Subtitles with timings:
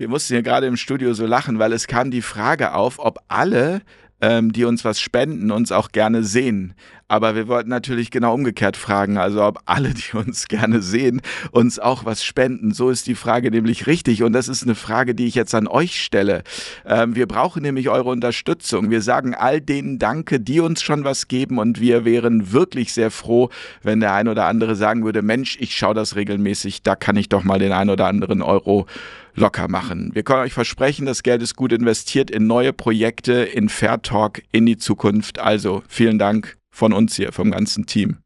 [0.00, 3.18] Wir mussten hier gerade im Studio so lachen, weil es kam die Frage auf, ob
[3.28, 3.82] alle
[4.20, 6.74] ähm, die uns was spenden, uns auch gerne sehen.
[7.10, 11.80] Aber wir wollten natürlich genau umgekehrt fragen, also ob alle, die uns gerne sehen, uns
[11.80, 12.72] auch was spenden.
[12.72, 14.22] So ist die Frage nämlich richtig.
[14.22, 16.44] Und das ist eine Frage, die ich jetzt an euch stelle.
[16.86, 18.90] Ähm, wir brauchen nämlich eure Unterstützung.
[18.90, 21.58] Wir sagen all denen Danke, die uns schon was geben.
[21.58, 23.50] Und wir wären wirklich sehr froh,
[23.82, 27.28] wenn der ein oder andere sagen würde, Mensch, ich schaue das regelmäßig, da kann ich
[27.28, 28.86] doch mal den ein oder anderen Euro
[29.34, 30.10] locker machen.
[30.12, 34.42] Wir können euch versprechen, das Geld ist gut investiert in neue Projekte, in Fair Talk,
[34.50, 35.38] in die Zukunft.
[35.38, 38.18] Also vielen Dank von uns hier, vom ganzen Team.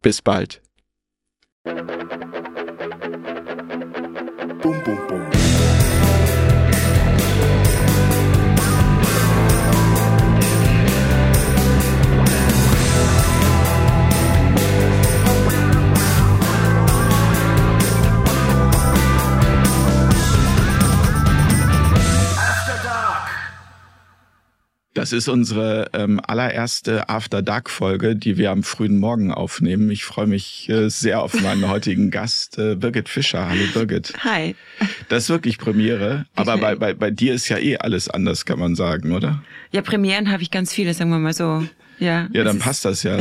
[0.00, 0.62] Bis bald.
[4.62, 5.51] Bum, bum, bum.
[24.94, 29.90] Das ist unsere ähm, allererste After Dark Folge, die wir am frühen Morgen aufnehmen.
[29.90, 33.48] Ich freue mich äh, sehr auf meinen heutigen Gast, äh, Birgit Fischer.
[33.48, 34.12] Hallo Birgit.
[34.22, 34.54] Hi.
[35.08, 38.58] Das ist wirklich Premiere, aber bei, bei, bei dir ist ja eh alles anders, kann
[38.58, 39.42] man sagen, oder?
[39.70, 41.66] Ja, Premieren habe ich ganz viele, sagen wir mal so.
[41.98, 43.18] Ja, ja dann passt das ja.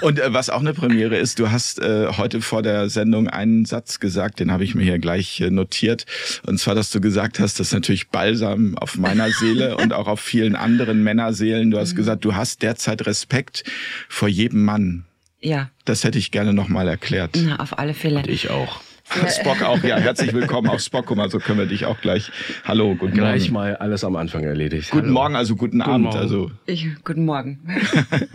[0.00, 3.64] Und äh, was auch eine Premiere ist, du hast äh, heute vor der Sendung einen
[3.64, 6.06] Satz gesagt, den habe ich mir hier gleich äh, notiert.
[6.46, 10.08] Und zwar, dass du gesagt hast, das ist natürlich Balsam auf meiner Seele und auch
[10.08, 11.70] auf vielen anderen Männerseelen.
[11.70, 11.96] Du hast mhm.
[11.96, 13.64] gesagt, du hast derzeit Respekt
[14.08, 15.04] vor jedem Mann.
[15.40, 15.70] Ja.
[15.84, 17.38] Das hätte ich gerne nochmal erklärt.
[17.42, 18.18] Na, auf alle Fälle.
[18.18, 18.80] Und ich auch.
[19.10, 19.96] Spock auch, ja.
[19.96, 21.06] Herzlich willkommen auf Spock.
[21.06, 22.30] Guck mal, so können wir dich auch gleich.
[22.64, 23.38] Hallo, guten gleich Morgen.
[23.38, 24.90] Gleich mal alles am Anfang erledigt.
[24.90, 25.14] Guten Hallo.
[25.14, 26.04] Morgen, also guten, guten Abend.
[26.04, 26.18] Morgen.
[26.18, 26.50] Also.
[26.66, 27.60] Ich, guten Morgen.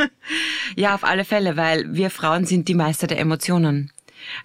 [0.75, 3.91] ja, auf alle Fälle, weil wir Frauen sind die Meister der Emotionen.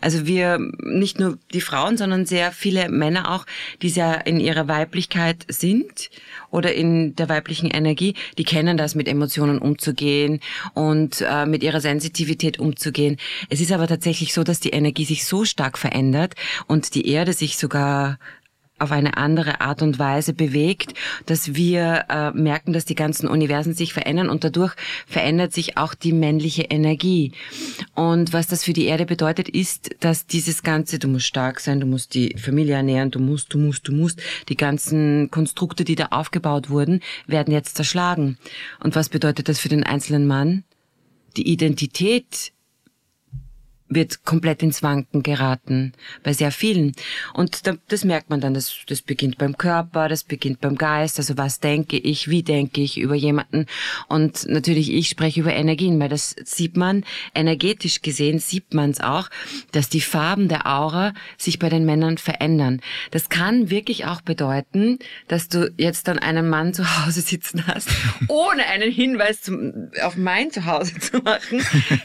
[0.01, 3.47] Also wir, nicht nur die Frauen, sondern sehr viele Männer auch,
[3.83, 6.11] die sehr in ihrer Weiblichkeit sind
[6.51, 10.41] oder in der weiblichen Energie, die kennen das, mit Emotionen umzugehen
[10.75, 13.17] und äh, mit ihrer Sensitivität umzugehen.
[13.49, 16.35] Es ist aber tatsächlich so, dass die Energie sich so stark verändert
[16.67, 18.19] und die Erde sich sogar
[18.79, 20.95] auf eine andere Art und Weise bewegt,
[21.27, 24.75] dass wir äh, merken, dass die ganzen Universen sich verändern und dadurch
[25.07, 27.33] verändert sich auch die männliche Energie.
[27.95, 31.81] Und was das für die Erde bedeutet, ist, dass dieses Ganze, du musst stark sein,
[31.81, 35.95] du musst die Familie ernähren, du musst, du musst, du musst, die ganzen Konstrukte, die
[35.95, 38.39] da aufgebaut wurden, werden jetzt zerschlagen.
[38.81, 40.65] Und was bedeutet das für den einzelnen Mann?
[41.37, 42.53] Die Identität
[43.89, 46.93] wird komplett ins Wanken geraten bei sehr vielen.
[47.33, 51.39] Und das merkt man dann, das, das beginnt beim Körper, das beginnt beim Geist, also
[51.39, 53.67] was denke ich, wie denke ich über jemanden.
[54.09, 57.05] Und natürlich, ich spreche über Energien, weil das sieht man,
[57.35, 59.31] energetisch gesehen sieht man es auch,
[59.73, 62.81] dass die Farben der Aura sich bei den Männern verändern.
[63.11, 67.89] Das kann wirklich auch bedeuten, dass du jetzt dann einen Mann zu Hause sitzen hast,
[68.29, 71.63] ohne einen Hinweis zum, auf mein Zuhause zu machen,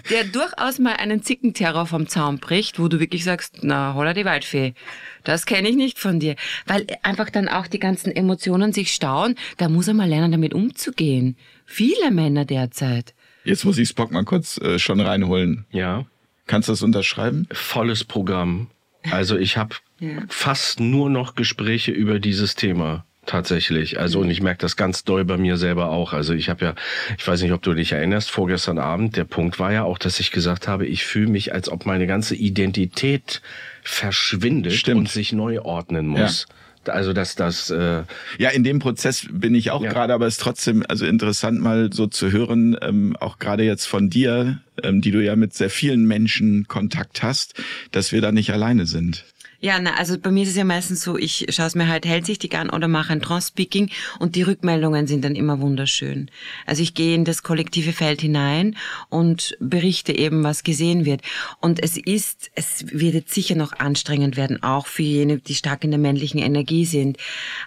[0.10, 4.14] der durchaus mal einen Zickenterror Terror vom Zaun bricht, wo du wirklich sagst, na, holla
[4.14, 4.76] die Waldfee.
[5.24, 6.36] Das kenne ich nicht von dir.
[6.68, 9.34] Weil einfach dann auch die ganzen Emotionen sich stauen.
[9.58, 11.36] Da muss er mal lernen, damit umzugehen.
[11.66, 13.16] Viele Männer derzeit.
[13.44, 15.66] Jetzt muss ich Spock mal kurz äh, schon reinholen.
[15.72, 16.06] Ja.
[16.46, 17.48] Kannst du das unterschreiben?
[17.52, 18.68] Volles Programm.
[19.10, 20.10] Also ich habe ja.
[20.28, 24.00] fast nur noch Gespräche über dieses Thema tatsächlich.
[24.00, 26.14] Also und ich merke das ganz doll bei mir selber auch.
[26.14, 26.76] Also ich habe ja,
[27.18, 30.20] ich weiß nicht, ob du dich erinnerst, vorgestern Abend, der Punkt war ja auch, dass
[30.20, 33.42] ich gesagt habe, ich fühle mich, als ob meine ganze Identität
[33.84, 35.00] verschwindet Stimmt.
[35.00, 36.48] und sich neu ordnen muss.
[36.50, 36.56] Ja.
[36.86, 38.04] Also dass das äh
[38.38, 39.94] ja in dem Prozess bin ich auch ja.
[39.94, 43.86] gerade, aber es ist trotzdem also interessant mal so zu hören, ähm, auch gerade jetzt
[43.86, 47.54] von dir, ähm, die du ja mit sehr vielen Menschen Kontakt hast,
[47.92, 49.24] dass wir da nicht alleine sind.
[49.64, 52.06] Ja, na, also bei mir ist es ja meistens so, ich schaue es mir halt
[52.06, 56.30] hellsichtig an oder mache ein Trance-Speaking und die Rückmeldungen sind dann immer wunderschön.
[56.66, 58.76] Also ich gehe in das kollektive Feld hinein
[59.08, 61.22] und berichte eben, was gesehen wird.
[61.62, 65.86] Und es ist, es wird jetzt sicher noch anstrengend werden, auch für jene, die stark
[65.86, 67.16] in der männlichen Energie sind.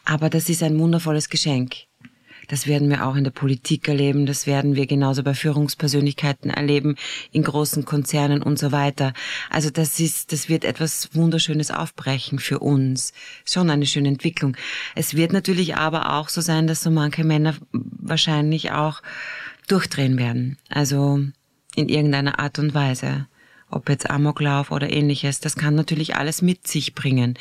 [0.05, 1.77] Aber das ist ein wundervolles Geschenk.
[2.49, 6.97] Das werden wir auch in der Politik erleben, das werden wir genauso bei Führungspersönlichkeiten erleben,
[7.33, 9.13] in großen Konzernen und so weiter.
[9.51, 13.13] Also das ist, das wird etwas Wunderschönes aufbrechen für uns.
[13.45, 14.57] Schon eine schöne Entwicklung.
[14.95, 19.03] Es wird natürlich aber auch so sein, dass so manche Männer wahrscheinlich auch
[19.69, 20.59] durchdrehen werden.
[20.69, 21.21] Also
[21.75, 23.27] in irgendeiner Art und Weise
[23.71, 27.35] ob jetzt Amoklauf oder ähnliches, das kann natürlich alles mit sich bringen.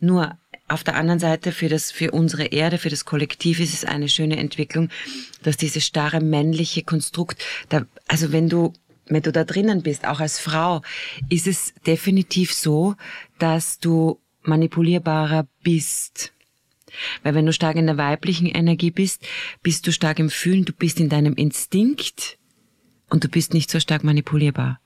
[0.00, 3.84] Nur auf der anderen Seite für das, für unsere Erde, für das Kollektiv ist es
[3.84, 4.88] eine schöne Entwicklung,
[5.42, 8.72] dass dieses starre männliche Konstrukt, da, also wenn du,
[9.06, 10.82] wenn du da drinnen bist, auch als Frau,
[11.28, 12.96] ist es definitiv so,
[13.38, 16.32] dass du manipulierbarer bist.
[17.22, 19.22] Weil wenn du stark in der weiblichen Energie bist,
[19.62, 22.38] bist du stark im Fühlen, du bist in deinem Instinkt
[23.08, 24.80] und du bist nicht so stark manipulierbar.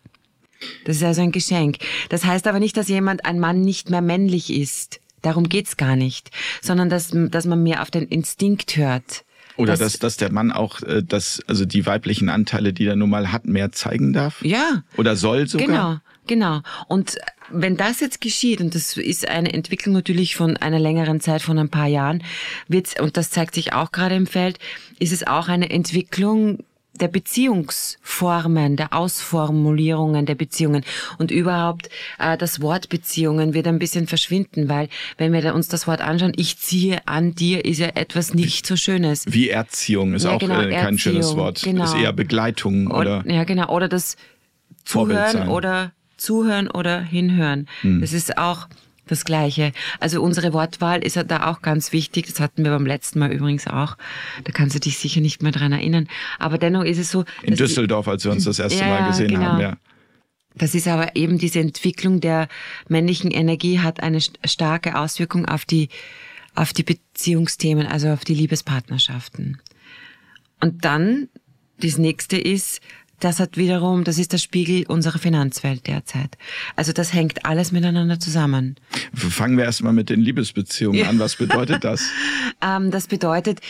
[0.85, 1.79] Das ist also ein Geschenk.
[2.11, 5.01] Das heißt aber nicht, dass jemand, ein Mann nicht mehr männlich ist.
[5.23, 6.31] Darum geht's gar nicht.
[6.63, 9.25] Sondern dass, dass man mehr auf den Instinkt hört.
[9.57, 13.11] Oder dass, dass der Mann auch äh, das, also die weiblichen Anteile, die er nun
[13.11, 14.43] mal hat, mehr zeigen darf?
[14.43, 14.83] Ja.
[14.97, 15.67] Oder soll sogar?
[15.67, 15.97] Genau,
[16.27, 16.61] genau.
[16.89, 17.17] Und
[17.51, 21.59] wenn das jetzt geschieht, und das ist eine Entwicklung natürlich von einer längeren Zeit, von
[21.59, 22.23] ein paar Jahren,
[22.69, 24.59] wird's, und das zeigt sich auch gerade im Feld,
[24.99, 26.65] ist es auch eine Entwicklung,
[27.01, 30.85] der Beziehungsformen, der Ausformulierungen der Beziehungen
[31.19, 31.89] und überhaupt
[32.19, 34.89] äh, das Wort Beziehungen wird ein bisschen verschwinden, weil
[35.19, 38.77] wenn wir uns das Wort anschauen, ich ziehe an dir, ist ja etwas nicht so
[38.77, 39.25] Schönes.
[39.29, 41.85] Wie Erziehung ist ja, auch genau, äh, kein Erziehung, schönes Wort, genau.
[41.85, 44.17] ist eher Begleitung oder, oder ja genau oder das
[44.85, 47.67] Zuhören oder Zuhören oder Hinhören.
[47.81, 48.01] Hm.
[48.01, 48.69] Das ist auch
[49.11, 49.73] das Gleiche.
[49.99, 52.27] Also unsere Wortwahl ist da auch ganz wichtig.
[52.27, 53.97] Das hatten wir beim letzten Mal übrigens auch.
[54.45, 56.09] Da kannst du dich sicher nicht mehr dran erinnern.
[56.39, 57.25] Aber dennoch ist es so.
[57.43, 59.43] In Düsseldorf, als wir uns das erste ja, Mal gesehen genau.
[59.43, 59.77] haben, ja.
[60.55, 62.49] Das ist aber eben diese Entwicklung der
[62.89, 65.89] männlichen Energie hat eine starke Auswirkung auf die,
[66.55, 69.61] auf die Beziehungsthemen, also auf die Liebespartnerschaften.
[70.61, 71.29] Und dann,
[71.79, 72.81] das nächste ist,
[73.21, 76.37] das hat wiederum, das ist der Spiegel unserer Finanzwelt derzeit.
[76.77, 78.77] Also das hängt alles miteinander zusammen.
[79.15, 81.19] Fangen wir erstmal mit den Liebesbeziehungen an.
[81.19, 82.03] Was bedeutet das?
[82.63, 83.61] ähm, das bedeutet,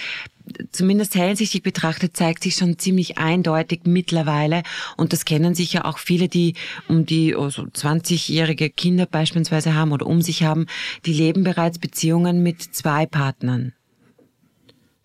[0.73, 4.63] zumindest hellsichtig betrachtet, zeigt sich schon ziemlich eindeutig mittlerweile,
[4.97, 6.55] und das kennen sicher auch viele, die
[6.89, 10.67] um die also 20-jährige Kinder beispielsweise haben oder um sich haben,
[11.07, 13.73] die leben bereits Beziehungen mit zwei Partnern.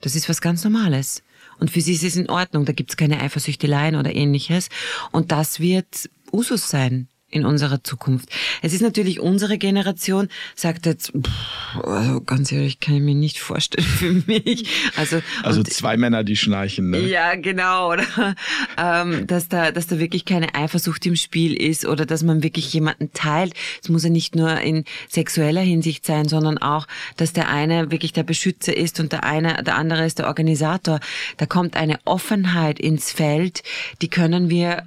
[0.02, 1.24] Das ist was ganz Normales.
[1.60, 4.70] Und für sie ist es in Ordnung, da gibt's keine Eifersüchteleien oder ähnliches.
[5.12, 8.30] Und das wird Usus sein in unserer Zukunft.
[8.62, 13.40] Es ist natürlich unsere Generation, sagt jetzt, pff, also ganz ehrlich, kann ich mir nicht
[13.40, 14.68] vorstellen für mich.
[14.96, 17.00] Also, also und, zwei Männer, die schnarchen, ne?
[17.00, 17.92] Ja, genau.
[17.92, 18.36] Oder
[18.78, 22.74] ähm, dass da, dass da wirklich keine Eifersucht im Spiel ist oder dass man wirklich
[22.74, 23.54] jemanden teilt.
[23.84, 26.88] Es muss ja nicht nur in sexueller Hinsicht sein, sondern auch,
[27.18, 31.02] dass der eine wirklich der Beschützer ist und der eine, der andere ist der Organisator.
[31.36, 33.64] Da kommt eine Offenheit ins Feld,
[34.02, 34.84] die können wir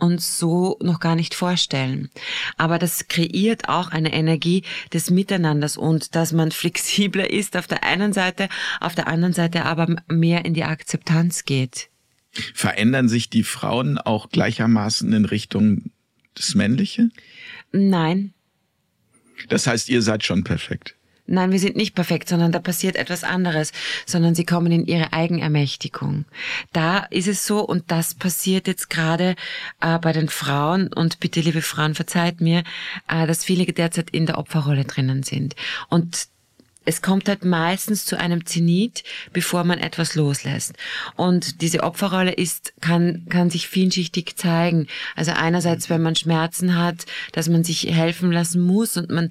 [0.00, 2.10] uns so noch gar nicht vorstellen.
[2.56, 4.62] Aber das kreiert auch eine Energie
[4.92, 8.48] des Miteinanders und dass man flexibler ist auf der einen Seite,
[8.80, 11.88] auf der anderen Seite aber mehr in die Akzeptanz geht.
[12.54, 15.90] Verändern sich die Frauen auch gleichermaßen in Richtung
[16.38, 17.10] des Männliche?
[17.72, 18.32] Nein.
[19.48, 20.96] Das heißt, ihr seid schon perfekt.
[21.30, 23.72] Nein, wir sind nicht perfekt, sondern da passiert etwas anderes,
[24.04, 26.24] sondern sie kommen in ihre Eigenermächtigung.
[26.72, 29.36] Da ist es so, und das passiert jetzt gerade
[29.80, 32.64] äh, bei den Frauen, und bitte, liebe Frauen, verzeiht mir,
[33.08, 35.54] äh, dass viele derzeit in der Opferrolle drinnen sind.
[35.88, 36.26] Und
[36.84, 40.74] es kommt halt meistens zu einem Zenit, bevor man etwas loslässt.
[41.14, 44.88] Und diese Opferrolle ist, kann, kann sich vielschichtig zeigen.
[45.14, 49.30] Also einerseits, wenn man Schmerzen hat, dass man sich helfen lassen muss und man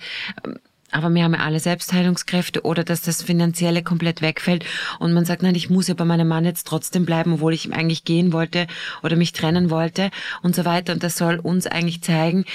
[0.92, 4.66] aber wir haben ja alle Selbstheilungskräfte oder dass das Finanzielle komplett wegfällt
[5.00, 7.72] und man sagt, nein, ich muss ja bei meinem Mann jetzt trotzdem bleiben, obwohl ich
[7.74, 8.68] eigentlich gehen wollte
[9.04, 10.94] oder mich trennen wollte und so weiter.
[10.94, 12.46] Und das soll uns eigentlich zeigen,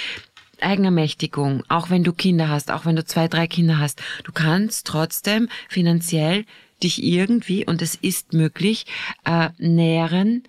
[0.60, 4.86] Eigenermächtigung, auch wenn du Kinder hast, auch wenn du zwei, drei Kinder hast, du kannst
[4.86, 6.44] trotzdem finanziell
[6.82, 8.86] dich irgendwie, und es ist möglich,
[9.24, 10.44] äh, nähren,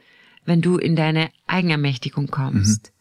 [0.45, 2.87] wenn du in deine Eigenermächtigung kommst.
[2.87, 2.91] Mhm.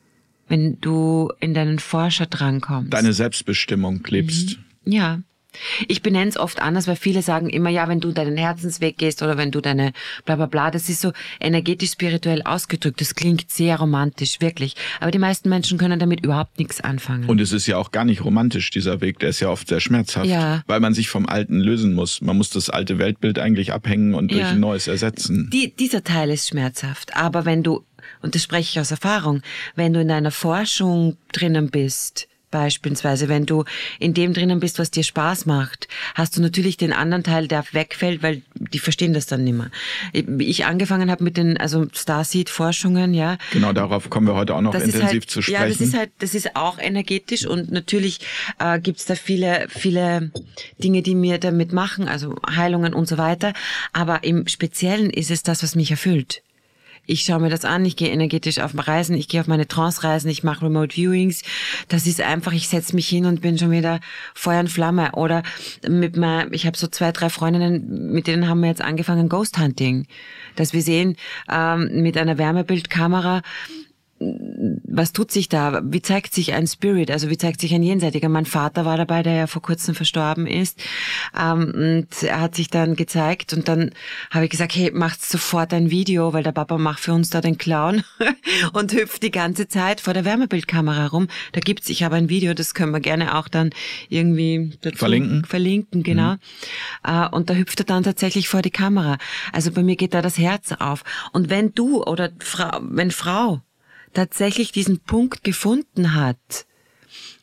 [0.49, 2.92] Wenn du in deinen Forscher drankommst.
[2.92, 4.59] Deine Selbstbestimmung lebst.
[4.59, 4.64] Mhm.
[4.85, 5.21] Ja.
[5.88, 9.23] Ich benenne es oft anders, weil viele sagen immer, ja, wenn du deinen Herzensweg gehst
[9.23, 9.93] oder wenn du deine
[10.25, 13.00] bla bla bla, das ist so energetisch spirituell ausgedrückt.
[13.00, 14.75] Das klingt sehr romantisch, wirklich.
[15.00, 17.29] Aber die meisten Menschen können damit überhaupt nichts anfangen.
[17.29, 19.81] Und es ist ja auch gar nicht romantisch, dieser Weg, der ist ja oft sehr
[19.81, 20.62] schmerzhaft, ja.
[20.67, 22.21] weil man sich vom Alten lösen muss.
[22.21, 24.50] Man muss das alte Weltbild eigentlich abhängen und durch ja.
[24.50, 25.50] ein neues ersetzen.
[25.53, 27.17] Die, dieser Teil ist schmerzhaft.
[27.17, 27.85] Aber wenn du,
[28.23, 29.43] und das spreche ich aus Erfahrung,
[29.76, 33.64] wenn du in deiner Forschung drinnen bist, Beispielsweise, wenn du
[33.99, 37.64] in dem drinnen bist, was dir Spaß macht, hast du natürlich den anderen Teil, der
[37.73, 39.73] wegfällt, weil die verstehen das dann nicht mehr.
[40.38, 43.38] Ich angefangen habe mit den also Starseed-Forschungen, ja.
[43.52, 45.62] Genau, darauf kommen wir heute auch noch das intensiv halt, zu sprechen.
[45.62, 48.20] Ja, das ist halt, das ist auch energetisch und natürlich
[48.61, 50.30] äh, gibt's da viele, viele
[50.78, 53.52] Dinge, die mir damit machen, also Heilungen und so weiter.
[53.92, 56.44] Aber im Speziellen ist es das, was mich erfüllt
[57.06, 60.30] ich schaue mir das an, ich gehe energetisch auf Reisen, ich gehe auf meine Trance-Reisen,
[60.30, 61.42] ich mache Remote Viewings.
[61.88, 64.00] Das ist einfach, ich setze mich hin und bin schon wieder
[64.34, 65.12] Feuer und Flamme.
[65.12, 65.42] Oder
[65.88, 69.58] mit mein, ich habe so zwei, drei Freundinnen, mit denen haben wir jetzt angefangen Ghost
[69.58, 70.06] Hunting.
[70.56, 71.16] Dass wir sehen
[71.50, 73.42] ähm, mit einer Wärmebildkamera
[74.85, 75.83] was tut sich da?
[75.85, 77.11] Wie zeigt sich ein Spirit?
[77.11, 78.28] Also wie zeigt sich ein Jenseitiger?
[78.28, 80.81] Mein Vater war dabei, der ja vor kurzem verstorben ist.
[81.38, 83.90] Ähm, und er hat sich dann gezeigt und dann
[84.31, 87.40] habe ich gesagt, hey, macht sofort ein Video, weil der Papa macht für uns da
[87.40, 88.02] den Clown
[88.73, 91.28] und hüpft die ganze Zeit vor der Wärmebildkamera rum.
[91.52, 93.71] Da gibt's, ich habe ein Video, das können wir gerne auch dann
[94.09, 95.45] irgendwie verlinken.
[95.45, 96.33] Verlinken, genau.
[96.33, 96.38] Mhm.
[97.04, 99.19] Äh, und da hüpft er dann tatsächlich vor die Kamera.
[99.52, 101.04] Also bei mir geht da das Herz auf.
[101.33, 103.61] Und wenn du oder Frau, wenn Frau
[104.14, 106.66] tatsächlich diesen Punkt gefunden hat,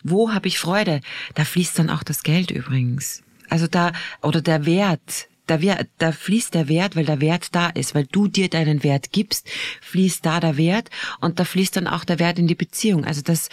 [0.04, 1.02] wo habe ich Freude,
[1.36, 3.24] da fließt dann auch das Geld übrigens.
[3.50, 5.58] Also da, oder der Wert, da,
[5.98, 9.48] da fließt der Wert, weil der Wert da ist, weil du dir deinen Wert gibst,
[9.82, 13.06] fließt da der Wert und da fließt dann auch der Wert in die Beziehung.
[13.06, 13.50] Also das,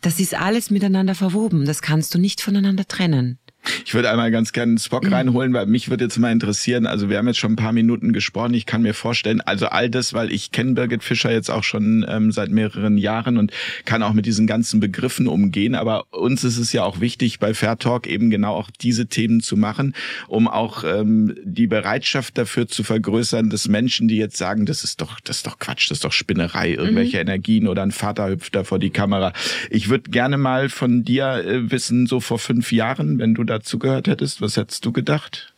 [0.00, 1.64] das ist alles miteinander verwoben.
[1.64, 3.38] Das kannst du nicht voneinander trennen.
[3.84, 5.12] Ich würde einmal ganz gerne Spock mhm.
[5.12, 8.12] reinholen, weil mich würde jetzt mal interessieren, also wir haben jetzt schon ein paar Minuten
[8.12, 11.64] gesprochen, ich kann mir vorstellen, also all das, weil ich kenne Birgit Fischer jetzt auch
[11.64, 13.52] schon ähm, seit mehreren Jahren und
[13.84, 17.54] kann auch mit diesen ganzen Begriffen umgehen, aber uns ist es ja auch wichtig, bei
[17.54, 19.94] Fair Talk eben genau auch diese Themen zu machen,
[20.28, 25.00] um auch ähm, die Bereitschaft dafür zu vergrößern, dass Menschen, die jetzt sagen, das ist
[25.00, 27.22] doch, das ist doch Quatsch, das ist doch Spinnerei, irgendwelche mhm.
[27.22, 29.32] Energien oder ein Vater hüpft da vor die Kamera.
[29.68, 33.78] Ich würde gerne mal von dir äh, wissen, so vor fünf Jahren, wenn du dazu
[33.78, 34.40] gehört hättest?
[34.40, 35.54] Was hättest du gedacht?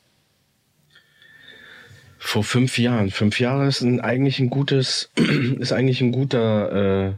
[2.19, 3.11] Vor fünf Jahren.
[3.11, 5.11] Fünf Jahre ist ein, eigentlich ein gutes,
[5.59, 7.13] ist eigentlich ein guter äh,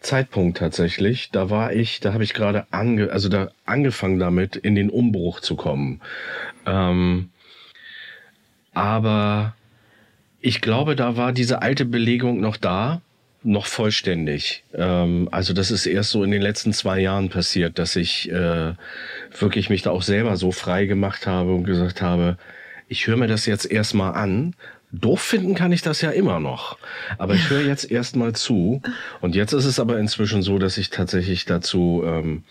[0.00, 1.30] Zeitpunkt tatsächlich.
[1.30, 5.40] Da war ich, da habe ich gerade ange, also da angefangen damit, in den Umbruch
[5.40, 6.00] zu kommen.
[6.66, 7.30] Ähm,
[8.72, 9.54] aber
[10.40, 13.00] ich glaube, da war diese alte Belegung noch da
[13.44, 14.64] noch vollständig.
[14.74, 18.72] Ähm, also das ist erst so in den letzten zwei Jahren passiert, dass ich äh,
[19.38, 22.38] wirklich mich da auch selber so frei gemacht habe und gesagt habe,
[22.88, 24.54] ich höre mir das jetzt erstmal an.
[24.92, 26.78] Doof finden kann ich das ja immer noch.
[27.18, 28.80] Aber ich höre jetzt erstmal zu.
[29.20, 32.44] Und jetzt ist es aber inzwischen so, dass ich tatsächlich dazu ähm,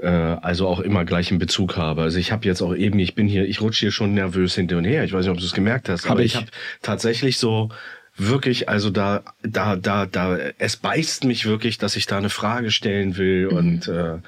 [0.00, 2.02] äh, also auch immer gleich einen Bezug habe.
[2.02, 4.78] Also ich habe jetzt auch eben, ich bin hier, ich rutsche hier schon nervös hinter
[4.78, 5.04] und her.
[5.04, 6.46] Ich weiß nicht, ob du es gemerkt hast, hab aber ich, ich habe
[6.82, 7.70] tatsächlich so
[8.16, 12.70] wirklich, also da, da, da, da, es beißt mich wirklich, dass ich da eine Frage
[12.70, 13.56] stellen will mhm.
[13.56, 14.18] und äh,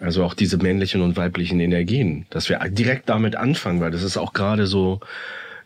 [0.00, 4.16] also auch diese männlichen und weiblichen Energien, dass wir direkt damit anfangen, weil das ist
[4.16, 5.00] auch gerade so,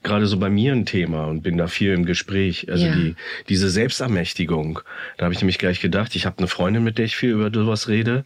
[0.02, 2.70] gerade so bei mir ein Thema und bin da viel im Gespräch.
[2.70, 2.94] Also ja.
[2.94, 3.14] die
[3.48, 4.80] diese Selbstermächtigung,
[5.18, 7.50] da habe ich nämlich gleich gedacht, ich habe eine Freundin, mit der ich viel über
[7.52, 8.24] sowas rede,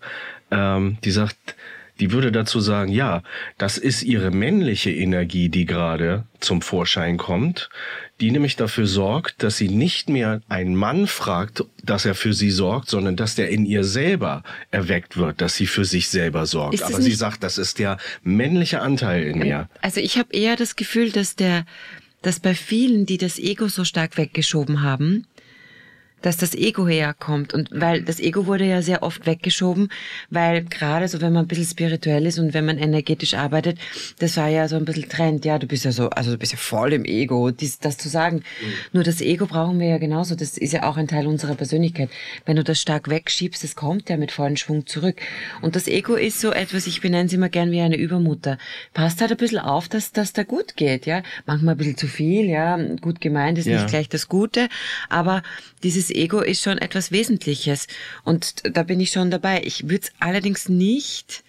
[0.50, 1.36] ähm, die sagt,
[2.00, 3.22] die würde dazu sagen, ja,
[3.58, 7.70] das ist ihre männliche Energie, die gerade zum Vorschein kommt
[8.20, 12.50] die nämlich dafür sorgt, dass sie nicht mehr einen Mann fragt, dass er für sie
[12.50, 16.82] sorgt, sondern dass der in ihr selber erweckt wird, dass sie für sich selber sorgt.
[16.82, 19.68] Aber sie sagt, das ist der männliche Anteil in mir.
[19.82, 21.66] Also ich habe eher das Gefühl, dass der,
[22.22, 25.26] dass bei vielen, die das Ego so stark weggeschoben haben,
[26.26, 27.54] dass das Ego herkommt.
[27.54, 29.90] Und weil das Ego wurde ja sehr oft weggeschoben,
[30.28, 33.78] weil gerade so, wenn man ein bisschen spirituell ist und wenn man energetisch arbeitet,
[34.18, 35.44] das war ja so ein bisschen Trend.
[35.44, 38.08] Ja, du bist ja so, also du bist ja voll im Ego, dies, das zu
[38.08, 38.38] sagen.
[38.38, 38.72] Mhm.
[38.92, 40.34] Nur das Ego brauchen wir ja genauso.
[40.34, 42.10] Das ist ja auch ein Teil unserer Persönlichkeit.
[42.44, 45.20] Wenn du das stark wegschiebst, das kommt ja mit vollem Schwung zurück.
[45.62, 48.58] Und das Ego ist so etwas, ich benenne es immer gern wie eine Übermutter.
[48.94, 51.22] Passt halt ein bisschen auf, dass das da gut geht, ja.
[51.46, 52.76] Manchmal ein bisschen zu viel, ja.
[53.00, 53.76] Gut gemeint ist ja.
[53.76, 54.68] nicht gleich das Gute,
[55.08, 55.44] aber
[55.84, 57.86] dieses Ego ist schon etwas Wesentliches.
[58.24, 59.62] Und da bin ich schon dabei.
[59.64, 61.42] Ich würde es allerdings nicht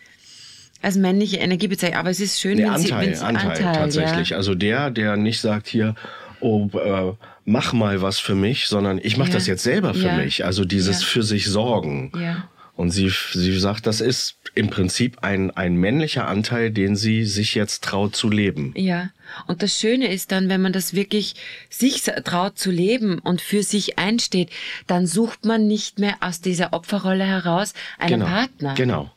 [0.81, 4.29] als männliche Energie bezeichnen, aber es ist schön, nee, wenn, Anteil, sie Anteil, Anteil tatsächlich.
[4.29, 4.38] Ja.
[4.38, 5.95] Also der, der nicht sagt hier,
[6.39, 7.13] oh, äh,
[7.45, 9.36] mach mal was für mich, sondern ich mache ja.
[9.36, 10.17] das jetzt selber für ja.
[10.17, 10.45] mich.
[10.45, 12.12] Also dieses für sich sorgen.
[12.19, 12.47] Ja.
[12.77, 17.55] Und sie, sie sagt, das ist im Prinzip ein, ein männlicher Anteil, den sie sich
[17.55, 18.72] jetzt traut zu leben.
[18.77, 19.10] Ja.
[19.48, 21.34] Und das Schöne ist dann, wenn man das wirklich
[21.72, 24.51] sich traut zu leben und für sich einsteht,
[24.86, 28.25] dann sucht man nicht mehr aus dieser Opferrolle heraus einen genau.
[28.27, 28.74] Partner.
[28.75, 29.12] Genau.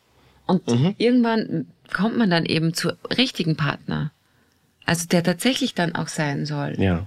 [0.46, 0.94] Und mhm.
[0.96, 4.10] irgendwann kommt man dann eben zu richtigen Partner.
[4.86, 6.76] Also der tatsächlich dann auch sein soll.
[6.78, 7.06] Ja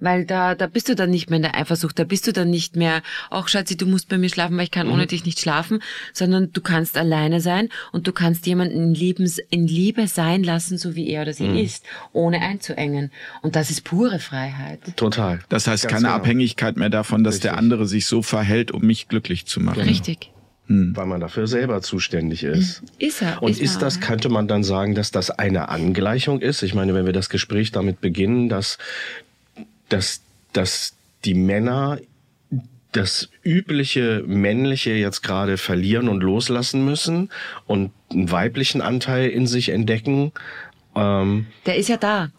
[0.00, 2.50] weil da, da bist du dann nicht mehr in der Eifersucht, da bist du dann
[2.50, 4.94] nicht mehr, ach Schatzi, du musst bei mir schlafen, weil ich kann mhm.
[4.94, 5.80] ohne dich nicht schlafen,
[6.12, 10.78] sondern du kannst alleine sein und du kannst jemanden in, Liebens, in Liebe sein lassen,
[10.78, 11.56] so wie er oder sie mhm.
[11.56, 13.10] ist, ohne einzuengen.
[13.42, 14.80] Und das ist pure Freiheit.
[14.96, 15.40] Total.
[15.48, 16.16] Das heißt Ganz keine genau.
[16.16, 17.50] Abhängigkeit mehr davon, dass Richtig.
[17.50, 19.82] der andere sich so verhält, um mich glücklich zu machen.
[19.82, 20.30] Richtig.
[20.66, 20.94] Hm.
[20.94, 22.80] Weil man dafür selber zuständig ist.
[22.80, 22.88] Hm.
[22.98, 23.42] Ist er.
[23.42, 26.62] Und ist, ist das, könnte man dann sagen, dass das eine Angleichung ist?
[26.62, 28.76] Ich meine, wenn wir das Gespräch damit beginnen, dass
[29.88, 31.98] dass, dass die Männer
[32.92, 37.28] das übliche männliche jetzt gerade verlieren und loslassen müssen
[37.66, 40.32] und einen weiblichen Anteil in sich entdecken,
[40.98, 42.30] Ähm, der ist ja da.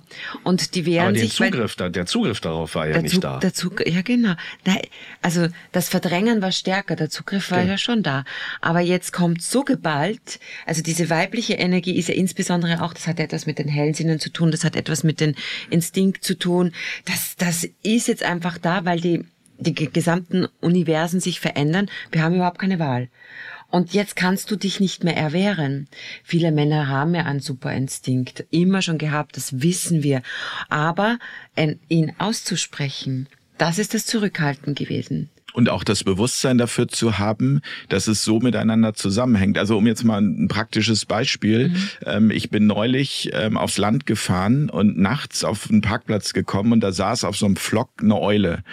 [0.43, 1.33] Und die wehren aber sich.
[1.33, 3.39] Zugriff, da, der Zugriff darauf war ja der nicht Zug, da.
[3.39, 4.33] Der Zug, ja, genau.
[5.21, 7.71] Also das Verdrängen war stärker, der Zugriff war ja.
[7.71, 8.23] ja schon da.
[8.61, 13.19] Aber jetzt kommt so geballt, also diese weibliche Energie ist ja insbesondere auch, das hat
[13.19, 15.35] etwas mit den hellen Sinnen zu tun, das hat etwas mit den
[15.69, 16.73] Instinkt zu tun.
[17.05, 19.25] Das, das ist jetzt einfach da, weil die,
[19.57, 21.89] die gesamten Universen sich verändern.
[22.11, 23.09] Wir haben überhaupt keine Wahl.
[23.71, 25.87] Und jetzt kannst du dich nicht mehr erwehren.
[26.23, 30.21] Viele Männer haben ja einen Superinstinkt, immer schon gehabt, das wissen wir.
[30.69, 31.19] Aber
[31.87, 38.07] ihn auszusprechen, das ist das Zurückhalten gewesen und auch das Bewusstsein dafür zu haben, dass
[38.07, 39.57] es so miteinander zusammenhängt.
[39.57, 41.69] Also um jetzt mal ein praktisches Beispiel.
[41.69, 41.89] Mhm.
[42.05, 46.81] Ähm, ich bin neulich ähm, aufs Land gefahren und nachts auf einen Parkplatz gekommen und
[46.81, 48.63] da saß auf so einem Flock eine Eule.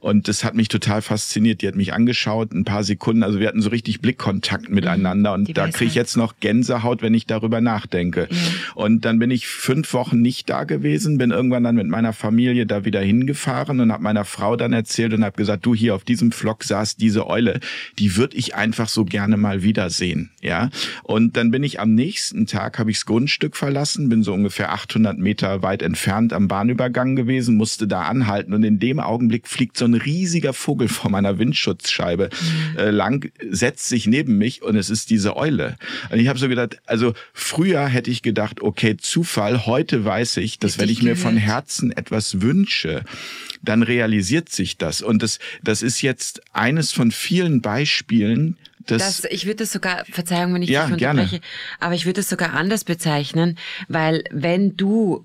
[0.00, 1.62] Und das hat mich total fasziniert.
[1.62, 3.22] Die hat mich angeschaut, ein paar Sekunden.
[3.22, 4.74] Also wir hatten so richtig Blickkontakt mhm.
[4.74, 8.28] miteinander und Die da kriege ich jetzt noch Gänsehaut, wenn ich darüber nachdenke.
[8.30, 8.36] Mhm.
[8.74, 12.66] Und dann bin ich fünf Wochen nicht da gewesen, bin irgendwann dann mit meiner Familie
[12.66, 16.04] da wieder hingefahren und habe meiner Frau dann erzählt und habe gesagt, du hier auf
[16.22, 17.58] diesem Flock saß diese Eule,
[17.98, 20.70] die würde ich einfach so gerne mal wiedersehen, ja.
[21.02, 24.72] Und dann bin ich am nächsten Tag, habe ich das Grundstück verlassen, bin so ungefähr
[24.72, 29.76] 800 Meter weit entfernt am Bahnübergang gewesen, musste da anhalten und in dem Augenblick fliegt
[29.76, 32.78] so ein riesiger Vogel vor meiner Windschutzscheibe mhm.
[32.78, 35.76] äh, lang, setzt sich neben mich und es ist diese Eule.
[36.10, 40.58] Und ich habe so gedacht, also früher hätte ich gedacht, okay, Zufall, heute weiß ich,
[40.58, 43.02] dass wenn ich mir von Herzen etwas wünsche,
[43.62, 45.02] dann realisiert sich das.
[45.02, 46.11] Und das, das ist jetzt
[46.52, 50.94] eines von vielen Beispielen, das, das, ich würde das sogar, Verzeihung, wenn ich ja, dich
[50.94, 51.44] unterbreche, gerne.
[51.80, 55.24] aber ich würde es sogar anders bezeichnen, weil wenn du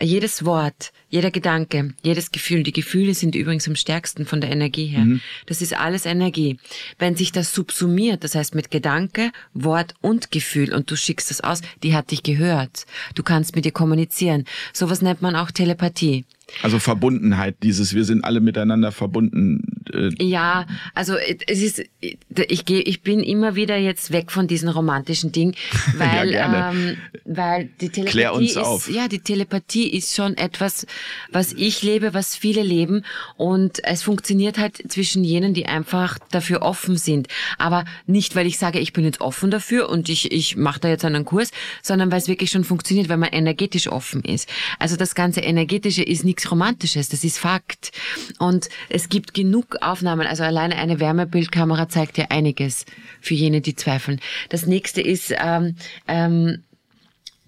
[0.00, 4.86] jedes Wort, jeder Gedanke, jedes Gefühl, die Gefühle sind übrigens am stärksten von der Energie
[4.86, 5.04] her.
[5.04, 5.20] Mhm.
[5.46, 6.58] Das ist alles Energie.
[6.98, 11.40] Wenn sich das subsumiert, das heißt mit Gedanke, Wort und Gefühl und du schickst das
[11.40, 12.86] aus, die hat dich gehört.
[13.16, 14.44] Du kannst mit ihr kommunizieren.
[14.72, 16.24] Sowas nennt man auch Telepathie.
[16.62, 19.82] Also Verbundenheit, dieses wir sind alle miteinander verbunden.
[19.92, 21.14] Äh ja, also
[21.46, 25.54] es ist ich gehe ich bin immer wieder jetzt weg von diesem romantischen Ding,
[25.96, 28.90] weil ja, ähm, weil die Telepathie ist auf.
[28.90, 30.86] ja, die Telepathie ist schon etwas,
[31.30, 33.04] was ich lebe, was viele leben
[33.36, 38.58] und es funktioniert halt zwischen jenen, die einfach dafür offen sind, aber nicht weil ich
[38.58, 41.50] sage, ich bin jetzt offen dafür und ich ich mache da jetzt einen Kurs,
[41.82, 44.48] sondern weil es wirklich schon funktioniert, weil man energetisch offen ist.
[44.78, 47.90] Also das ganze energetische ist nicht nichts Romantisches, das ist Fakt.
[48.38, 52.86] Und es gibt genug Aufnahmen, also alleine eine Wärmebildkamera zeigt ja einiges
[53.20, 54.20] für jene, die zweifeln.
[54.48, 55.74] Das nächste ist, ähm,
[56.06, 56.62] ähm,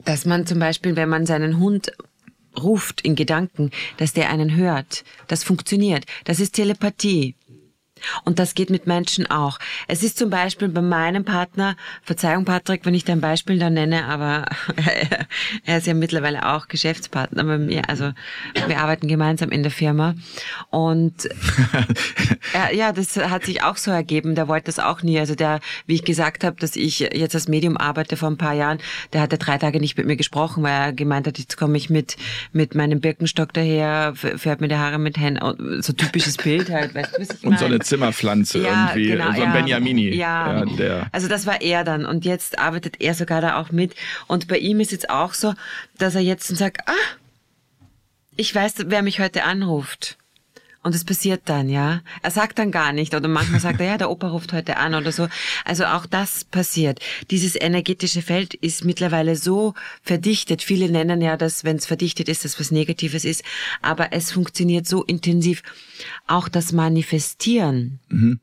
[0.05, 1.92] dass man zum Beispiel, wenn man seinen Hund
[2.61, 5.05] ruft in Gedanken, dass der einen hört.
[5.29, 6.05] Das funktioniert.
[6.24, 7.37] Das ist Telepathie.
[8.24, 9.58] Und das geht mit Menschen auch.
[9.88, 14.04] Es ist zum Beispiel bei meinem Partner, Verzeihung Patrick, wenn ich dein Beispiel da nenne,
[14.06, 14.46] aber
[15.64, 17.88] er ist ja mittlerweile auch Geschäftspartner bei mir.
[17.88, 18.12] Also
[18.66, 20.14] wir arbeiten gemeinsam in der Firma.
[20.70, 21.28] Und
[22.52, 24.34] er, ja, das hat sich auch so ergeben.
[24.34, 25.18] Der wollte das auch nie.
[25.18, 28.54] Also der, wie ich gesagt habe, dass ich jetzt als Medium arbeite vor ein paar
[28.54, 28.78] Jahren,
[29.12, 31.90] der hatte drei Tage nicht mit mir gesprochen, weil er gemeint hat, jetzt komme ich
[31.90, 32.16] mit,
[32.52, 37.16] mit meinem Birkenstock daher, fährt mir die Haare mit Händen, so typisches Bild halt, weißt
[37.16, 37.58] du, was ich meine?
[37.90, 40.14] Zimmerpflanze ja, irgendwie, genau, so ein ja, Benjamini.
[40.14, 43.94] Ja, ja also das war er dann und jetzt arbeitet er sogar da auch mit
[44.29, 45.55] und bei ihm ist jetzt auch so,
[45.98, 46.92] dass er jetzt sagt, ah,
[48.37, 50.16] ich weiß, wer mich heute anruft.
[50.83, 52.01] Und es passiert dann, ja.
[52.23, 54.95] Er sagt dann gar nicht oder manchmal sagt er, ja, der Opa ruft heute an
[54.95, 55.29] oder so.
[55.66, 57.01] Also auch das passiert.
[57.31, 60.62] Dieses energetische Feld ist mittlerweile so verdichtet.
[60.62, 63.45] Viele nennen ja, dass wenn es verdichtet ist, dass was Negatives ist.
[63.83, 65.62] Aber es funktioniert so intensiv.
[66.27, 68.01] Auch das Manifestieren.
[68.09, 68.40] Mhm.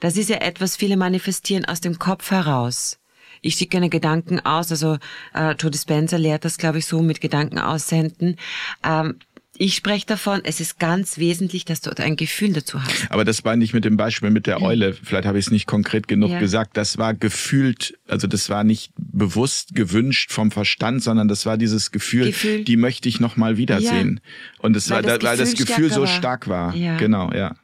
[0.00, 2.98] Das ist ja etwas, viele manifestieren aus dem Kopf heraus.
[3.42, 4.96] Ich schicke eine Gedanken aus, also
[5.34, 8.36] äh, Joe Dispenza lehrt das, glaube ich, so mit Gedanken aussenden.
[8.82, 9.18] Ähm,
[9.56, 13.10] ich spreche davon, es ist ganz wesentlich, dass du ein Gefühl dazu hast.
[13.10, 15.66] Aber das war nicht mit dem Beispiel mit der Eule, vielleicht habe ich es nicht
[15.66, 16.40] konkret genug ja.
[16.40, 21.56] gesagt, das war gefühlt, also das war nicht bewusst gewünscht vom Verstand, sondern das war
[21.56, 22.64] dieses Gefühl, Gefühl.
[22.64, 24.20] die möchte ich noch mal wiedersehen.
[24.22, 24.64] Ja.
[24.64, 26.74] Und das weil war, das weil das Gefühl so stark war.
[26.74, 26.96] Ja.
[26.96, 27.54] Genau, ja.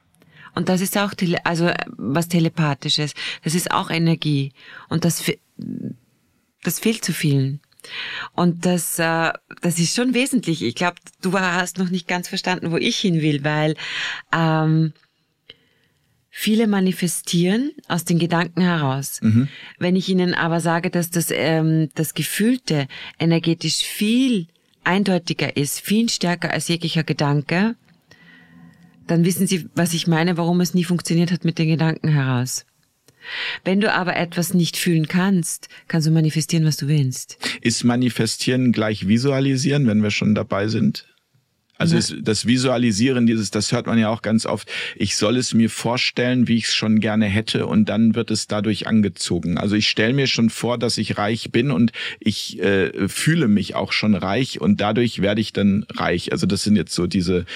[0.55, 3.15] Und das ist auch, tele also was telepathisches.
[3.43, 4.53] Das ist auch Energie.
[4.89, 5.25] Und das,
[6.63, 7.61] das fehlt zu vielen.
[8.35, 10.63] Und das, äh, das ist schon wesentlich.
[10.63, 13.75] Ich glaube, du hast noch nicht ganz verstanden, wo ich hin will, weil
[14.33, 14.93] ähm,
[16.31, 19.21] viele manifestieren aus den Gedanken heraus.
[19.23, 19.49] Mhm.
[19.79, 22.87] Wenn ich ihnen aber sage, dass das, ähm, das Gefühlte
[23.19, 24.47] energetisch viel
[24.85, 27.77] eindeutiger ist, viel stärker als jeglicher Gedanke,
[29.07, 32.65] dann wissen sie, was ich meine, warum es nie funktioniert hat mit den Gedanken heraus.
[33.65, 37.39] Wenn du aber etwas nicht fühlen kannst, kannst du manifestieren, was du willst.
[37.61, 41.07] Ist manifestieren gleich visualisieren, wenn wir schon dabei sind?
[41.81, 42.21] Also ja.
[42.21, 44.71] das Visualisieren, dieses, das hört man ja auch ganz oft.
[44.97, 48.47] Ich soll es mir vorstellen, wie ich es schon gerne hätte, und dann wird es
[48.47, 49.57] dadurch angezogen.
[49.57, 53.77] Also ich stelle mir schon vor, dass ich reich bin und ich äh, fühle mich
[53.77, 56.33] auch schon reich und dadurch werde ich dann reich.
[56.33, 57.47] Also das sind jetzt so diese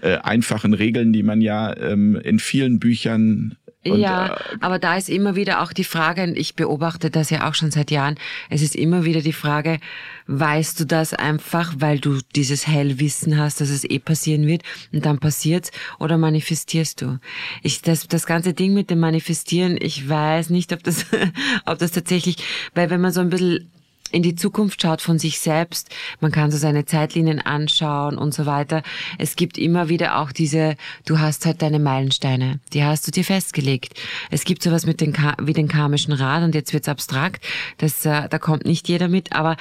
[0.00, 4.96] äh, einfachen Regeln, die man ja ähm, in vielen Büchern und, ja, äh, aber da
[4.96, 8.16] ist immer wieder auch die Frage, ich beobachte das ja auch schon seit Jahren,
[8.48, 9.80] es ist immer wieder die Frage,
[10.28, 15.04] weißt du das einfach, weil du dieses Hellwissen hast, dass es eh passieren wird und
[15.04, 17.18] dann passiert's oder manifestierst du?
[17.62, 21.06] Ich, das, das ganze Ding mit dem Manifestieren, ich weiß nicht, ob das,
[21.66, 22.36] ob das tatsächlich,
[22.74, 23.68] weil wenn man so ein bisschen
[24.12, 25.88] in die Zukunft schaut von sich selbst.
[26.20, 28.82] Man kann so seine Zeitlinien anschauen und so weiter.
[29.18, 33.24] Es gibt immer wieder auch diese, du hast halt deine Meilensteine, die hast du dir
[33.24, 33.94] festgelegt.
[34.30, 37.44] Es gibt sowas mit den, wie den karmischen Rad und jetzt wird's abstrakt.
[37.78, 39.56] Das, äh, da kommt nicht jeder mit, aber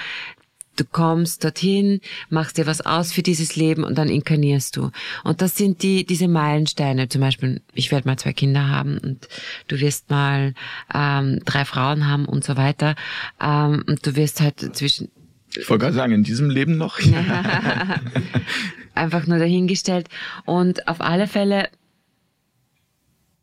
[0.78, 4.92] Du kommst dorthin, machst dir was aus für dieses Leben und dann inkarnierst du.
[5.24, 7.10] Und das sind die diese Meilensteine.
[7.10, 9.28] Zum Beispiel, ich werde mal zwei Kinder haben und
[9.68, 10.54] du wirst mal
[10.94, 12.96] ähm, drei Frauen haben und so weiter.
[13.42, 15.10] Ähm, und du wirst halt zwischen
[15.58, 17.00] ich wollte gerade sagen, in diesem Leben noch.
[18.96, 20.08] Einfach nur dahingestellt.
[20.46, 21.70] Und auf alle Fälle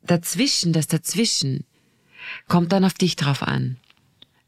[0.02, 1.64] dazwischen, das dazwischen,
[2.46, 3.76] kommt dann auf dich drauf an.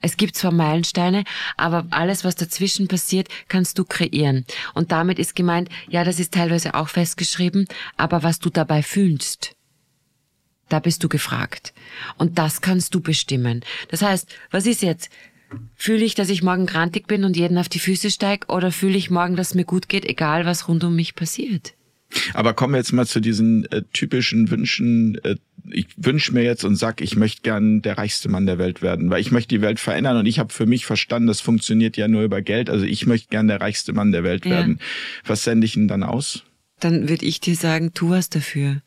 [0.01, 1.25] Es gibt zwar Meilensteine,
[1.57, 4.47] aber alles, was dazwischen passiert, kannst du kreieren.
[4.75, 9.53] Und damit ist gemeint, ja, das ist teilweise auch festgeschrieben, aber was du dabei fühlst,
[10.71, 11.75] da bist du gefragt.
[12.17, 13.63] Und das kannst du bestimmen.
[13.89, 15.11] Das heißt, was ist jetzt?
[15.75, 18.97] Fühle ich, dass ich morgen grantig bin und jeden auf die Füße steig, oder fühle
[18.97, 21.75] ich morgen, dass es mir gut geht, egal was rund um mich passiert?
[22.35, 25.19] Aber kommen wir jetzt mal zu diesen äh, typischen Wünschen.
[25.25, 25.37] Äh,
[25.71, 29.11] ich wünsche mir jetzt und sag, ich möchte gern der reichste Mann der Welt werden,
[29.11, 32.09] weil ich möchte die Welt verändern und ich habe für mich verstanden, das funktioniert ja
[32.09, 32.71] nur über Geld.
[32.71, 34.53] Also ich möchte gern der reichste Mann der Welt ja.
[34.53, 34.81] werden.
[35.25, 36.45] Was sende ich denn dann aus?
[36.81, 38.83] Dann würde ich dir sagen, tu was dafür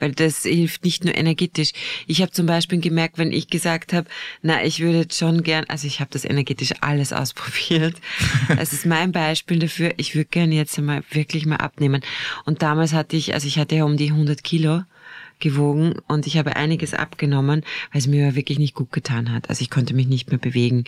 [0.00, 1.72] weil das hilft nicht nur energetisch.
[2.06, 4.08] Ich habe zum Beispiel gemerkt, wenn ich gesagt habe,
[4.42, 7.94] na, ich würde schon gern, also ich habe das energetisch alles ausprobiert.
[8.56, 9.92] Das ist mein Beispiel dafür.
[9.96, 12.02] Ich würde gern jetzt einmal wirklich mal abnehmen.
[12.44, 14.82] Und damals hatte ich, also ich hatte ja um die 100 Kilo
[15.40, 19.48] gewogen und ich habe einiges abgenommen, weil es mir wirklich nicht gut getan hat.
[19.48, 20.84] Also ich konnte mich nicht mehr bewegen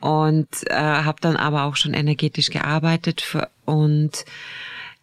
[0.00, 4.24] und äh, habe dann aber auch schon energetisch gearbeitet für, und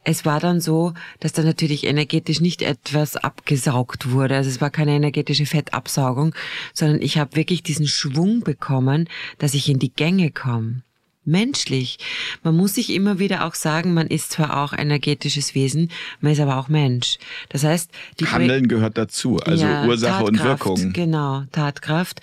[0.03, 4.35] es war dann so, dass da natürlich energetisch nicht etwas abgesaugt wurde.
[4.35, 6.35] Also es war keine energetische Fettabsaugung,
[6.73, 10.81] sondern ich habe wirklich diesen Schwung bekommen, dass ich in die Gänge komme.
[11.25, 11.99] Menschlich.
[12.43, 15.89] Man muss sich immer wieder auch sagen, man ist zwar auch energetisches Wesen,
[16.19, 17.17] man ist aber auch Mensch.
[17.47, 17.89] Das heißt,
[18.19, 20.93] die Handeln gehört dazu, also ja, Ursache Tatkraft, und Wirkung.
[20.93, 22.19] Genau, Tatkraft.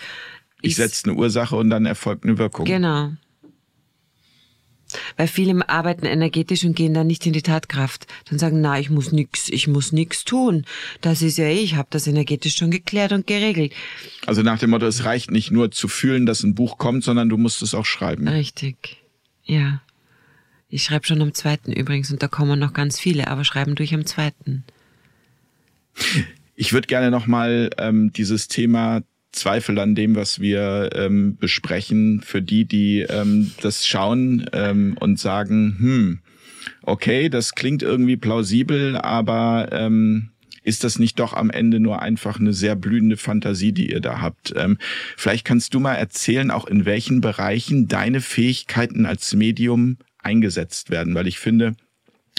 [0.61, 2.67] Ich setze eine Ursache und dann erfolgt eine Wirkung.
[2.67, 3.13] Genau.
[5.17, 8.07] Weil viele arbeiten energetisch und gehen dann nicht in die Tatkraft.
[8.29, 10.65] Dann sagen, na, ich muss nix, ich muss nix tun.
[11.01, 13.73] Das ist ja eh, ich habe das energetisch schon geklärt und geregelt.
[14.27, 17.29] Also nach dem Motto, es reicht nicht nur zu fühlen, dass ein Buch kommt, sondern
[17.29, 18.29] du musst es auch schreiben.
[18.29, 18.99] Richtig.
[19.45, 19.83] Ja.
[20.69, 23.93] Ich schreibe schon am zweiten übrigens und da kommen noch ganz viele, aber schreiben durch
[23.93, 24.65] am zweiten.
[26.55, 32.43] Ich würde gerne nochmal ähm, dieses Thema Zweifel an dem, was wir ähm, besprechen, für
[32.43, 36.19] die, die ähm, das schauen ähm, und sagen, hm,
[36.83, 40.31] okay, das klingt irgendwie plausibel, aber ähm,
[40.63, 44.21] ist das nicht doch am Ende nur einfach eine sehr blühende Fantasie, die ihr da
[44.21, 44.53] habt?
[44.57, 44.79] Ähm,
[45.17, 51.15] vielleicht kannst du mal erzählen, auch in welchen Bereichen deine Fähigkeiten als Medium eingesetzt werden,
[51.15, 51.77] weil ich finde,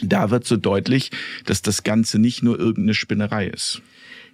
[0.04, 1.12] da wird so deutlich,
[1.46, 3.82] dass das Ganze nicht nur irgendeine Spinnerei ist.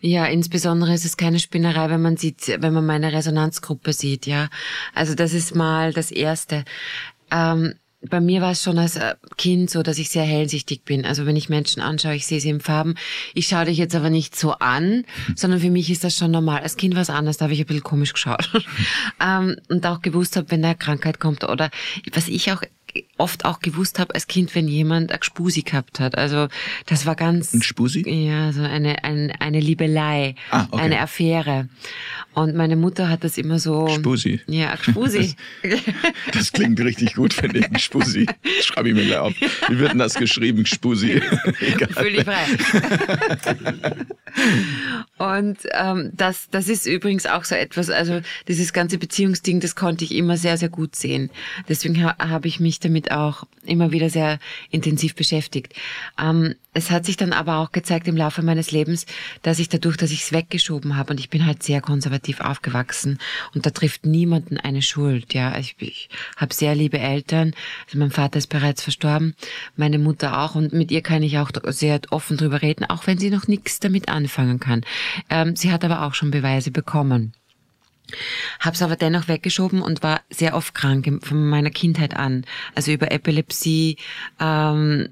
[0.02, 4.50] Ja, insbesondere ist es keine Spinnerei, wenn man sieht, wenn man meine Resonanzgruppe sieht, ja.
[4.94, 6.66] Also das ist mal das Erste.
[7.32, 7.74] Ähm,
[8.10, 11.06] bei mir war es schon als äh, Kind so, dass ich sehr hellsichtig bin.
[11.06, 12.96] Also wenn ich Menschen anschaue, ich sehe sie in Farben.
[13.34, 15.04] Ich schaue dich jetzt aber nicht so an,
[15.36, 16.62] sondern für mich ist das schon normal.
[16.62, 18.52] Als Kind war es anders, da habe ich ein bisschen komisch geschaut.
[19.22, 21.72] ähm, und auch gewusst habe, wenn da Krankheit kommt oder
[22.14, 22.62] was ich auch
[23.18, 26.18] oft auch gewusst habe als Kind, wenn jemand ein Gspusi gehabt hat.
[26.18, 26.48] Also
[26.86, 27.54] das war ganz...
[27.54, 28.08] Ein Spusi?
[28.08, 30.84] Ja, so eine, eine, eine Liebelei, ah, okay.
[30.84, 31.70] eine Affäre.
[32.34, 33.88] Und meine Mutter hat das immer so...
[33.88, 34.42] Spusi.
[34.48, 35.36] Ja, Spusi.
[35.64, 35.80] Das,
[36.32, 37.84] das klingt richtig gut, finde ich.
[37.84, 38.28] Spusi.
[38.62, 39.34] Schreibe ich mir gleich auf.
[39.70, 40.66] Wie wird denn das geschrieben?
[40.66, 41.20] Spusi.
[41.92, 42.46] Völlig frei.
[45.18, 50.04] Und ähm, das, das ist übrigens auch so etwas, also dieses ganze Beziehungsding, das konnte
[50.04, 51.32] ich immer sehr, sehr gut sehen.
[51.68, 55.74] Deswegen ha habe ich mich damit auch immer wieder sehr intensiv beschäftigt.
[56.20, 59.06] Ähm, es hat sich dann aber auch gezeigt im Laufe meines Lebens,
[59.42, 63.18] dass ich dadurch, dass ich es weggeschoben habe und ich bin halt sehr konservativ aufgewachsen
[63.56, 65.34] und da trifft niemanden eine Schuld.
[65.34, 67.54] Ja, ich, ich habe sehr liebe Eltern.
[67.88, 69.36] Also mein Vater ist bereits verstorben,
[69.76, 73.18] meine Mutter auch und mit ihr kann ich auch sehr offen drüber reden, auch wenn
[73.18, 74.82] sie noch nichts damit anfangen kann.
[75.30, 77.34] Ähm, sie hat aber auch schon Beweise bekommen.
[78.60, 82.46] Hab's aber dennoch weggeschoben und war sehr oft krank von meiner Kindheit an.
[82.76, 83.98] Also über Epilepsie,
[84.40, 85.10] ähm,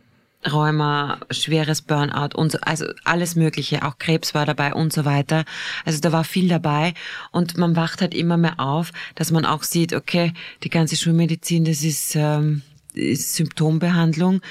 [0.51, 5.43] Rheuma, schweres Burnout und so, also alles Mögliche, auch Krebs war dabei und so weiter.
[5.85, 6.93] Also da war viel dabei
[7.31, 11.65] und man wacht halt immer mehr auf, dass man auch sieht, okay, die ganze Schulmedizin,
[11.65, 12.61] das ist, ähm,
[12.93, 14.41] ist Symptombehandlung.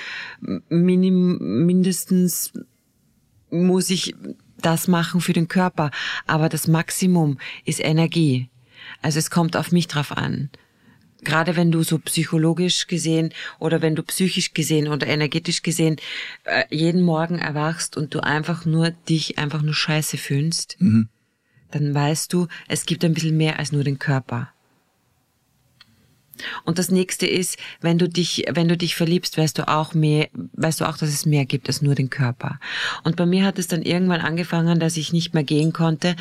[0.69, 2.53] Minim, mindestens
[3.51, 4.15] muss ich
[4.65, 5.91] das machen für den Körper,
[6.27, 8.49] aber das Maximum ist Energie.
[9.03, 10.51] Also es kommt auf mich drauf an.
[11.23, 15.97] Gerade wenn du so psychologisch gesehen oder wenn du psychisch gesehen oder energetisch gesehen
[16.45, 21.09] äh, jeden Morgen erwachst und du einfach nur dich einfach nur scheiße fühlst, mhm.
[21.71, 24.54] dann weißt du, es gibt ein bisschen mehr als nur den Körper.
[26.65, 30.29] Und das nächste ist, wenn du dich, wenn du dich verliebst, weißt du auch mehr,
[30.55, 32.59] weißt du auch, dass es mehr gibt als nur den Körper.
[33.03, 36.17] Und bei mir hat es dann irgendwann angefangen, dass ich nicht mehr gehen konnte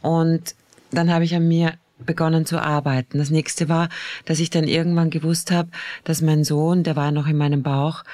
[0.00, 0.54] und
[0.90, 3.18] dann habe ich an mir begonnen zu arbeiten.
[3.18, 3.88] Das nächste war,
[4.24, 5.70] dass ich dann irgendwann gewusst habe,
[6.04, 8.04] dass mein Sohn, der war noch in meinem Bauch,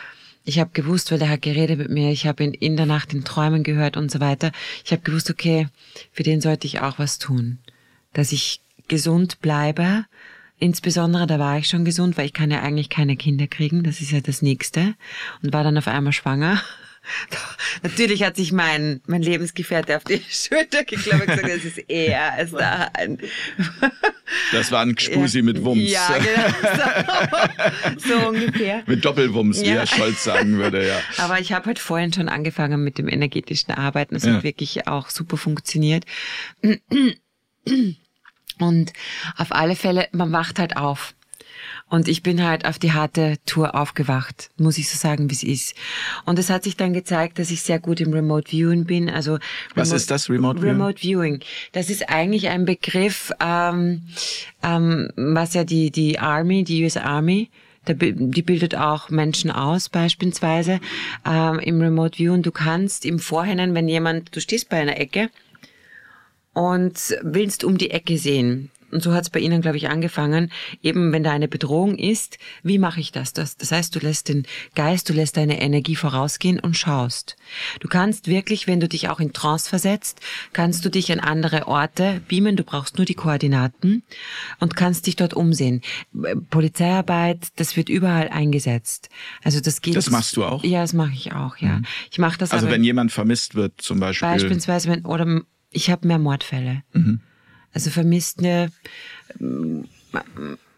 [0.47, 3.15] ich habe gewusst, weil er hat geredet mit mir, ich habe ihn in der Nacht
[3.15, 4.53] in Träumen gehört und so weiter.
[4.85, 5.69] Ich habe gewusst, okay,
[6.13, 7.59] für den sollte ich auch was tun,
[8.13, 10.05] dass ich gesund bleibe
[10.59, 13.83] Insbesondere, da war ich schon gesund, weil ich kann ja eigentlich keine Kinder kriegen.
[13.83, 14.95] Das ist ja das Nächste.
[15.43, 16.63] Und war dann auf einmal schwanger.
[17.83, 22.33] Natürlich hat sich mein, mein Lebensgefährte auf die Schulter geklappt und gesagt, das ist eher
[22.33, 23.19] als da ein.
[24.53, 25.45] Das war ein Gspusi ja.
[25.45, 25.91] mit Wumms.
[25.91, 27.19] Ja, genau.
[27.99, 28.83] So, so ungefähr.
[28.87, 29.65] Mit Doppelwumms, ja.
[29.65, 30.99] wie Herr Scholz sagen würde, ja.
[31.19, 34.17] Aber ich habe halt vorhin schon angefangen mit dem energetischen Arbeiten.
[34.17, 34.35] Es ja.
[34.35, 36.05] hat wirklich auch super funktioniert.
[38.61, 38.93] Und
[39.37, 41.15] auf alle Fälle, man wacht halt auf.
[41.89, 45.43] Und ich bin halt auf die harte Tour aufgewacht, muss ich so sagen, wie es
[45.43, 45.75] ist.
[46.25, 49.09] Und es hat sich dann gezeigt, dass ich sehr gut im Remote Viewing bin.
[49.11, 49.39] Also
[49.75, 50.73] was ist das Remote Viewing?
[50.73, 51.41] Remote Viewing.
[51.73, 54.03] Das ist eigentlich ein Begriff, ähm,
[54.63, 57.51] ähm, was ja die die Army, die US Army
[57.87, 60.81] die bildet auch Menschen aus, beispielsweise
[61.27, 62.33] ähm, im Remote View.
[62.33, 65.29] Und du kannst im Vorhinein, wenn jemand, du stehst bei einer Ecke
[66.55, 68.71] und willst um die Ecke sehen.
[68.95, 70.53] Und so hat es bei Ihnen, glaube ich, angefangen.
[70.81, 73.33] Eben, wenn da eine Bedrohung ist, wie mache ich das?
[73.33, 73.57] das?
[73.57, 77.35] Das heißt, du lässt den Geist, du lässt deine Energie vorausgehen und schaust.
[77.81, 80.21] Du kannst wirklich, wenn du dich auch in Trance versetzt,
[80.53, 82.55] kannst du dich an andere Orte beamen.
[82.55, 84.05] Du brauchst nur die Koordinaten
[84.61, 85.81] und kannst dich dort umsehen.
[86.51, 89.09] Polizeiarbeit, das wird überall eingesetzt.
[89.43, 89.97] Also das geht.
[89.97, 90.63] Das machst du auch?
[90.63, 91.57] Ja, das mache ich auch.
[91.57, 91.87] Ja, mhm.
[92.13, 92.53] ich mache das.
[92.53, 94.29] Also wenn jemand vermisst wird, zum Beispiel.
[94.29, 95.43] Beispielsweise wenn oder
[95.75, 96.83] ich habe mehr Mordfälle.
[96.93, 97.21] Mhm.
[97.73, 98.71] Also Vermisste,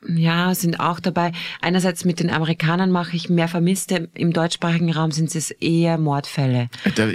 [0.09, 1.33] ja, sind auch dabei.
[1.61, 4.09] Einerseits mit den Amerikanern mache ich mehr Vermisste.
[4.15, 6.69] Im deutschsprachigen Raum sind es eher Mordfälle.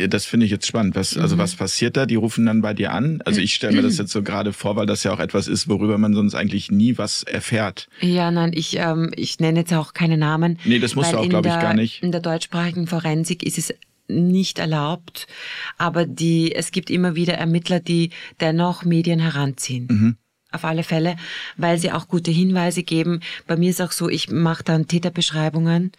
[0.10, 0.96] Das finde ich jetzt spannend.
[0.96, 1.40] Was, also mhm.
[1.40, 2.06] was passiert da?
[2.06, 3.22] Die rufen dann bei dir an?
[3.26, 5.70] Also ich stelle mir das jetzt so gerade vor, weil das ja auch etwas ist,
[5.70, 7.88] worüber man sonst eigentlich nie was erfährt.
[8.02, 10.60] Ja, nein, ich, ähm, ich nenne jetzt auch keine Namen.
[10.66, 12.04] Nee, das musst du auch, glaube ich, gar nicht.
[12.04, 13.74] In der deutschsprachigen Forensik ist es
[14.12, 15.28] nicht erlaubt,
[15.78, 19.88] aber die, es gibt immer wieder Ermittler, die dennoch Medien heranziehen.
[19.90, 20.18] Mhm.
[20.52, 21.16] Auf alle Fälle,
[21.56, 23.22] weil sie auch gute Hinweise geben.
[23.48, 25.94] Bei mir ist auch so, ich mache dann Täterbeschreibungen,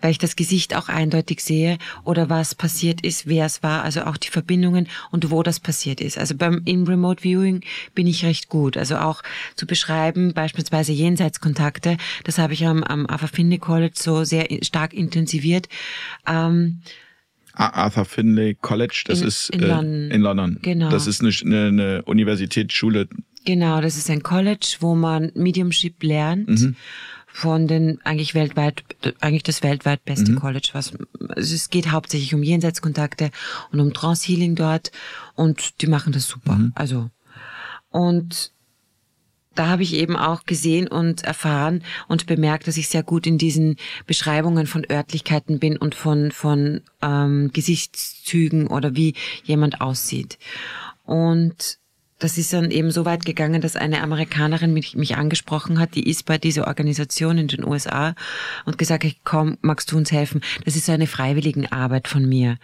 [0.00, 4.02] weil ich das Gesicht auch eindeutig sehe oder was passiert ist, wer es war, also
[4.02, 6.18] auch die Verbindungen und wo das passiert ist.
[6.18, 7.62] Also beim in Remote Viewing
[7.94, 8.76] bin ich recht gut.
[8.76, 9.22] Also auch
[9.56, 14.92] zu beschreiben, beispielsweise Jenseitskontakte, das habe ich am, am Ava Finde College so sehr stark
[14.94, 15.68] intensiviert.
[16.26, 16.80] Ähm,
[17.54, 20.10] Arthur Finlay College, das in, ist in, äh, London.
[20.10, 20.58] in London.
[20.62, 20.90] Genau.
[20.90, 23.08] Das ist eine, eine, Universitätsschule.
[23.44, 26.48] Genau, das ist ein College, wo man Mediumship lernt.
[26.48, 26.76] Mhm.
[27.32, 28.82] Von den eigentlich weltweit,
[29.20, 30.40] eigentlich das weltweit beste mhm.
[30.40, 30.92] College, was,
[31.28, 33.30] also es geht hauptsächlich um Jenseitskontakte
[33.70, 34.90] und um Trance Healing dort
[35.36, 36.56] und die machen das super.
[36.56, 36.72] Mhm.
[36.74, 37.08] Also,
[37.90, 38.52] und
[39.54, 43.36] da habe ich eben auch gesehen und erfahren und bemerkt, dass ich sehr gut in
[43.36, 50.38] diesen Beschreibungen von Örtlichkeiten bin und von, von ähm, Gesichtszügen oder wie jemand aussieht.
[51.04, 51.78] Und
[52.20, 56.08] das ist dann eben so weit gegangen, dass eine Amerikanerin mich, mich angesprochen hat, die
[56.08, 58.14] ist bei dieser Organisation in den USA
[58.66, 60.42] und gesagt hat, komm, magst du uns helfen?
[60.64, 61.08] Das ist so eine
[61.72, 62.58] Arbeit von mir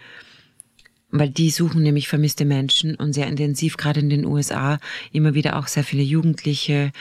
[1.19, 4.79] weil die suchen nämlich vermisste Menschen und sehr intensiv, gerade in den USA,
[5.11, 6.91] immer wieder auch sehr viele Jugendliche.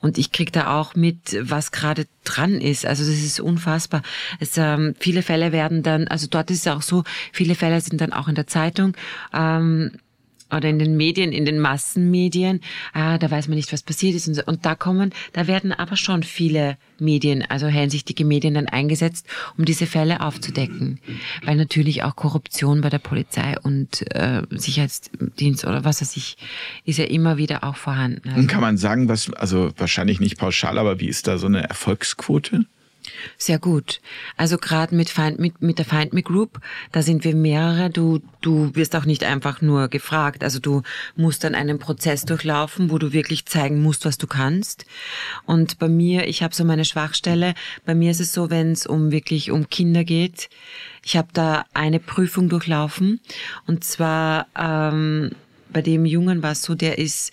[0.00, 2.86] Und ich krieg da auch mit, was gerade dran ist.
[2.86, 4.02] Also das ist unfassbar.
[4.40, 8.00] Es, ähm, viele Fälle werden dann, also dort ist es auch so, viele Fälle sind
[8.00, 8.96] dann auch in der Zeitung.
[9.32, 9.92] Ähm,
[10.50, 12.60] oder in den Medien, in den Massenmedien,
[12.92, 14.28] ah, da weiß man nicht, was passiert ist.
[14.28, 14.42] Und, so.
[14.44, 19.64] und da kommen, da werden aber schon viele Medien, also hinsichtige Medien dann eingesetzt, um
[19.64, 21.00] diese Fälle aufzudecken.
[21.44, 26.36] Weil natürlich auch Korruption bei der Polizei und äh, Sicherheitsdienst oder was weiß ich,
[26.84, 28.28] ist ja immer wieder auch vorhanden.
[28.30, 31.68] Also, Kann man sagen, was, also wahrscheinlich nicht pauschal, aber wie ist da so eine
[31.68, 32.66] Erfolgsquote?
[33.38, 34.00] Sehr gut.
[34.36, 36.60] Also gerade mit, Find, mit, mit der Find Me Group,
[36.92, 37.90] da sind wir mehrere.
[37.90, 40.42] Du, du wirst auch nicht einfach nur gefragt.
[40.42, 40.82] Also du
[41.16, 44.86] musst dann einen Prozess durchlaufen, wo du wirklich zeigen musst, was du kannst.
[45.44, 47.54] Und bei mir, ich habe so meine Schwachstelle.
[47.84, 50.48] Bei mir ist es so, wenn es um wirklich um Kinder geht.
[51.04, 53.20] Ich habe da eine Prüfung durchlaufen.
[53.66, 55.30] Und zwar ähm,
[55.72, 57.32] bei dem Jungen war es so, der ist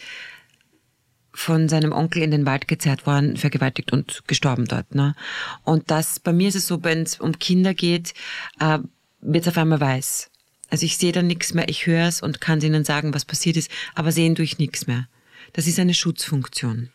[1.33, 4.93] von seinem Onkel in den Wald gezerrt worden, vergewaltigt und gestorben dort.
[4.93, 5.15] Ne?
[5.63, 8.13] Und das, bei mir ist es so, wenn es um Kinder geht,
[8.59, 8.79] äh,
[9.21, 10.29] wird es auf einmal weiß.
[10.69, 13.57] Also ich sehe dann nichts mehr, ich höre es und kann ihnen sagen, was passiert
[13.57, 15.07] ist, aber sehen durch nichts mehr.
[15.53, 16.89] Das ist eine Schutzfunktion.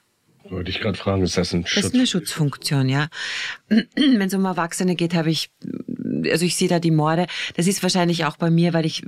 [0.51, 1.75] Wollte ich gerade fragen, ist das ein Schutz?
[1.75, 3.09] Das ist eine Schutzfunktion, ja.
[3.69, 5.51] Wenn es um Erwachsene geht, habe ich
[6.31, 7.27] also ich sehe da die Morde.
[7.57, 9.05] Das ist wahrscheinlich auch bei mir, weil ich,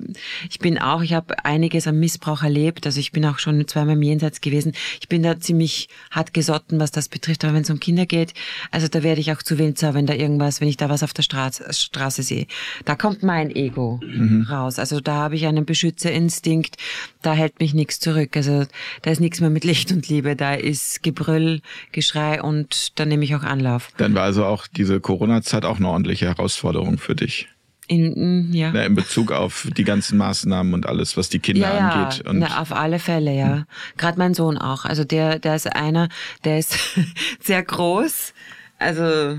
[0.48, 2.86] ich bin auch, ich habe einiges am Missbrauch erlebt.
[2.86, 4.72] Also ich bin auch schon zweimal im Jenseits gewesen.
[5.00, 7.44] Ich bin da ziemlich hart gesotten, was das betrifft.
[7.44, 8.34] Aber wenn es um Kinder geht,
[8.70, 11.12] also da werde ich auch zu Winzer, wenn da irgendwas, wenn ich da was auf
[11.12, 12.46] der Straße, Straße sehe.
[12.84, 14.46] Da kommt mein Ego mhm.
[14.48, 14.78] raus.
[14.78, 16.76] Also da habe ich einen Beschützerinstinkt.
[17.22, 18.36] Da hält mich nichts zurück.
[18.36, 18.66] Also
[19.02, 20.36] da ist nichts mehr mit Licht und Liebe.
[20.36, 21.60] Da ist Gebrüll,
[21.92, 23.90] Geschrei und da nehme ich auch Anlauf.
[23.96, 27.48] Dann war also auch diese Corona-Zeit auch eine ordentliche Herausforderung für dich?
[27.90, 28.70] In, ja.
[28.72, 32.24] Na, in Bezug auf die ganzen Maßnahmen und alles, was die Kinder ja, angeht.
[32.24, 33.52] Und Na, auf alle Fälle, ja.
[33.52, 33.64] Hm.
[33.96, 34.84] Gerade mein Sohn auch.
[34.84, 36.08] Also der, der ist einer,
[36.44, 36.78] der ist
[37.40, 38.32] sehr groß.
[38.78, 39.38] Also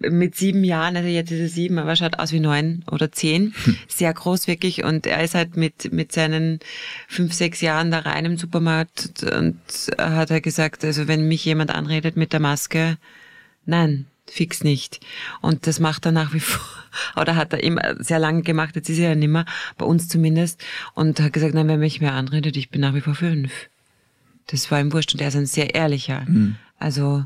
[0.00, 3.54] mit sieben Jahren, also jetzt ist er sieben, aber schaut aus wie neun oder zehn.
[3.64, 3.78] Hm.
[3.88, 4.84] Sehr groß wirklich.
[4.84, 6.60] Und er ist halt mit, mit seinen
[7.08, 9.56] fünf, sechs Jahren da rein im Supermarkt und
[9.96, 12.98] hat er gesagt, also wenn mich jemand anredet mit der Maske,
[13.64, 15.00] nein, fix nicht.
[15.40, 16.66] Und das macht er nach wie vor,
[17.16, 19.44] oder hat er immer sehr lange gemacht, jetzt ist er ja nimmer,
[19.76, 20.62] bei uns zumindest,
[20.94, 23.52] und hat gesagt, nein, wenn mich mehr anredet, ich bin nach wie vor fünf.
[24.46, 26.24] Das war ihm wurscht und er ist ein sehr ehrlicher.
[26.26, 26.56] Mhm.
[26.78, 27.24] Also,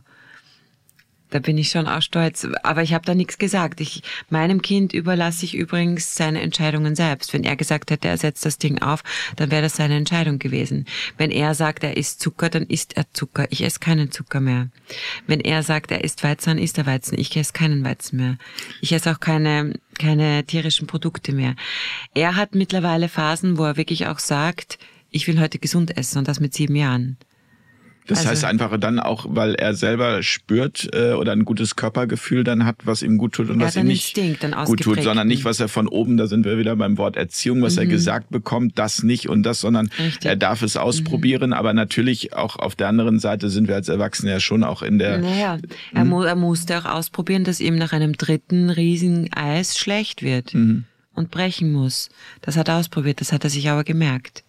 [1.33, 2.47] da bin ich schon auch stolz.
[2.63, 3.81] Aber ich habe da nichts gesagt.
[3.81, 7.33] Ich, meinem Kind überlasse ich übrigens seine Entscheidungen selbst.
[7.33, 9.03] Wenn er gesagt hätte, er setzt das Ding auf,
[9.37, 10.85] dann wäre das seine Entscheidung gewesen.
[11.17, 13.47] Wenn er sagt, er isst Zucker, dann isst er Zucker.
[13.51, 14.69] Ich esse keinen Zucker mehr.
[15.27, 17.19] Wenn er sagt, er isst Weizen, dann isst er Weizen.
[17.19, 18.37] Ich esse keinen Weizen mehr.
[18.81, 21.57] Ich esse auch keine, keine tierischen Produkte mehr.
[22.15, 24.79] Er hat mittlerweile Phasen, wo er wirklich auch sagt,
[25.11, 27.17] ich will heute gesund essen und das mit sieben Jahren.
[28.07, 32.43] Das also, heißt einfach dann auch, weil er selber spürt äh, oder ein gutes Körpergefühl
[32.43, 34.19] dann hat, was ihm gut tut und was ihm nicht
[34.65, 37.63] gut tut, sondern nicht, was er von oben, da sind wir wieder beim Wort Erziehung,
[37.63, 37.83] was mhm.
[37.83, 40.27] er gesagt bekommt, das nicht und das, sondern Richtig.
[40.27, 41.57] er darf es ausprobieren, mhm.
[41.57, 44.99] aber natürlich auch auf der anderen Seite sind wir als Erwachsene ja schon auch in
[44.99, 45.19] der...
[45.19, 45.59] Naja,
[45.95, 50.55] er, mu er musste auch ausprobieren, dass ihm nach einem dritten riesigen Eis schlecht wird
[50.55, 50.85] mhm.
[51.15, 52.09] und brechen muss.
[52.41, 54.43] Das hat er ausprobiert, das hat er sich aber gemerkt.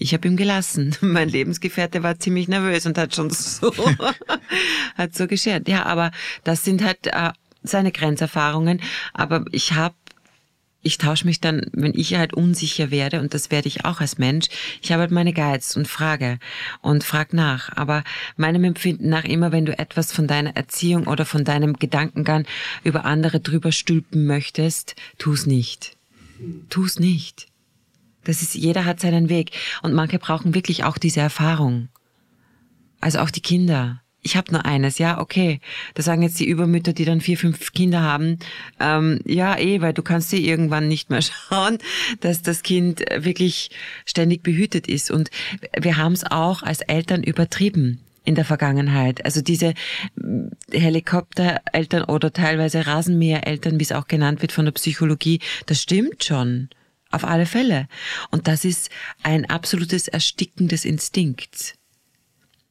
[0.00, 0.96] Ich habe ihm gelassen.
[1.02, 3.72] Mein Lebensgefährte war ziemlich nervös und hat schon so,
[4.96, 5.68] hat so geschert.
[5.68, 6.10] Ja, aber
[6.42, 7.30] das sind halt äh,
[7.62, 8.80] seine Grenzerfahrungen.
[9.12, 9.94] Aber ich habe
[10.82, 14.16] ich tausche mich dann, wenn ich halt unsicher werde, und das werde ich auch als
[14.16, 14.46] Mensch,
[14.80, 16.38] ich habe halt meine Guides und frage
[16.80, 17.76] und frag nach.
[17.76, 18.02] Aber
[18.38, 22.46] meinem Empfinden nach immer, wenn du etwas von deiner Erziehung oder von deinem Gedankengang
[22.82, 25.98] über andere drüber stülpen möchtest, tu's nicht.
[26.70, 27.49] Tu's nicht.
[28.24, 29.52] Das ist, jeder hat seinen Weg.
[29.82, 31.88] Und manche brauchen wirklich auch diese Erfahrung.
[33.00, 34.02] Also auch die Kinder.
[34.22, 35.60] Ich habe nur eines, ja, okay.
[35.94, 38.38] Da sagen jetzt die Übermütter, die dann vier, fünf Kinder haben,
[38.78, 41.78] ähm, ja, eh, weil du kannst dir irgendwann nicht mehr schauen,
[42.20, 43.70] dass das Kind wirklich
[44.04, 45.10] ständig behütet ist.
[45.10, 45.30] Und
[45.78, 49.24] wir haben es auch als Eltern übertrieben in der Vergangenheit.
[49.24, 49.72] Also diese
[50.70, 56.68] Helikoptereltern oder teilweise Rasenmähereltern, wie es auch genannt wird von der Psychologie, das stimmt schon.
[57.10, 57.88] Auf alle Fälle.
[58.30, 58.90] Und das ist
[59.22, 61.74] ein absolutes Ersticken des Instinkts.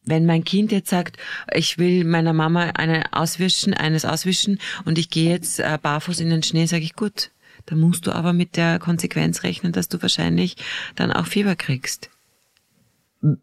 [0.06, 1.18] Wenn mein Kind jetzt sagt,
[1.54, 6.30] ich will meiner Mama eine auswischen, eines auswischen und ich gehe jetzt äh, barfuß in
[6.30, 7.32] den Schnee, sage ich gut.
[7.66, 10.56] Dann musst du aber mit der Konsequenz rechnen, dass du wahrscheinlich
[10.96, 12.10] dann auch Fieber kriegst.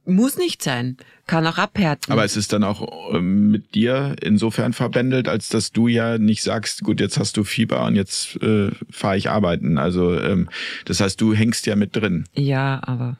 [0.06, 0.96] Muss nicht sein.
[1.26, 2.10] Kann auch abhärten.
[2.10, 6.42] Aber es ist dann auch ähm, mit dir insofern verbändelt, als dass du ja nicht
[6.42, 9.76] sagst, gut, jetzt hast du Fieber und jetzt äh, fahre ich arbeiten.
[9.76, 10.48] Also ähm,
[10.86, 12.24] das heißt, du hängst ja mit drin.
[12.32, 13.18] Ja, aber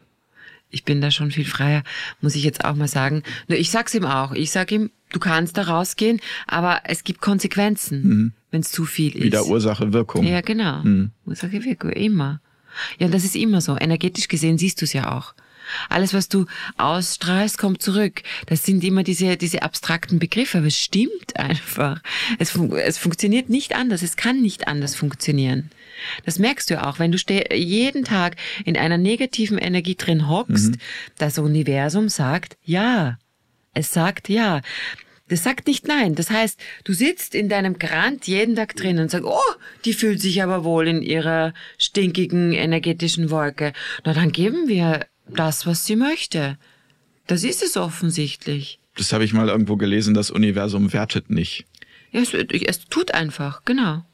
[0.71, 1.83] ich bin da schon viel freier,
[2.23, 3.23] muss ich jetzt auch mal sagen.
[3.49, 4.33] Nur ich sag's ihm auch.
[4.33, 8.33] Ich sag ihm, du kannst da rausgehen, aber es gibt Konsequenzen, mhm.
[8.51, 9.25] wenn es zu viel ist.
[9.25, 10.25] Wieder Ursache, Wirkung.
[10.27, 10.83] Ja, genau.
[10.83, 11.11] Mhm.
[11.27, 12.41] Ursache, Wirkung, immer.
[12.99, 13.77] Ja, das ist immer so.
[13.79, 15.35] Energetisch gesehen siehst du es ja auch.
[15.89, 16.47] Alles, was du
[16.77, 18.23] ausstrahlst, kommt zurück.
[18.47, 22.01] Das sind immer diese, diese abstrakten Begriffe, aber es stimmt einfach.
[22.39, 24.03] Es, fun es funktioniert nicht anders.
[24.03, 25.71] Es kann nicht anders funktionieren.
[26.25, 27.19] Das merkst du auch, wenn du
[27.55, 30.79] jeden Tag in einer negativen Energie drin hockst, mhm.
[31.19, 33.19] das Universum sagt ja.
[33.75, 34.63] Es sagt ja.
[35.29, 36.15] Das sagt nicht nein.
[36.15, 39.55] Das heißt, du sitzt in deinem Grant jeden Tag drin und sagst, oh,
[39.85, 43.73] die fühlt sich aber wohl in ihrer stinkigen energetischen Wolke.
[44.05, 46.59] Na, dann geben wir das, was sie möchte.
[47.27, 48.79] Das ist es offensichtlich.
[48.97, 51.67] Das habe ich mal irgendwo gelesen, das Universum wertet nicht.
[52.13, 54.05] Ja, es, es tut einfach, genau.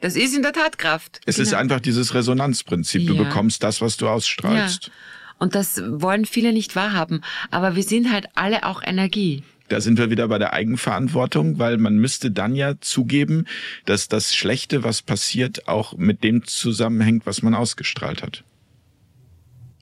[0.00, 1.20] Das ist in der Tat Kraft.
[1.26, 1.48] Es genau.
[1.48, 3.06] ist einfach dieses Resonanzprinzip.
[3.06, 3.24] Du ja.
[3.24, 4.86] bekommst das, was du ausstrahlst.
[4.86, 4.92] Ja.
[5.38, 7.22] Und das wollen viele nicht wahrhaben.
[7.50, 9.42] Aber wir sind halt alle auch Energie.
[9.68, 13.46] Da sind wir wieder bei der Eigenverantwortung, weil man müsste dann ja zugeben,
[13.84, 18.42] dass das Schlechte, was passiert, auch mit dem zusammenhängt, was man ausgestrahlt hat.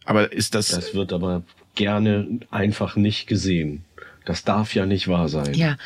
[0.08, 0.68] Aber ist das.
[0.68, 1.42] Das wird aber
[1.74, 3.84] gerne einfach nicht gesehen.
[4.24, 5.52] Das darf ja nicht wahr sein.
[5.52, 5.76] Ja.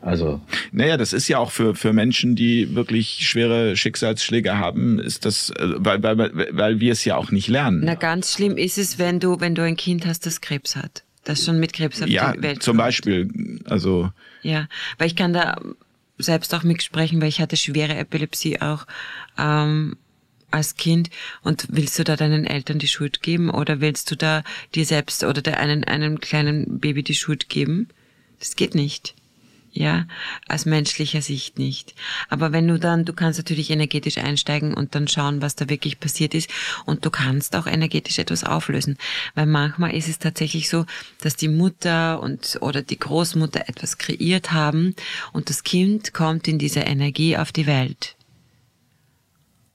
[0.00, 0.40] Also.
[0.72, 5.50] Naja, das ist ja auch für, für Menschen, die wirklich schwere Schicksalsschläge haben, ist das,
[5.50, 7.82] äh, weil, weil, weil wir es ja auch nicht lernen.
[7.84, 11.04] Na, ganz schlimm ist es, wenn du, wenn du ein Kind hast, das Krebs hat.
[11.24, 12.86] Das schon mit Krebs auf ja, die Welt zum kommt.
[12.86, 14.10] Beispiel, also.
[14.40, 15.60] Ja, weil ich kann da
[16.16, 18.86] selbst auch mitsprechen, weil ich hatte schwere Epilepsie auch.
[19.38, 19.98] Ähm,
[20.52, 21.10] als Kind
[21.42, 24.44] und willst du da deinen Eltern die Schuld geben oder willst du da
[24.74, 27.88] dir selbst oder der einen, einem kleinen Baby die Schuld geben?
[28.38, 29.14] Das geht nicht.
[29.74, 30.06] Ja,
[30.48, 31.94] aus menschlicher Sicht nicht.
[32.28, 35.98] Aber wenn du dann, du kannst natürlich energetisch einsteigen und dann schauen, was da wirklich
[35.98, 36.50] passiert ist
[36.84, 38.98] und du kannst auch energetisch etwas auflösen.
[39.34, 40.84] Weil manchmal ist es tatsächlich so,
[41.22, 44.94] dass die Mutter und oder die Großmutter etwas kreiert haben
[45.32, 48.14] und das Kind kommt in dieser Energie auf die Welt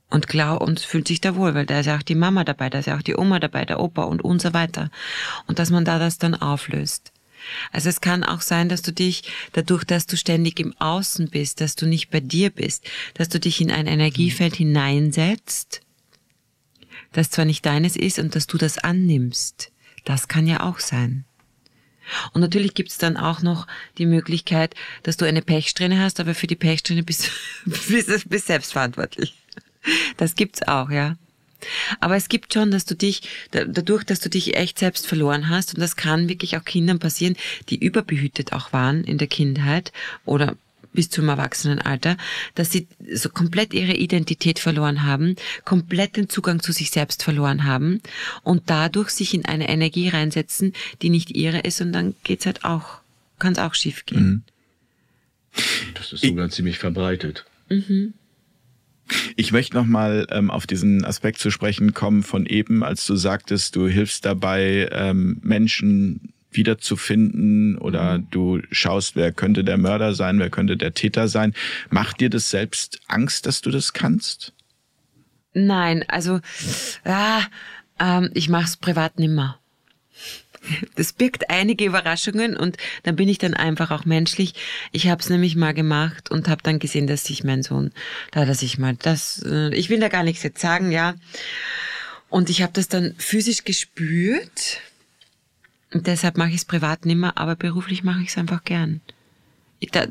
[0.09, 2.69] und klar und fühlt sich da wohl, weil da ist ja auch die Mama dabei,
[2.69, 4.89] da ist ja auch die Oma dabei, der Opa und und so weiter.
[5.47, 7.11] Und dass man da das dann auflöst.
[7.71, 11.61] Also es kann auch sein, dass du dich dadurch, dass du ständig im Außen bist,
[11.61, 15.81] dass du nicht bei dir bist, dass du dich in ein Energiefeld hineinsetzt,
[17.13, 19.71] das zwar nicht deines ist und dass du das annimmst.
[20.05, 21.25] Das kann ja auch sein.
[22.31, 26.47] Und natürlich gibt's dann auch noch die Möglichkeit, dass du eine Pechsträhne hast, aber für
[26.47, 27.29] die Pechsträhne bist,
[27.65, 29.35] bist, bist selbst verantwortlich.
[30.17, 31.17] Das gibt's auch, ja.
[31.99, 33.21] Aber es gibt schon, dass du dich,
[33.51, 37.35] dadurch, dass du dich echt selbst verloren hast, und das kann wirklich auch Kindern passieren,
[37.69, 39.91] die überbehütet auch waren in der Kindheit
[40.25, 40.55] oder
[40.93, 42.17] bis zum Erwachsenenalter,
[42.55, 47.65] dass sie so komplett ihre Identität verloren haben, komplett den Zugang zu sich selbst verloren
[47.65, 48.01] haben
[48.43, 50.73] und dadurch sich in eine Energie reinsetzen,
[51.03, 52.99] die nicht ihre ist und dann geht's halt auch,
[53.37, 54.43] kann es auch schief gehen.
[55.53, 55.63] Mhm.
[55.93, 57.45] Das ist sogar ich, ziemlich verbreitet.
[57.69, 58.13] Mhm.
[59.35, 63.75] Ich möchte nochmal ähm, auf diesen Aspekt zu sprechen kommen von eben, als du sagtest,
[63.75, 68.27] du hilfst dabei, ähm, Menschen wiederzufinden oder mhm.
[68.31, 71.53] du schaust, wer könnte der Mörder sein, wer könnte der Täter sein.
[71.89, 74.53] Macht dir das selbst Angst, dass du das kannst?
[75.53, 76.39] Nein, also
[77.05, 77.41] ja,
[77.99, 79.59] ähm, ich mache es privat nimmer.
[80.95, 84.53] Das birgt einige Überraschungen und dann bin ich dann einfach auch menschlich.
[84.91, 87.91] Ich habe es nämlich mal gemacht und habe dann gesehen, dass sich mein Sohn,
[88.31, 91.15] da dass ich mal das, äh, ich will da gar nichts jetzt sagen, ja.
[92.29, 94.81] Und ich habe das dann physisch gespürt
[95.93, 99.01] und deshalb mache ich es privat nimmer, aber beruflich mache ich es einfach gern.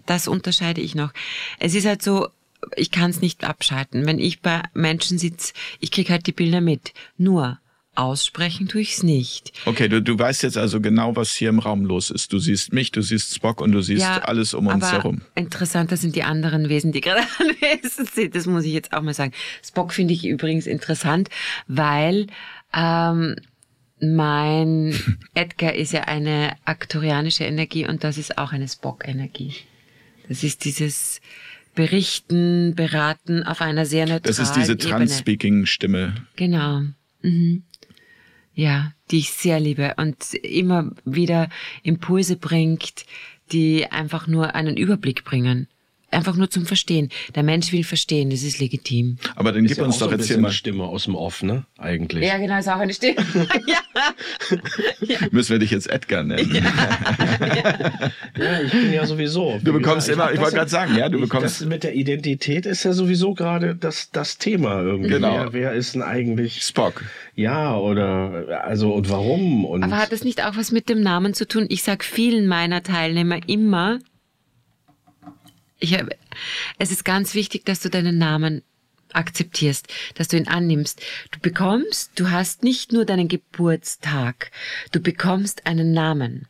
[0.07, 1.13] Das unterscheide ich noch.
[1.59, 2.29] Es ist halt so,
[2.77, 4.07] ich kann es nicht abschalten.
[4.07, 6.95] Wenn ich bei Menschen sitze, ich krieg halt die Bilder mit.
[7.19, 7.59] Nur,
[7.97, 9.53] Aussprechen tue ich es nicht.
[9.65, 12.33] Okay, du, du weißt jetzt also genau, was hier im Raum los ist.
[12.33, 15.23] Du siehst mich, du siehst Spock und du siehst ja, alles um uns herum.
[15.35, 18.35] Interessanter sind die anderen Wesen, die gerade anwesend sind.
[18.35, 19.33] Das muss ich jetzt auch mal sagen.
[19.65, 21.29] Spock finde ich übrigens interessant,
[21.67, 22.27] weil
[22.75, 23.37] ähm,
[24.01, 24.95] mein
[25.35, 29.55] Edgar ist ja eine aktorianische Energie und das ist auch eine Spock-Energie.
[30.29, 31.21] Das ist dieses
[31.75, 36.15] Berichten, Beraten auf einer sehr neutralen Das ist diese Trans-Speaking-Stimme.
[36.35, 36.83] Genau.
[37.23, 37.63] Mhm.
[38.57, 41.51] Ja, die ich sehr liebe und immer wieder
[41.83, 43.05] Impulse bringt,
[43.53, 45.69] die einfach nur einen Überblick bringen.
[46.11, 47.09] Einfach nur zum Verstehen.
[47.35, 49.19] Der Mensch will verstehen, das ist legitim.
[49.35, 50.49] Aber dann gib ja uns doch so jetzt hier mal.
[50.49, 51.65] eine Stimme aus dem Off, ne?
[51.79, 52.25] Eigentlich.
[52.27, 53.17] Ja, genau, ist auch eine Stimme.
[53.67, 55.19] ja.
[55.31, 56.53] Müssen wir dich jetzt Edgar nennen?
[58.39, 59.59] Ja, ich bin ja sowieso.
[59.63, 61.61] Du bekommst Ja, immer, ich das wollte gerade sagen, ja, du ich- bekommst.
[61.61, 65.11] Das mit der Identität ist ja sowieso gerade das, das Thema irgendwie.
[65.11, 65.33] Genau.
[65.35, 67.05] Wer, wer ist denn eigentlich, Spock.
[67.35, 69.65] ja, oder, also, und warum?
[69.65, 71.67] Und Aber hat das nicht auch was mit dem Namen zu tun?
[71.69, 73.99] Ich sag vielen meiner Teilnehmer immer,
[75.79, 75.97] ich
[76.79, 78.63] es ist ganz wichtig, dass du deinen Namen
[79.13, 81.03] akzeptierst, dass du ihn annimmst.
[81.31, 84.51] Du bekommst, du hast nicht nur deinen Geburtstag,
[84.93, 86.49] du bekommst einen Namen.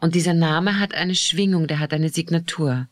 [0.00, 2.86] Und dieser Name hat eine Schwingung, der hat eine Signatur.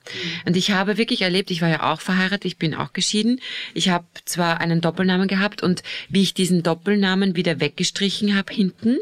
[0.46, 3.40] Und ich habe wirklich erlebt, ich war ja auch verheiratet, ich bin auch geschieden.
[3.74, 8.96] Ich habe zwar einen Doppelnamen gehabt und wie ich diesen Doppelnamen wieder weggestrichen habe hinten,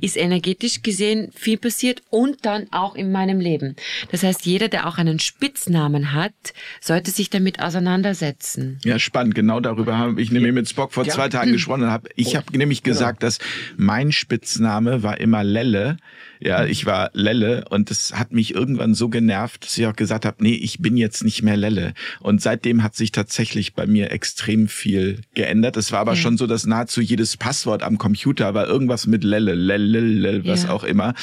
[0.00, 3.76] ist energetisch gesehen viel passiert und dann auch in meinem Leben.
[4.10, 6.32] Das heißt, jeder, der auch einen Spitznamen hat,
[6.80, 8.78] sollte sich damit auseinandersetzen.
[8.84, 9.34] Ja, spannend.
[9.34, 11.12] Genau darüber habe ich nämlich mit Spock vor Ja.
[11.12, 11.82] zwei Tagen gesprochen.
[11.84, 13.38] und Hab, ich habe nämlich gesagt, dass
[13.76, 15.98] mein Spitzname war immer Lelle.
[16.44, 20.24] Ja, ich war Lelle und das hat mich irgendwann so genervt, dass ich auch gesagt
[20.26, 21.94] habe, nee, ich bin jetzt nicht mehr Lelle.
[22.20, 25.76] Und seitdem hat sich tatsächlich bei mir extrem viel geändert.
[25.76, 26.16] Es war aber Ja.
[26.16, 30.64] schon so, dass nahezu jedes Passwort am Computer war irgendwas mit Lelle, Lelle, Lelle, was
[30.64, 30.70] Ja.
[30.70, 31.14] auch immer.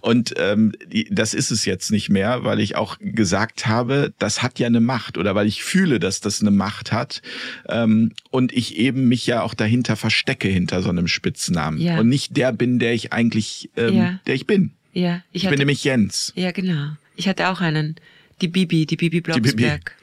[0.00, 0.72] Und ähm,
[1.10, 4.80] das ist es jetzt nicht mehr, weil ich auch gesagt habe, das hat ja eine
[4.80, 7.20] Macht oder weil ich fühle, dass das eine Macht hat
[7.68, 11.98] ähm, und ich eben mich ja auch dahinter verstecke hinter so einem Spitznamen Ja.
[11.98, 14.67] und nicht der bin, der ich eigentlich, ähm, der ich bin.
[14.98, 16.32] Ja, Ich, ich, bin hatte, nämlich Jens.
[16.34, 16.90] ja genau.
[17.14, 17.96] Ich hatte auch einen,
[18.40, 19.32] die Bibi, die Bibi Bibi.
[19.32, 19.94] Blocksberg.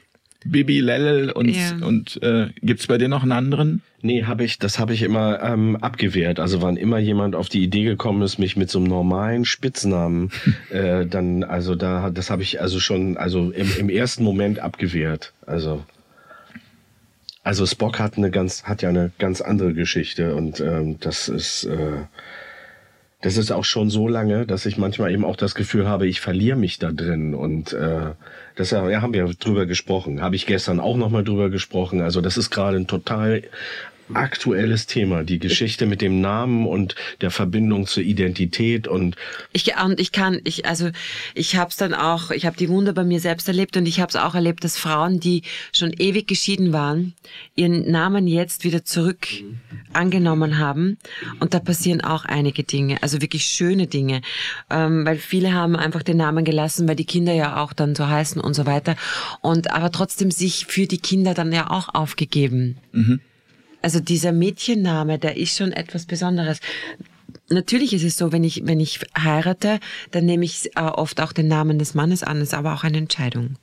[0.44, 1.76] Bibi, Lelle und, Ja.
[1.84, 3.82] und äh, gibt's bei dir noch einen anderen?
[4.00, 6.38] Nee, habe ich, das habe ich immer ähm, abgewehrt.
[6.40, 10.30] Also wann immer jemand auf die Idee gekommen ist, mich mit so einem normalen Spitznamen,
[10.70, 15.32] äh, dann, also da, das habe ich also schon, also im, im ersten Moment abgewehrt.
[15.46, 15.84] Also,
[17.42, 21.64] also Spock hat eine ganz, hat ja eine ganz andere Geschichte und ähm, das ist,
[21.64, 22.04] äh,
[23.22, 26.20] das ist auch schon so lange, dass ich manchmal eben auch das Gefühl habe, ich
[26.20, 28.12] verliere mich da drin und äh,
[28.56, 32.02] das ja, haben wir drüber gesprochen, habe ich gestern auch noch mal drüber gesprochen.
[32.02, 33.42] Also das ist gerade ein total
[34.14, 39.16] aktuelles Thema, die Geschichte mit dem Namen und der Verbindung zur Identität und
[39.52, 40.90] Ich und ich kann, ich also
[41.34, 44.00] ich habe es dann auch, ich habe die Wunder bei mir selbst erlebt und ich
[44.00, 45.42] habe es auch erlebt, dass Frauen, die
[45.72, 47.14] schon ewig geschieden waren,
[47.54, 49.26] ihren Namen jetzt wieder zurück
[49.92, 50.98] angenommen haben.
[51.40, 54.20] Und da passieren auch einige Dinge, also wirklich schöne Dinge,
[54.70, 58.06] ähm, weil viele haben einfach den Namen gelassen, weil die Kinder ja auch dann so
[58.06, 58.96] heißen und so weiter.
[59.40, 62.76] Und aber trotzdem sich für die Kinder dann ja auch aufgegeben.
[63.86, 66.58] Also dieser Mädchenname, der ist schon etwas Besonderes.
[67.50, 69.78] Natürlich ist es so, wenn ich, wenn ich heirate,
[70.10, 72.98] dann nehme ich äh, oft auch den Namen des Mannes an, ist aber auch eine
[72.98, 73.54] Entscheidung.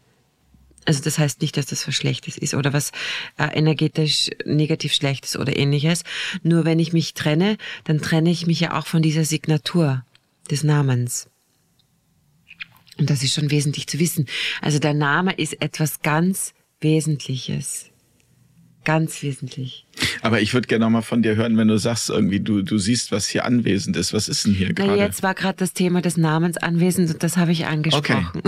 [0.85, 2.93] Also das heißt nicht, dass das was Schlechtes ist oder was
[3.37, 6.05] äh, energetisch negativ Schlechtes oder ähnliches.
[6.41, 10.05] Nur wenn ich mich trenne, dann trenne ich mich ja auch von dieser Signatur
[10.49, 11.27] des Namens.
[12.97, 14.27] Und das ist schon wesentlich zu wissen.
[14.61, 17.89] Also der Name ist etwas ganz Wesentliches.
[18.85, 19.85] Ganz wesentlich.
[20.21, 23.11] Aber ich würde gerne mal von dir hören, wenn du sagst, irgendwie, du, du siehst,
[23.11, 24.13] was hier anwesend ist.
[24.13, 24.97] Was ist denn hier gerade?
[24.97, 28.41] jetzt war gerade das Thema des Namens anwesend und das habe ich angesprochen.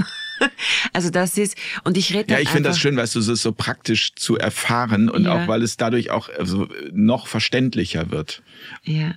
[0.93, 3.43] also das ist, und ich rede Ja, ich finde das schön, weißt du, es ist
[3.43, 5.33] so praktisch zu erfahren und Ja.
[5.43, 8.41] auch weil es dadurch auch also, noch verständlicher wird.
[8.83, 9.13] Ja.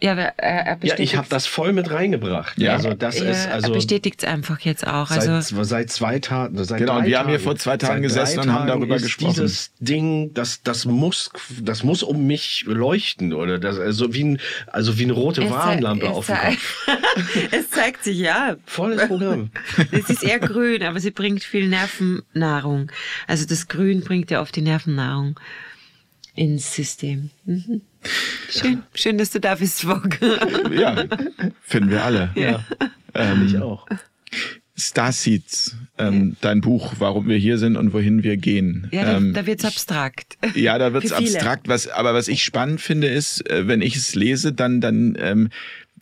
[0.00, 2.56] Ja, er, er ja, ich habe das voll mit reingebracht.
[2.56, 2.74] Ja.
[2.74, 5.08] Also das ja, ist also er bestätigt es einfach jetzt auch.
[5.08, 6.62] Seit, Also seit zwei Tagen.
[6.62, 7.44] Seit Genau, drei wir haben hier Tagen.
[7.44, 9.30] vor zwei Tagen Seit gesessen und haben Tagen darüber ist gesprochen.
[9.34, 11.30] Dieses Ding, das, das muss,
[11.60, 15.50] das muss um mich leuchten oder das, also wie ein, also wie eine rote es
[15.50, 16.86] Warnlampe zei- auf dem Kopf.
[17.50, 18.54] es zeigt sich, ja.
[18.66, 19.50] Volles Programm.
[19.90, 22.92] Es ist eher grün, aber sie bringt viel Nervennahrung.
[23.26, 25.40] Also das Grün bringt ja oft die Nervennahrung
[26.36, 27.30] ins System.
[27.44, 27.80] Mhm.
[28.50, 30.18] Schön, schön, dass du da bist, Vogue.
[30.72, 31.04] Ja,
[31.62, 32.30] finden wir alle.
[32.34, 32.64] Ja,
[33.14, 33.86] ähm, ich auch.
[34.76, 38.88] Starseeds, ähm, dein Buch, warum wir hier sind und wohin wir gehen.
[38.92, 40.38] Ja, da, ähm, da wird's abstrakt.
[40.54, 41.68] Ja, da wird's abstrakt.
[41.68, 45.48] Was, aber was ich spannend finde, ist, äh, wenn ich es lese, dann, dann, ähm,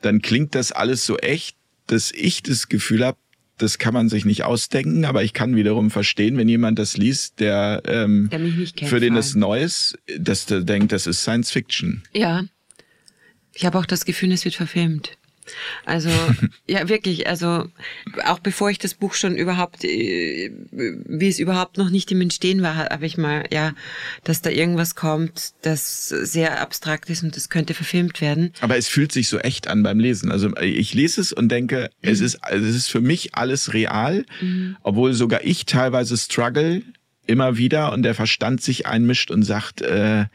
[0.03, 3.16] dann klingt das alles so echt, dass ich das Gefühl habe,
[3.59, 7.40] das kann man sich nicht ausdenken, aber ich kann wiederum verstehen, wenn jemand das liest,
[7.40, 9.40] der, ähm, Der mich nicht kennt, für den vor es allem.
[9.40, 12.02] neu ist, dass der denkt, das ist Science Fiction.
[12.12, 12.44] Ja.
[13.54, 15.16] Ich habe auch das Gefühl, es wird verfilmt.
[15.84, 16.11] Also,
[16.66, 17.66] ja, wirklich, also
[18.24, 22.62] auch bevor ich das Buch schon überhaupt, äh, wie es überhaupt noch nicht im Entstehen
[22.62, 23.72] war, habe ich mal, ja,
[24.24, 28.53] dass da irgendwas kommt, das sehr abstrakt ist und das könnte verfilmt werden.
[28.61, 30.30] Aber es fühlt sich so echt an beim Lesen.
[30.30, 32.11] Also ich lese es und denke, mhm.
[32.11, 34.76] es ist, also es ist für mich alles real, mhm.
[34.82, 36.82] obwohl sogar ich teilweise struggle
[37.26, 40.26] immer wieder und der Verstand sich einmischt und sagt, äh,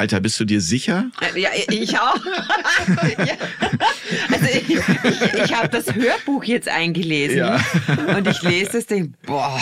[0.00, 1.10] Alter, bist du dir sicher?
[1.36, 2.24] Ja, ich auch.
[3.18, 3.36] ja.
[4.32, 7.60] Also ich, ich, ich habe das Hörbuch jetzt eingelesen ja.
[8.16, 9.60] und ich lese das, denke, boah,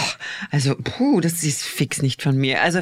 [0.50, 2.62] also puh, das ist fix nicht von mir.
[2.62, 2.80] Also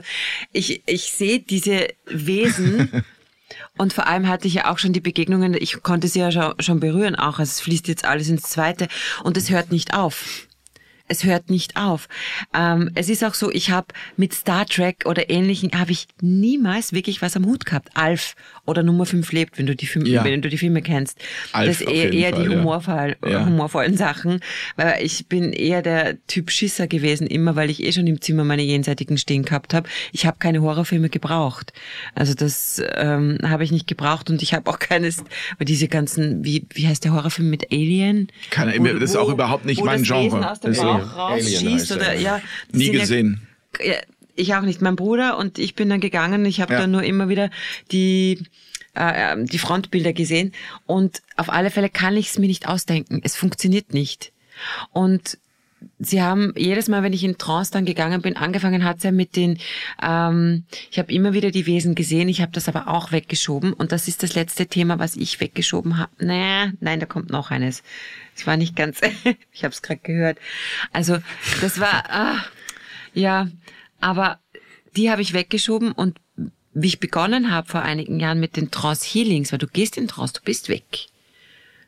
[0.52, 3.04] ich, ich sehe diese Wesen
[3.78, 6.54] und vor allem hatte ich ja auch schon die Begegnungen, ich konnte sie ja schon,
[6.60, 8.86] schon berühren auch, also es fließt jetzt alles ins Zweite
[9.24, 10.45] und es hört nicht auf
[11.08, 12.08] es hört nicht auf.
[12.54, 16.92] Ähm, es ist auch so, ich habe mit Star Trek oder ähnlichen habe ich niemals
[16.92, 17.90] wirklich was am Hut gehabt.
[17.94, 18.34] Alf
[18.66, 20.24] oder Nummer 5 lebt, wenn du die Filme, ja.
[20.24, 21.18] wenn du die Filme kennst.
[21.52, 23.46] Alf das ist eher, eher Fall, die humorvoll, ja.
[23.46, 24.40] humorvollen Sachen,
[24.76, 28.44] weil ich bin eher der Typ Schisser gewesen, immer weil ich eh schon im Zimmer
[28.44, 29.88] meine jenseitigen stehen gehabt habe.
[30.12, 31.72] Ich habe keine Horrorfilme gebraucht.
[32.14, 35.24] Also das ähm, habe ich nicht gebraucht und ich habe auch keines,
[35.58, 38.28] weil diese ganzen, wie wie heißt der Horrorfilm mit Alien?
[38.50, 42.40] Keine, wo, das ist auch überhaupt nicht mein Genre auch rausschießt oder ja.
[42.72, 43.46] Nie gesehen.
[43.84, 43.96] Ja,
[44.36, 44.80] ich auch nicht.
[44.80, 46.44] Mein Bruder und ich bin dann gegangen.
[46.44, 46.80] Ich habe ja.
[46.80, 47.50] dann nur immer wieder
[47.92, 48.44] die
[48.96, 50.52] äh, ähm, die Frontbilder gesehen
[50.86, 53.20] und auf alle Fälle kann ich es mir nicht ausdenken.
[53.22, 54.32] Es funktioniert nicht.
[54.90, 55.38] Und
[55.98, 59.36] Sie haben jedes Mal, wenn ich in Trance dann gegangen bin, angefangen hat ja mit
[59.36, 59.58] den,
[60.02, 63.92] ähm, ich habe immer wieder die Wesen gesehen, ich habe das aber auch weggeschoben und
[63.92, 66.12] das ist das letzte Thema, was ich weggeschoben habe.
[66.18, 67.82] Naja, nein, da kommt noch eines.
[68.34, 69.00] Das war nicht ganz,
[69.52, 70.38] ich habe es gerade gehört.
[70.92, 71.18] Also
[71.60, 72.44] das war, ah,
[73.12, 73.48] ja,
[74.00, 74.38] aber
[74.96, 76.18] die habe ich weggeschoben und
[76.72, 80.08] wie ich begonnen habe vor einigen Jahren mit den Trance Healings, weil du gehst in
[80.08, 81.08] Trance, du bist weg.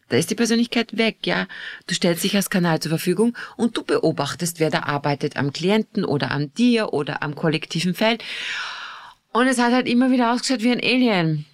[0.09, 1.47] Da ist die Persönlichkeit weg, ja.
[1.87, 6.05] Du stellst dich als Kanal zur Verfügung und du beobachtest, wer da arbeitet am Klienten
[6.05, 8.25] oder an dir oder am kollektiven Feld.
[9.33, 11.45] Und es hat halt immer wieder ausgeschaut wie ein Alien.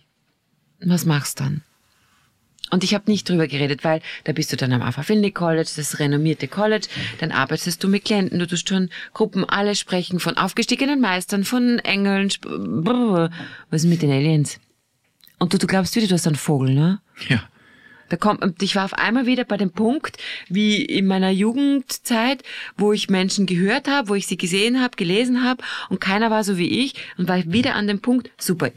[0.78, 1.62] Was machst du dann?
[2.70, 5.70] Und ich habe nicht drüber geredet, weil da bist du dann am Alpha Finley College,
[5.76, 6.88] das renommierte College,
[7.20, 11.78] dann arbeitest du mit Klienten, du tust schon Gruppen, alle sprechen von aufgestiegenen Meistern, von
[11.80, 14.58] Engeln, was ist mit den Aliens?
[15.38, 17.00] Und du, du glaubst wieder, du hast einen Vogel, ne?
[17.28, 17.42] Ja.
[18.08, 22.42] Da kommt, ich war auf einmal wieder bei dem Punkt, wie in meiner Jugendzeit,
[22.76, 26.44] wo ich Menschen gehört habe, wo ich sie gesehen habe, gelesen habe und keiner war
[26.44, 28.70] so wie ich und war wieder an dem Punkt, super,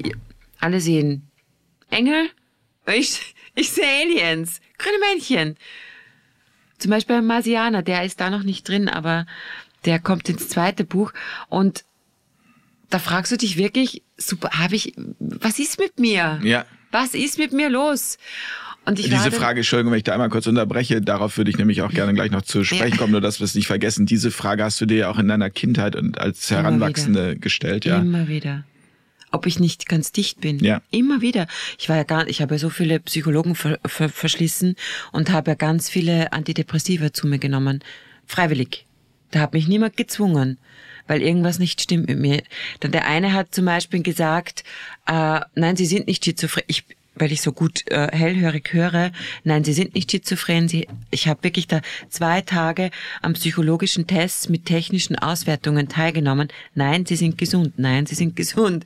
[0.60, 1.30] alle sehen
[1.90, 2.30] Engel,
[2.88, 5.58] ich, ich sehe Aliens, grüne Männchen.
[6.78, 9.26] Zum Beispiel Marsianer, der ist da noch nicht drin, aber
[9.86, 11.12] der kommt ins zweite Buch
[11.50, 11.84] und
[12.90, 16.40] da fragst du dich wirklich, super, habe ich, was ist mit mir?
[16.44, 16.66] Ja.
[16.92, 18.18] Was ist mit mir los?
[18.86, 21.82] Und ich Diese Frage, Entschuldigung, wenn ich da einmal kurz unterbreche, darauf würde ich nämlich
[21.82, 22.98] auch gerne gleich noch zu sprechen ja.
[22.98, 24.06] kommen, nur dass wir es nicht vergessen.
[24.06, 27.98] Diese Frage hast du dir ja auch in deiner Kindheit und als Heranwachsende gestellt, ja?
[27.98, 28.64] Immer wieder.
[29.32, 30.60] Ob ich nicht ganz dicht bin.
[30.60, 30.82] Ja.
[30.90, 31.48] Immer wieder.
[31.78, 34.76] Ich war ja gar, ich habe ja so viele Psychologen ver, ver, verschlissen
[35.12, 37.84] und habe ja ganz viele Antidepressiva zu mir genommen.
[38.26, 38.86] Freiwillig.
[39.32, 40.58] Da hat mich niemand gezwungen
[41.08, 42.44] weil irgendwas nicht stimmt mit mir.
[42.82, 44.64] Dann der eine hat zum Beispiel gesagt,
[45.08, 46.64] äh, nein, Sie sind nicht schizophren.
[46.68, 46.84] Ich,
[47.20, 49.12] weil ich so gut äh, hellhörig höre.
[49.44, 50.68] Nein, sie sind nicht schizophren.
[50.68, 52.92] Sie, ich habe wirklich da zwei Tage
[53.22, 56.50] am psychologischen Test mit technischen Auswertungen teilgenommen.
[56.76, 57.78] Nein, sie sind gesund.
[57.78, 58.86] Nein, sie sind gesund.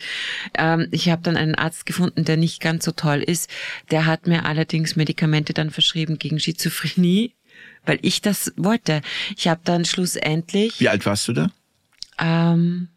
[0.57, 3.49] Ähm, ich habe dann einen Arzt gefunden, der nicht ganz so toll ist.
[3.91, 7.33] Der hat mir allerdings Medikamente dann verschrieben gegen Schizophrenie,
[7.85, 9.01] weil ich das wollte.
[9.37, 10.79] Ich habe dann schlussendlich.
[10.79, 11.51] Wie alt warst du da?
[12.19, 12.89] Ähm,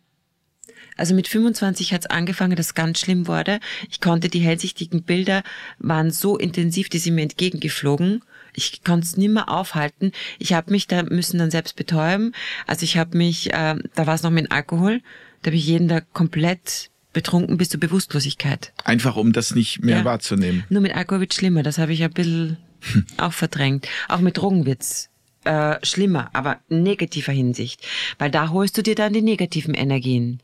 [0.96, 3.60] also mit 25 hat es angefangen, dass ganz schlimm wurde.
[3.90, 5.42] Ich konnte die hellsichtigen Bilder
[5.78, 8.22] waren so intensiv, die sind mir entgegengeflogen.
[8.56, 10.12] Ich konnte es nimmer aufhalten.
[10.38, 12.32] Ich habe mich da müssen dann selbst betäuben.
[12.66, 15.00] Also ich habe mich, äh, da war es noch mit Alkohol.
[15.42, 18.72] Da habe ich jeden da komplett betrunken bis zur Bewusstlosigkeit.
[18.84, 20.04] Einfach um das nicht mehr ja.
[20.04, 20.64] wahrzunehmen.
[20.68, 21.62] Nur mit Alkohol wird schlimmer.
[21.62, 23.06] Das habe ich ein bisschen hm.
[23.16, 23.88] auch verdrängt.
[24.08, 25.10] Auch mit Drogen wird's
[25.44, 27.86] äh, schlimmer, aber negativer Hinsicht.
[28.18, 30.40] Weil da holst du dir dann die negativen Energien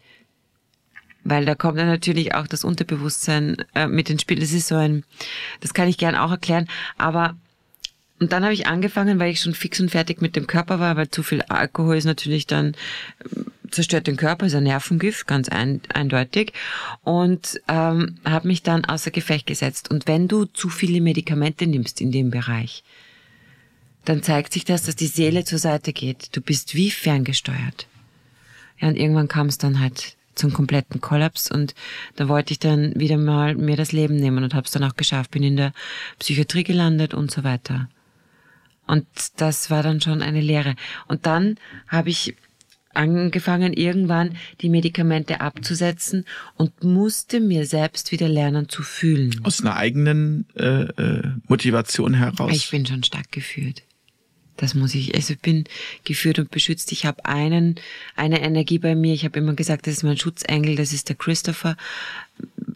[1.25, 4.41] weil da kommt dann natürlich auch das Unterbewusstsein äh, mit ins Spiel.
[4.41, 5.05] Das ist so ein,
[5.61, 6.69] das kann ich gern auch erklären,
[6.99, 7.37] aber
[8.21, 10.95] und dann habe ich angefangen, weil ich schon fix und fertig mit dem Körper war,
[10.97, 12.75] weil zu viel Alkohol ist natürlich dann
[13.21, 13.41] äh,
[13.71, 16.53] zerstört den Körper, ist ein Nervengift, ganz ein, eindeutig.
[17.03, 19.91] Und ähm, habe mich dann außer Gefecht gesetzt.
[19.91, 22.85] Und wenn du zu viele Medikamente nimmst in dem Bereich,
[24.05, 26.37] dann zeigt sich das, dass die Seele zur Seite geht.
[26.37, 27.87] Du bist wie ferngesteuert.
[28.81, 31.75] Ja, und irgendwann kam es dann halt zum kompletten Kollaps und
[32.17, 34.97] da wollte ich dann wieder mal mir das Leben nehmen und habe es dann auch
[34.97, 35.73] geschafft, bin in der
[36.19, 37.89] Psychiatrie gelandet und so weiter.
[38.87, 40.75] Und das war dann schon eine Lehre.
[41.07, 42.35] Und dann habe ich
[42.93, 46.25] angefangen, irgendwann die Medikamente abzusetzen
[46.57, 49.41] und musste mir selbst wieder lernen zu fühlen.
[49.45, 52.53] Aus einer eigenen äh, äh, Motivation heraus?
[52.53, 53.83] Ich bin schon stark geführt.
[54.61, 55.65] Das muss ich, also ich bin
[56.05, 56.93] geführt und beschützt.
[56.93, 57.77] Ich habe einen,
[58.15, 59.15] eine Energie bei mir.
[59.15, 61.79] Ich habe immer gesagt, das ist mein Schutzengel, das ist der Christopher.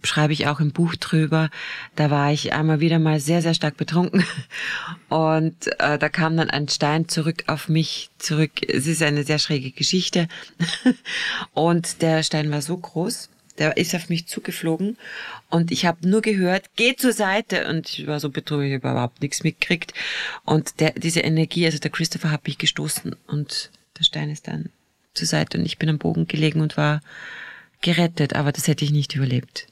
[0.02, 1.50] Schreibe ich auch im Buch drüber.
[1.94, 4.24] Da war ich einmal wieder mal sehr, sehr stark betrunken.
[5.10, 8.52] Und äh, da kam dann ein Stein zurück auf mich zurück.
[8.66, 10.28] Es ist eine sehr schräge Geschichte.
[11.52, 13.28] Und der Stein war so groß,
[13.58, 14.96] der ist auf mich zugeflogen
[15.50, 18.90] und ich habe nur gehört, geh zur Seite und ich war so betrunken, ich habe
[18.90, 19.94] überhaupt nichts mitgekriegt
[20.44, 24.70] und der, diese Energie, also der Christopher hat mich gestoßen und der Stein ist dann
[25.14, 27.00] zur Seite und ich bin am Bogen gelegen und war
[27.80, 29.66] gerettet, aber das hätte ich nicht überlebt.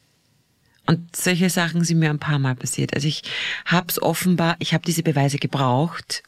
[0.87, 2.95] Und solche Sachen sind mir ein paar Mal passiert.
[2.95, 3.23] Also ich
[3.65, 6.23] habe es offenbar, ich habe diese Beweise gebraucht,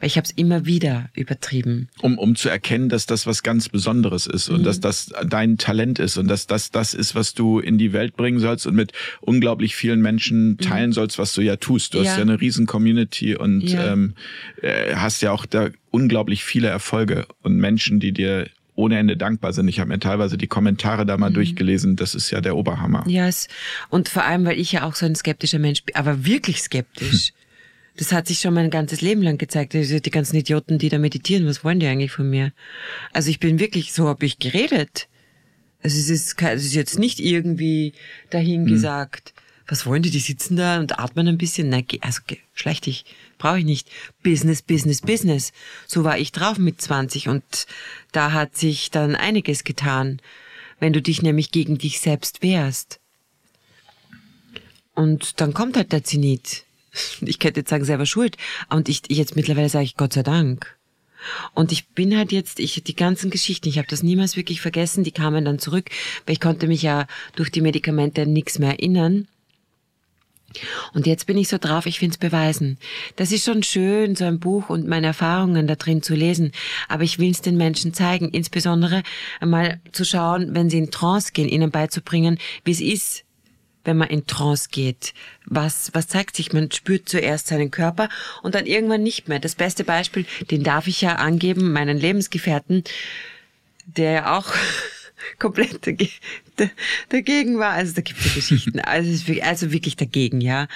[0.00, 1.88] weil ich habe es immer wieder übertrieben.
[2.00, 4.64] Um, um zu erkennen, dass das was ganz Besonderes ist und mhm.
[4.64, 8.16] dass das dein Talent ist und dass das das ist, was du in die Welt
[8.16, 10.58] bringen sollst und mit unglaublich vielen Menschen mhm.
[10.58, 10.94] teilen mhm.
[10.94, 11.94] sollst, was du ja tust.
[11.94, 12.10] Du ja.
[12.10, 13.92] hast ja eine riesen Community und ja.
[13.92, 14.14] Ähm,
[14.62, 18.48] äh, hast ja auch da unglaublich viele Erfolge und Menschen, die dir
[18.78, 19.66] ohne Ende dankbar sind.
[19.66, 21.34] Ich habe mir teilweise die Kommentare da mal mhm.
[21.34, 21.96] durchgelesen.
[21.96, 23.04] Das ist ja der Oberhammer.
[23.08, 23.48] Ja, yes.
[23.90, 27.32] und vor allem, weil ich ja auch so ein skeptischer Mensch bin, aber wirklich skeptisch.
[27.98, 29.74] Das hat sich schon mein ganzes Leben lang gezeigt.
[29.74, 32.52] Also die ganzen Idioten, die da meditieren, was wollen die eigentlich von mir?
[33.12, 35.08] Also ich bin wirklich, so habe ich geredet.
[35.82, 37.92] Also es ist, es ist jetzt nicht irgendwie
[38.30, 38.68] dahin hm.
[38.68, 39.34] gesagt,
[39.66, 41.68] was wollen die, die sitzen da und atmen ein bisschen.
[41.68, 42.20] Nein, also
[42.54, 43.04] schlecht dich,
[43.36, 43.90] brauche ich nicht.
[44.22, 45.52] Business, Business, Business.
[45.88, 47.66] So war ich drauf mit 20 und
[48.12, 50.20] da hat sich dann einiges getan,
[50.78, 53.00] wenn du dich nämlich gegen dich selbst wehrst.
[54.94, 56.64] Und dann kommt halt der Zenit
[57.20, 58.36] ich könnte jetzt sagen, selber schuld.
[58.70, 60.78] Und ich jetzt mittlerweile sage ich Gott sei Dank.
[61.54, 65.04] Und ich bin halt jetzt, ich die ganzen Geschichten, ich habe das niemals wirklich vergessen,
[65.04, 65.90] die kamen dann zurück,
[66.26, 69.26] weil ich konnte mich ja durch die Medikamente nichts mehr erinnern.
[70.94, 72.78] Und jetzt bin ich so drauf, ich will's beweisen.
[73.16, 76.52] Das ist schon schön, so ein Buch und meine Erfahrungen da drin zu lesen,
[76.88, 79.02] aber ich will's den Menschen zeigen, insbesondere
[79.40, 83.24] einmal zu schauen, wenn sie in Trance gehen, ihnen beizubringen, wie es ist,
[83.88, 85.14] wenn man in Trance geht?
[85.46, 86.52] Was, was zeigt sich?
[86.52, 88.10] Man spürt zuerst seinen Körper
[88.42, 89.40] und dann irgendwann nicht mehr.
[89.40, 92.84] Das beste Beispiel, den darf ich ja angeben, meinen Lebensgefährten,
[93.86, 94.52] der ja auch
[95.38, 95.86] komplett
[97.08, 97.72] dagegen war.
[97.72, 98.78] Also da gibt es Geschichten.
[98.78, 100.68] Also, also wirklich dagegen, ja.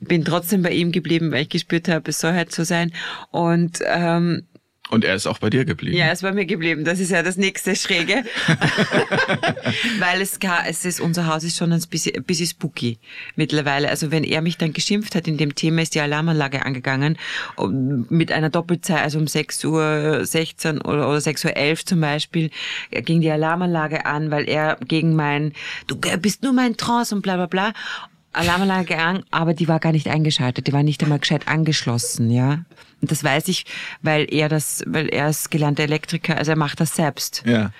[0.00, 2.92] Bin trotzdem bei ihm geblieben, weil ich gespürt habe, es soll halt so sein.
[3.30, 4.42] Und ähm,
[4.90, 5.96] und er ist auch bei dir geblieben.
[5.96, 6.84] Ja, er ist bei mir geblieben.
[6.84, 8.24] Das ist ja das nächste Schräge.
[9.98, 12.98] Weil es, es ist, unser Haus ist schon ein bisschen, ein bisschen spooky
[13.36, 13.90] mittlerweile.
[13.90, 17.18] Also wenn er mich dann geschimpft hat, in dem Thema ist die Alarmanlage angegangen,
[18.08, 22.50] mit einer Doppelzeit, also um 6 Uhr 16 oder, oder 6 Uhr 11 zum Beispiel,
[22.90, 25.52] ging die Alarmanlage an, weil er gegen mein,
[25.86, 27.72] du bist nur mein Trance und bla, bla, bla.
[28.32, 32.64] Alarmanlage an, aber die war gar nicht eingeschaltet, die war nicht einmal gescheit angeschlossen, ja.
[33.00, 33.64] Und das weiß ich,
[34.02, 37.42] weil er das, weil er ist gelernter Elektriker, also er macht das selbst.
[37.46, 37.72] Ja.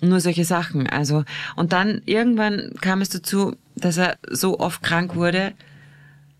[0.00, 0.86] Nur solche Sachen.
[0.88, 1.24] Also,
[1.56, 5.52] und dann irgendwann kam es dazu, dass er so oft krank wurde,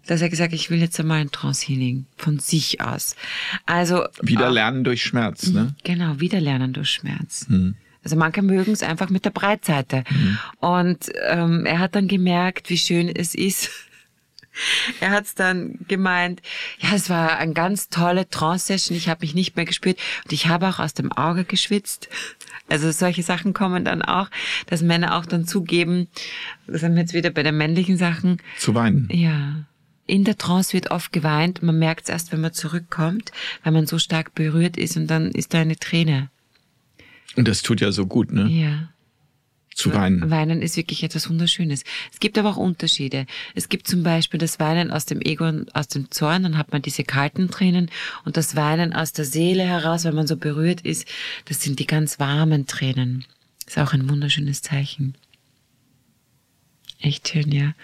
[0.07, 3.17] dass er gesagt, ich will jetzt einmal ein Trance-Healing von sich aus.
[3.65, 4.05] Also.
[4.21, 5.75] Wieder lernen durch Schmerz, ne?
[5.85, 7.47] Genau, wieder lernen durch Schmerz.
[7.49, 7.75] Hm.
[8.07, 10.05] Also manche mögen es einfach mit der Breitseite.
[10.09, 10.39] Mhm.
[10.61, 13.69] Und ähm, er hat dann gemerkt, wie schön es ist.
[15.01, 16.43] er hat es dann gemeint,
[16.79, 20.47] ja, es war eine ganz tolle Trance-Session, ich habe mich nicht mehr gespürt und ich
[20.47, 22.09] habe auch aus dem Auge geschwitzt.
[22.69, 24.29] Also solche Sachen kommen dann auch,
[24.67, 26.09] dass Männer auch dann zugeben,
[26.67, 28.39] das haben wir jetzt wieder bei den männlichen Sachen.
[28.59, 29.09] Zu weinen.
[29.13, 29.65] Ja.
[30.09, 33.33] In der Trance wird oft geweint, man merkt es erst, wenn man zurückkommt,
[33.65, 36.31] weil man so stark berührt ist und dann ist da eine Träne.
[37.37, 38.49] Und das tut ja so gut, ne?
[38.49, 38.89] Ja.
[39.77, 40.31] Zu weinen.
[40.31, 41.85] Weinen ist wirklich etwas Wunderschönes.
[42.11, 43.27] Es gibt aber auch Unterschiede.
[43.55, 46.73] Es gibt zum Beispiel das Weinen aus dem Ego und aus dem Zorn, dann hat
[46.73, 47.91] man diese kalten Tränen
[48.25, 51.07] und das Weinen aus der Seele heraus, wenn man so berührt ist,
[51.45, 53.27] das sind die ganz warmen Tränen.
[53.67, 55.15] Ist auch ein wunderschönes Zeichen.
[57.01, 57.75] Echt schön, ja.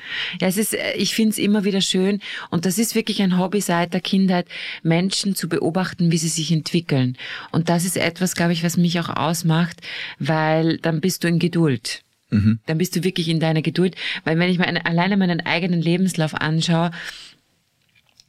[0.40, 3.38] Ja, es ist, äh, ich finde es immer wieder schön und das ist wirklich ein
[3.38, 4.46] Hobby seit der Kindheit,
[4.82, 7.16] Menschen zu beobachten, wie sie sich entwickeln.
[7.50, 9.80] Und das ist etwas, glaube ich, was mich auch ausmacht,
[10.18, 12.02] weil dann bist du in Geduld.
[12.30, 12.60] Mhm.
[12.64, 16.34] Dann bist du wirklich in deiner Geduld, weil wenn ich mir alleine meinen eigenen Lebenslauf
[16.34, 16.90] anschaue,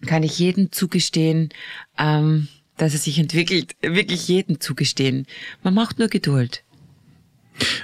[0.05, 1.49] kann ich jedem zugestehen,
[1.97, 5.27] ähm, dass er sich entwickelt, wirklich jedem zugestehen.
[5.63, 6.63] Man macht nur Geduld.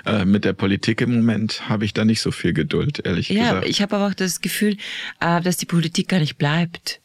[0.05, 3.41] Äh, mit der Politik im Moment habe ich da nicht so viel Geduld, ehrlich ja,
[3.41, 3.63] gesagt.
[3.63, 4.77] Ja, ich habe aber auch das Gefühl,
[5.19, 7.01] äh, dass die Politik gar nicht bleibt.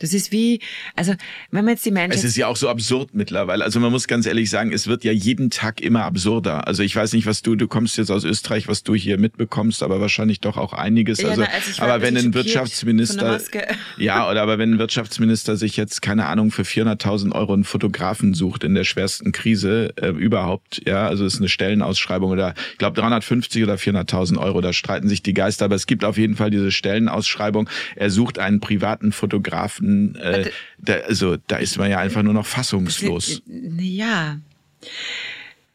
[0.00, 0.60] Das ist wie,
[0.94, 1.14] also
[1.50, 2.16] wenn man jetzt die Menschen.
[2.16, 3.64] Es ist ja auch so absurd mittlerweile.
[3.64, 6.68] Also man muss ganz ehrlich sagen, es wird ja jeden Tag immer absurder.
[6.68, 9.82] Also ich weiß nicht, was du, du kommst jetzt aus Österreich, was du hier mitbekommst,
[9.82, 11.20] aber wahrscheinlich doch auch einiges.
[11.20, 13.40] Ja, also, na, also aber wenn ein Wirtschaftsminister,
[13.98, 18.34] ja, oder aber wenn ein Wirtschaftsminister sich jetzt keine Ahnung für 400.000 Euro einen Fotografen
[18.34, 22.78] sucht in der schwersten Krise äh, überhaupt, ja, also es ist eine Stellenausschreibung oder ich
[22.78, 26.36] glaube 350 oder 400.000 Euro, da streiten sich die Geister, aber es gibt auf jeden
[26.36, 27.68] Fall diese Stellenausschreibung.
[27.96, 32.46] Er sucht einen privaten Fotografen äh, da, also da ist man ja einfach nur noch
[32.46, 33.42] fassungslos.
[33.46, 34.38] Ja.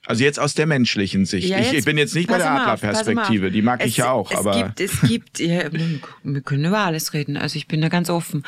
[0.05, 1.47] Also jetzt aus der menschlichen Sicht.
[1.47, 4.31] Ja, ich, ich, bin jetzt nicht bei der Adlerperspektive, die mag es, ich ja auch.
[4.31, 5.63] Es aber gibt, es gibt, ja,
[6.23, 7.37] wir können über alles reden.
[7.37, 8.43] Also ich bin da ganz offen.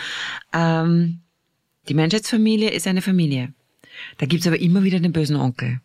[0.53, 1.22] Ähm,
[1.88, 3.53] die Menschheitsfamilie ist eine Familie.
[4.18, 5.80] Da gibt's aber immer wieder den bösen Onkel.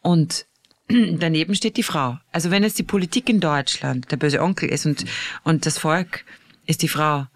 [0.00, 0.46] Und
[0.88, 2.18] daneben steht die Frau.
[2.30, 5.04] Also wenn es die Politik in Deutschland der böse Onkel ist und,
[5.44, 6.24] und das Volk
[6.66, 7.26] ist die Frau,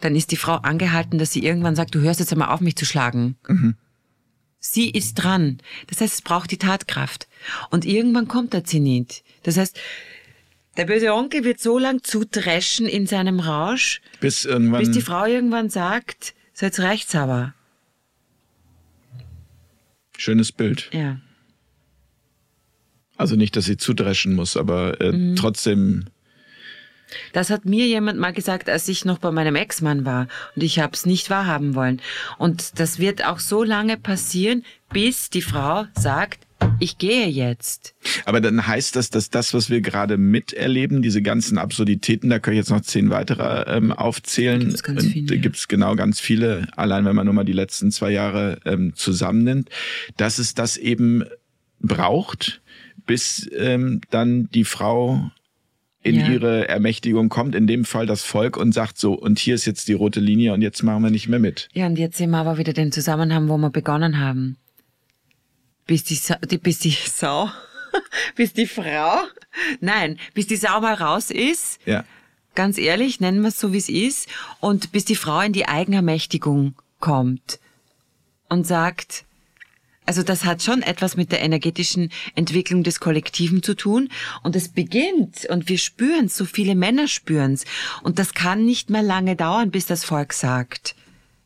[0.00, 2.76] dann ist die Frau angehalten, dass sie irgendwann sagt, du hörst jetzt einmal auf, mich
[2.76, 3.36] zu schlagen.
[3.48, 3.74] Mhm.
[4.58, 5.58] Sie ist dran.
[5.86, 7.28] Das heißt, es braucht die Tatkraft.
[7.70, 9.22] Und irgendwann kommt der Zenit.
[9.42, 9.78] Das heißt,
[10.76, 15.24] der böse Onkel wird so lang zudreschen in seinem Rausch, bis, irgendwann bis die Frau
[15.24, 17.54] irgendwann sagt, so jetzt reicht's aber.
[20.18, 20.90] Schönes Bild.
[20.92, 21.20] Ja.
[23.16, 25.36] Also nicht, dass sie zudreschen muss, aber äh, mhm.
[25.36, 26.06] trotzdem
[27.32, 30.78] das hat mir jemand mal gesagt, als ich noch bei meinem Ex-Mann war und ich
[30.78, 32.00] habe es nicht wahrhaben wollen.
[32.38, 36.46] Und das wird auch so lange passieren, bis die Frau sagt,
[36.78, 37.94] ich gehe jetzt.
[38.24, 42.54] Aber dann heißt das, dass das, was wir gerade miterleben, diese ganzen Absurditäten, da kann
[42.54, 44.60] ich jetzt noch zehn weitere ähm, aufzählen.
[44.60, 45.26] Gibt's ganz viele.
[45.26, 48.58] Da gibt es genau ganz viele, allein wenn man nur mal die letzten zwei Jahre
[48.64, 49.68] ähm, zusammennimmt,
[50.16, 51.24] dass es das eben
[51.80, 52.62] braucht,
[53.06, 55.30] bis ähm, dann die Frau
[56.06, 56.28] in ja.
[56.28, 59.88] ihre Ermächtigung kommt, in dem Fall das Volk und sagt so, und hier ist jetzt
[59.88, 61.68] die rote Linie und jetzt machen wir nicht mehr mit.
[61.72, 64.56] Ja, und jetzt sehen wir aber wieder den Zusammenhang, wo wir begonnen haben.
[65.86, 67.50] Bis die, Sa die bis die Sau,
[68.36, 69.18] bis die Frau,
[69.80, 71.80] nein, bis die Sau mal raus ist.
[71.86, 72.04] Ja.
[72.54, 74.28] Ganz ehrlich, nennen wir es so, wie es ist.
[74.60, 77.58] Und bis die Frau in die Eigenermächtigung kommt
[78.48, 79.25] und sagt,
[80.06, 84.08] also das hat schon etwas mit der energetischen Entwicklung des Kollektiven zu tun.
[84.42, 87.64] Und es beginnt und wir spüren so viele Männer spüren's.
[88.02, 90.94] Und das kann nicht mehr lange dauern, bis das Volk sagt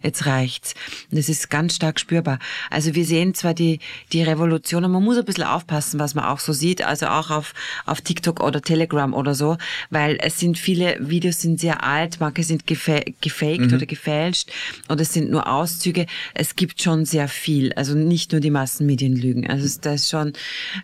[0.03, 0.75] jetzt reicht's.
[1.11, 2.39] Und das ist ganz stark spürbar.
[2.71, 3.81] Also wir sehen zwar die,
[4.13, 7.31] die Revolution, und man muss ein bisschen aufpassen, was man auch so sieht, also auch
[7.31, 7.55] auf,
[7.87, 9.57] auf TikTok oder Telegram oder so,
[9.91, 13.75] weil es sind viele Videos sind sehr alt, manche sind gefa gefaked mhm.
[13.75, 14.51] oder gefälscht
[14.89, 16.07] oder es sind nur Auszüge.
[16.35, 19.49] Es gibt schon sehr viel, also nicht nur die Massenmedien lügen.
[19.49, 20.33] Also da ist schon,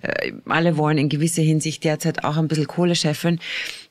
[0.02, 3.40] äh, alle wollen in gewisser Hinsicht derzeit auch ein bisschen Kohle scheffeln,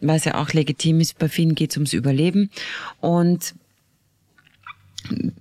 [0.02, 1.18] was ja auch legitim ist.
[1.18, 2.50] Bei vielen geht's ums Überleben
[3.02, 3.56] und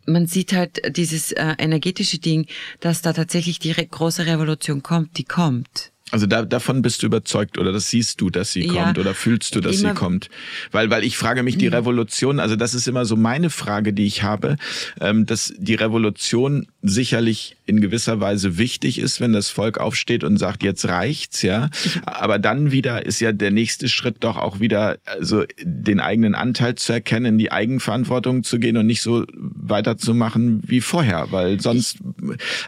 [0.07, 2.47] man sieht halt dieses äh, energetische Ding,
[2.81, 5.93] dass da tatsächlich die re große Revolution kommt, die kommt.
[6.11, 9.15] Also da, davon bist du überzeugt oder das siehst du, dass sie ja, kommt oder
[9.15, 10.29] fühlst du, dass sie kommt?
[10.71, 11.75] Weil, weil ich frage mich, die mhm.
[11.75, 14.57] Revolution, also das ist immer so meine Frage, die ich habe,
[15.01, 20.37] ähm, dass die Revolution sicherlich in gewisser Weise wichtig ist, wenn das Volk aufsteht und
[20.37, 21.71] sagt, jetzt reicht's, ja.
[22.05, 26.75] Aber dann wieder ist ja der nächste Schritt doch auch wieder, also den eigenen Anteil
[26.75, 32.01] zu erkennen, die Eigenverantwortung zu gehen und nicht so weiterzumachen wie vorher, weil sonst,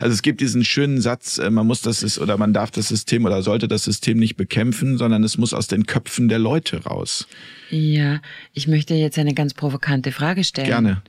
[0.01, 2.89] also es gibt diesen schönen Satz, äh, man muss das ist oder man darf das
[2.89, 6.85] System oder sollte das System nicht bekämpfen, sondern es muss aus den Köpfen der Leute
[6.85, 7.29] raus.
[7.69, 8.21] Ja,
[8.55, 10.69] ich möchte jetzt eine ganz provokante Frage stellen.
[10.69, 11.03] Gerne.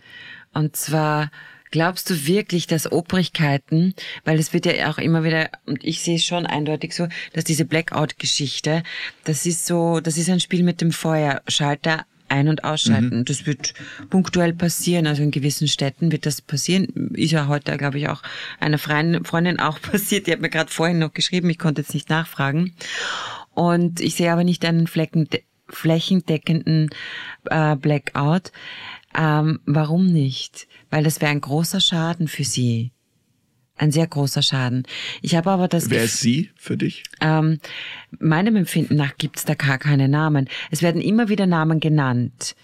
[0.54, 1.32] Und zwar,
[1.72, 3.94] Glaubst du wirklich, dass Obrigkeiten,
[4.24, 7.44] weil es wird ja auch immer wieder, und ich sehe es schon eindeutig so, dass
[7.44, 8.84] diese Blackout-Geschichte,
[9.26, 13.20] das ist so, das ist ein Spiel mit dem Feuerschalter ein- und ausschalten.
[13.20, 13.26] Mhm.
[13.26, 13.74] Das wird
[14.10, 15.08] punktuell passieren.
[15.08, 17.12] Also in gewissen Städten wird das passieren.
[17.14, 18.22] Ist ja heute, glaube ich, auch
[18.60, 20.28] einer Freundin auch passiert.
[20.28, 21.50] Die hat mir gerade vorhin noch geschrieben.
[21.50, 22.74] Ich konnte jetzt nicht nachfragen.
[23.54, 25.28] Und ich sehe aber nicht einen Flecken,
[25.68, 26.90] flächendeckenden
[27.46, 28.52] äh, Blackout.
[29.16, 30.68] Ähm, warum nicht?
[30.90, 32.92] Weil das wäre ein großer Schaden für sie.
[33.76, 34.84] Ein sehr großer Schaden.
[35.22, 35.90] Ich habe aber das.
[35.90, 37.04] Wer ist sie für dich?
[37.22, 37.60] Ähm,
[38.20, 40.50] meinem Empfinden nach gibt es da gar keine Namen.
[40.72, 42.56] Es werden immer wieder Namen genannt.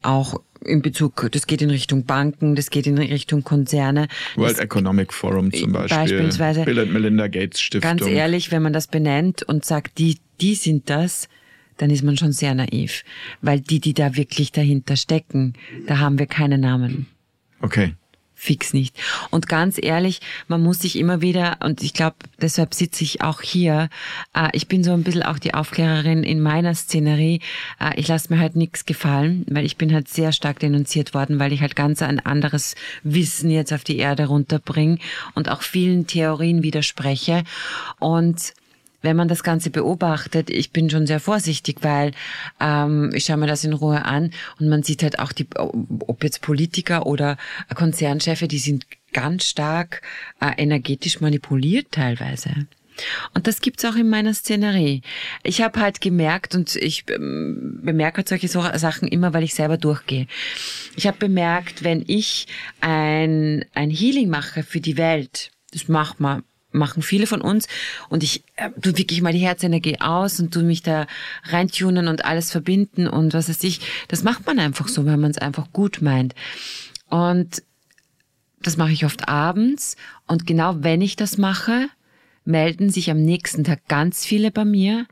[0.00, 4.08] Auch in Bezug, das geht in Richtung Banken, das geht in Richtung Konzerne.
[4.36, 5.98] World das, Economic Forum zum Beispiel.
[5.98, 6.64] Beispielsweise.
[6.64, 7.98] Bill and Melinda Gates Stiftung.
[7.98, 11.28] Ganz ehrlich, wenn man das benennt und sagt, die, die sind das,
[11.78, 13.04] dann ist man schon sehr naiv.
[13.40, 15.54] Weil die, die da wirklich dahinter stecken,
[15.86, 17.06] da haben wir keine Namen.
[17.60, 17.94] Okay.
[18.34, 18.96] fix nicht.
[19.30, 23.40] Und ganz ehrlich, man muss sich immer wieder, und ich glaube, deshalb sitze ich auch
[23.40, 23.88] hier,
[24.34, 27.40] äh, ich bin so ein bisschen auch die Aufklärerin in meiner Szenerie.
[27.78, 31.38] Äh, ich lasse mir halt nichts gefallen, weil ich bin halt sehr stark denunziert worden,
[31.38, 34.98] weil ich halt ganz ein anderes Wissen jetzt auf die Erde runterbringe
[35.34, 37.44] und auch vielen Theorien widerspreche.
[38.00, 38.54] Und
[39.02, 42.12] wenn man das Ganze beobachtet, ich bin schon sehr vorsichtig, weil
[42.60, 46.24] ähm, ich schaue mir das in Ruhe an und man sieht halt auch die, ob
[46.24, 47.36] jetzt Politiker oder
[47.74, 50.02] Konzernchefe, die sind ganz stark
[50.40, 52.66] äh, energetisch manipuliert teilweise.
[53.34, 55.02] Und das gibt's auch in meiner Szenerie.
[55.42, 59.78] Ich habe halt gemerkt, und ich ähm, bemerke halt solche Sachen immer, weil ich selber
[59.78, 60.26] durchgehe.
[60.96, 62.46] Ich habe bemerkt, wenn ich
[62.80, 66.42] ein, ein Healing mache für die Welt, das macht man
[66.72, 67.68] machen viele von uns
[68.08, 71.06] und ich äh, tu wirklich mal die Herzenergie aus und tu mich da
[71.44, 73.80] reintunen und alles verbinden und was weiß ich.
[74.08, 76.34] Das macht man einfach so, weil man es einfach gut meint.
[77.08, 77.62] Und
[78.60, 79.96] das mache ich oft abends
[80.26, 81.88] und genau wenn ich das mache,
[82.44, 85.06] melden sich am nächsten Tag ganz viele bei mir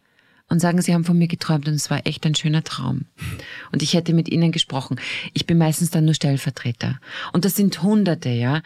[0.51, 3.07] und sagen, sie haben von mir geträumt und es war echt ein schöner Traum.
[3.71, 5.01] Und ich hätte mit ihnen gesprochen.
[5.33, 7.01] Ich bin meistens dann nur Stellvertreter.
[7.33, 8.63] Und das sind Hunderte, ja.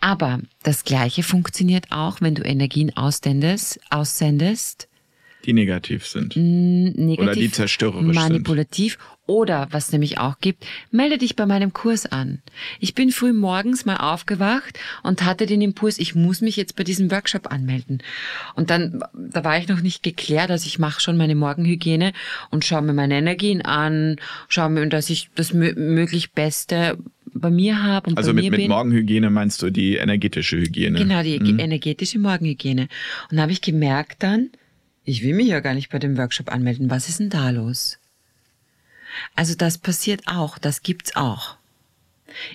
[0.00, 4.88] Aber das Gleiche funktioniert auch, wenn du Energien aussendest, aussendest
[5.44, 6.36] die negativ sind.
[6.36, 8.92] Negativ, oder die zerstörerisch manipulativ.
[8.92, 9.20] Sind.
[9.26, 12.42] Oder, was nämlich auch gibt, melde dich bei meinem Kurs an.
[12.80, 16.82] Ich bin früh morgens mal aufgewacht und hatte den Impuls, ich muss mich jetzt bei
[16.82, 18.02] diesem Workshop anmelden.
[18.56, 22.12] Und dann, da war ich noch nicht geklärt, also ich mache schon meine Morgenhygiene
[22.50, 24.16] und schaue mir meine Energien an,
[24.48, 26.98] schaue mir, dass ich das möglich Beste
[27.34, 28.10] bei mir habe.
[28.10, 30.98] Und also mit, mit Morgenhygiene meinst du die energetische Hygiene?
[30.98, 31.58] Genau, die mhm.
[31.58, 32.88] energetische Morgenhygiene.
[33.30, 34.50] Und da habe ich gemerkt dann,
[35.04, 36.90] ich will mich ja gar nicht bei dem Workshop anmelden.
[36.90, 37.98] Was ist denn da los?
[39.34, 41.56] Also das passiert auch, das gibt's auch.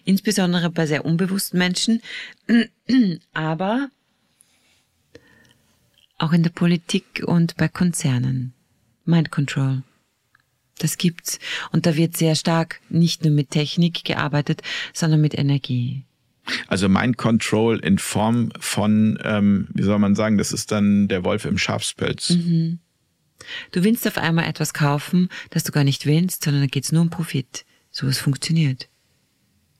[0.05, 2.01] Insbesondere bei sehr unbewussten Menschen,
[3.34, 3.89] aber
[6.17, 8.53] auch in der Politik und bei Konzernen.
[9.03, 9.84] Mind Control.
[10.80, 11.39] Das gibt's.
[11.71, 14.61] Und da wird sehr stark nicht nur mit Technik gearbeitet,
[14.93, 16.03] sondern mit Energie.
[16.67, 21.23] Also Mind Control in Form von, ähm, wie soll man sagen, das ist dann der
[21.23, 22.32] Wolf im Schafspelz.
[22.32, 22.80] Mhm.
[23.71, 27.01] Du willst auf einmal etwas kaufen, das du gar nicht willst, sondern da geht's nur
[27.01, 27.65] um Profit.
[27.91, 28.89] So was funktioniert.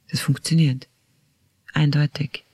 [0.10, 0.88] Das funktioniert.
[1.74, 2.46] Eindeutig.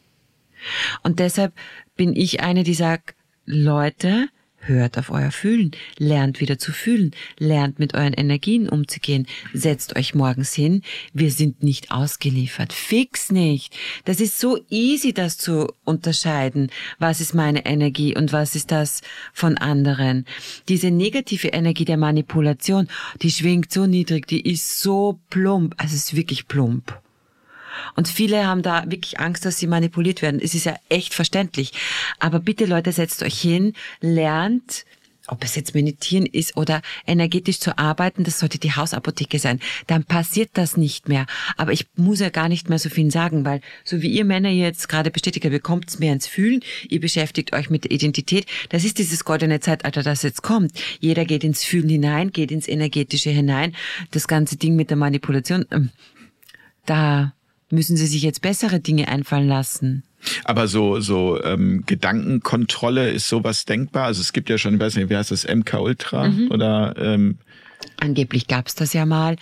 [1.03, 1.53] Und deshalb
[1.95, 3.15] bin ich eine, die sagt,
[3.45, 4.29] Leute,
[4.63, 10.13] Hört auf euer Fühlen, lernt wieder zu fühlen, lernt mit euren Energien umzugehen, setzt euch
[10.13, 10.83] morgens hin,
[11.13, 13.75] wir sind nicht ausgeliefert, fix nicht.
[14.05, 19.01] Das ist so easy, das zu unterscheiden, was ist meine Energie und was ist das
[19.33, 20.25] von anderen.
[20.69, 22.87] Diese negative Energie der Manipulation,
[23.23, 27.01] die schwingt so niedrig, die ist so plump, also es ist wirklich plump.
[27.95, 30.39] Und viele haben da wirklich Angst, dass sie manipuliert werden.
[30.43, 31.73] Es ist ja echt verständlich.
[32.19, 34.85] Aber bitte Leute, setzt euch hin, lernt,
[35.27, 39.59] ob es jetzt meditieren ist oder energetisch zu arbeiten, das sollte die Hausapotheke sein.
[39.87, 41.25] Dann passiert das nicht mehr.
[41.57, 44.49] Aber ich muss ja gar nicht mehr so viel sagen, weil so wie ihr Männer
[44.49, 48.45] jetzt gerade bestätigt habt, ihr kommt mehr ins Fühlen, ihr beschäftigt euch mit der Identität.
[48.69, 50.73] Das ist dieses goldene Zeitalter, das jetzt kommt.
[50.99, 53.75] Jeder geht ins Fühlen hinein, geht ins Energetische hinein.
[54.11, 55.91] Das ganze Ding mit der Manipulation, ähm,
[56.85, 57.33] da
[57.71, 60.03] müssen sie sich jetzt bessere Dinge einfallen lassen.
[60.43, 64.05] Aber so, so ähm, Gedankenkontrolle ist sowas denkbar?
[64.05, 66.51] Also es gibt ja schon, ich weiß nicht, wie heißt das, MK Ultra mhm.
[66.51, 67.37] oder ähm,
[67.99, 69.35] Angeblich gab es das ja mal.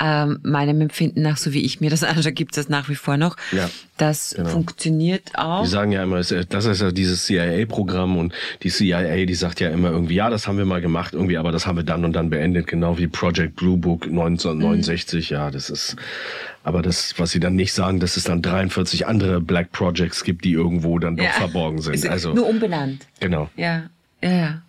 [0.00, 2.94] Ähm, meinem Empfinden nach, so wie ich mir das anschaue, gibt es das nach wie
[2.96, 3.36] vor noch.
[3.52, 4.48] Ja, das genau.
[4.48, 5.62] funktioniert auch.
[5.62, 8.32] Die sagen ja immer, das ist ja dieses CIA-Programm und
[8.62, 11.52] die CIA, die sagt ja immer irgendwie, ja, das haben wir mal gemacht, irgendwie, aber
[11.52, 15.30] das haben wir dann und dann beendet, genau wie Project Blue Book 1969.
[15.30, 15.36] Mhm.
[15.36, 15.96] Ja, das ist,
[16.64, 20.44] aber das, was sie dann nicht sagen, dass es dann 43 andere Black Projects gibt,
[20.44, 21.30] die irgendwo dann doch ja.
[21.30, 22.08] verborgen sind.
[22.08, 23.06] Also nur umbenannt.
[23.20, 23.50] Genau.
[23.56, 23.84] Ja,
[24.22, 24.62] ja, ja.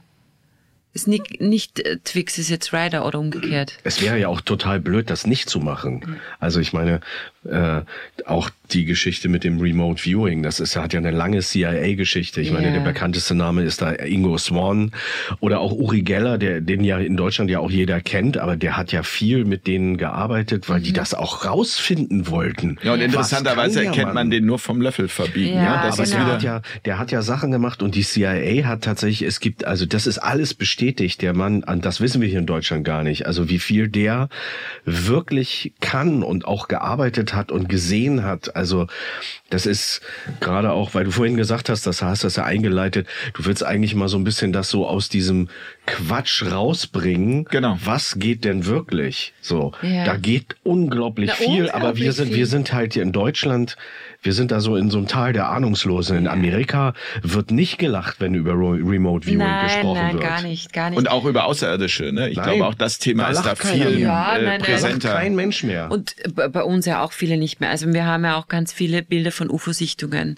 [0.94, 3.80] Ist nicht, nicht äh, Twix ist jetzt Rider oder umgekehrt.
[3.84, 6.20] Es wäre ja auch total blöd, das nicht zu machen.
[6.40, 7.00] Also ich meine,
[7.44, 7.82] äh,
[8.26, 12.40] auch die Geschichte mit dem Remote Viewing, das ist, hat ja eine lange CIA-Geschichte.
[12.40, 12.60] Ich yeah.
[12.60, 14.92] meine, der bekannteste Name ist da Ingo Swan
[15.40, 18.78] oder auch Uri Geller, der, den ja in Deutschland ja auch jeder kennt, aber der
[18.78, 20.84] hat ja viel mit denen gearbeitet, weil mhm.
[20.84, 22.78] die das auch rausfinden wollten.
[22.84, 25.56] Ja, und interessanterweise erkennt man den nur vom Löffel verbiegen.
[25.56, 28.04] Ja, ja das aber ist der, hat ja, der hat ja Sachen gemacht und die
[28.04, 32.30] CIA hat tatsächlich, es gibt, also das ist alles bestätigt, der Mann, das wissen wir
[32.30, 34.30] hier in Deutschland gar nicht, also wie viel der
[34.86, 38.56] wirklich kann und auch gearbeitet hat und gesehen hat.
[38.56, 38.88] Also
[39.52, 40.02] Das ist
[40.40, 43.94] gerade auch, weil du vorhin gesagt hast, das hast das ja eingeleitet, du willst eigentlich
[43.94, 45.48] mal so ein bisschen das so aus diesem
[45.86, 47.46] Quatsch rausbringen.
[47.52, 47.78] Genau.
[47.84, 49.34] Was geht denn wirklich?
[49.42, 50.06] So, Ja.
[50.06, 52.38] da geht unglaublich Na, viel, aber wir unglaublich sind, viel.
[52.38, 53.78] wir sind halt hier in Deutschland,
[54.24, 56.16] wir sind da so in so einem Tal der Ahnungslosen.
[56.18, 56.94] In Amerika
[57.24, 60.24] wird nicht gelacht, wenn über Remote Viewing Nein, gesprochen nein, wird.
[60.24, 61.00] gar nicht, gar nicht.
[61.00, 62.12] Und auch über Außerirdische.
[62.12, 62.30] Ne?
[62.30, 63.98] Ich Nein, glaube, auch das Thema da ist da viel mehr.
[63.98, 64.62] Ja, äh, nein, nein.
[64.62, 65.14] Da lacht präsenter.
[65.16, 65.90] kein Mensch mehr.
[65.92, 67.72] Und bei bei uns ja auch viele nicht mehr.
[67.72, 70.38] Also wir haben ja auch ganz viele Bilder von UFO-Sichtungen.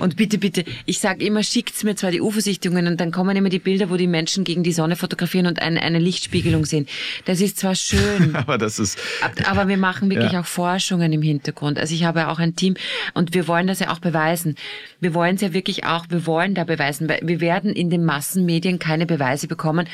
[0.00, 3.48] Und bitte, bitte, ich sage immer, schickt's mir zwar die UFO-Sichtungen und dann kommen immer
[3.48, 6.86] die Bilder, wo die Menschen gegen die Sonne fotografieren und eine, eine Lichtspiegelung sehen.
[7.26, 10.40] Das ist zwar schön, Aber das ist, Ab- Aber wir machen wirklich Ja.
[10.40, 11.78] auch Forschungen im Hintergrund.
[11.78, 12.74] Also ich habe auch ein Team
[13.14, 14.54] und wir wollen das ja auch beweisen.
[15.00, 18.04] Wir wollen es ja wirklich auch, wir wollen da beweisen, weil wir werden in den
[18.04, 19.86] Massenmedien keine Beweise bekommen.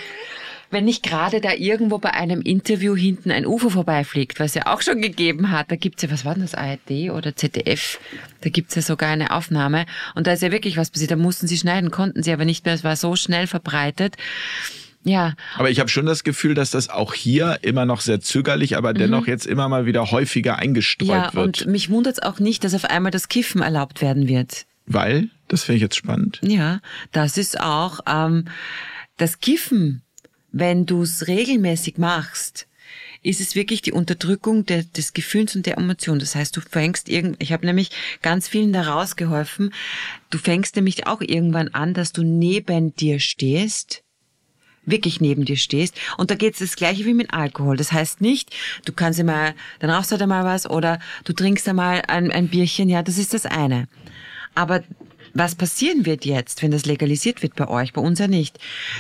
[0.70, 4.82] Wenn nicht gerade da irgendwo bei einem Interview hinten ein UFO vorbeifliegt, was ja auch
[4.82, 8.00] schon gegeben hat, da gibt's ja, was war denn das, ARD oder ZDF?
[8.40, 11.10] Da gibt's ja sogar eine Aufnahme und da ist ja wirklich was passiert.
[11.12, 14.16] Da mussten sie schneiden, konnten sie aber nicht mehr, es war so schnell verbreitet.
[15.04, 18.76] Ja, aber ich habe schon das Gefühl, dass das auch hier immer noch sehr zögerlich,
[18.76, 21.14] aber dennoch jetzt immer mal wieder häufiger eingestreut Mhm.
[21.14, 21.62] ja, wird.
[21.62, 24.66] und mich wundert's auch nicht, dass auf einmal das Kiffen erlaubt werden wird.
[24.86, 26.40] Weil, das finde ich jetzt spannend.
[26.42, 26.80] Ja,
[27.12, 28.46] das ist auch ähm,
[29.16, 30.02] das Kiffen,
[30.52, 32.66] wenn du es regelmäßig machst,
[33.22, 36.18] ist es wirklich die Unterdrückung der, des Gefühls und der Emotion.
[36.18, 37.90] Das heißt, du fängst irgend, ich habe nämlich
[38.22, 39.72] ganz vielen da rausgeholfen,
[40.30, 44.04] du fängst nämlich auch irgendwann an, dass du neben dir stehst,
[44.84, 45.96] wirklich neben dir stehst.
[46.16, 47.76] Und da geht's das gleiche wie mit Alkohol.
[47.76, 51.68] Das heißt nicht, du kannst einmal, dann rauchst du halt einmal was oder du trinkst
[51.68, 53.88] einmal ein, ein Bierchen, ja, das ist das eine.
[54.54, 54.84] Aber
[55.38, 58.58] was passieren wird jetzt, wenn das legalisiert wird bei euch, bei uns ja nicht,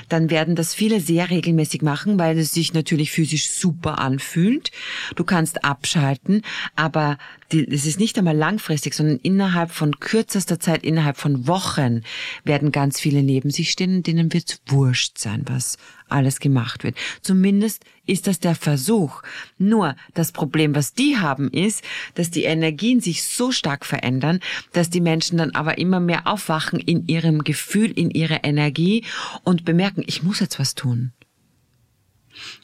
[0.08, 4.70] dann werden das viele sehr regelmäßig machen, weil es sich natürlich physisch super anfühlt.
[5.14, 6.42] Du kannst abschalten,
[6.74, 7.18] aber
[7.48, 12.02] es ist nicht einmal langfristig, sondern innerhalb von kürzester Zeit, innerhalb von Wochen
[12.44, 15.78] werden ganz viele neben sich stehen, denen wird wurscht sein, was
[16.08, 16.96] alles gemacht wird.
[17.22, 19.22] Zumindest ist das der Versuch.
[19.58, 21.84] Nur das Problem, was die haben, ist,
[22.14, 24.40] dass die Energien sich so stark verändern,
[24.72, 29.04] dass die Menschen dann aber immer mehr aufwachen in ihrem Gefühl, in ihrer Energie
[29.44, 31.12] und bemerken, ich muss jetzt was tun.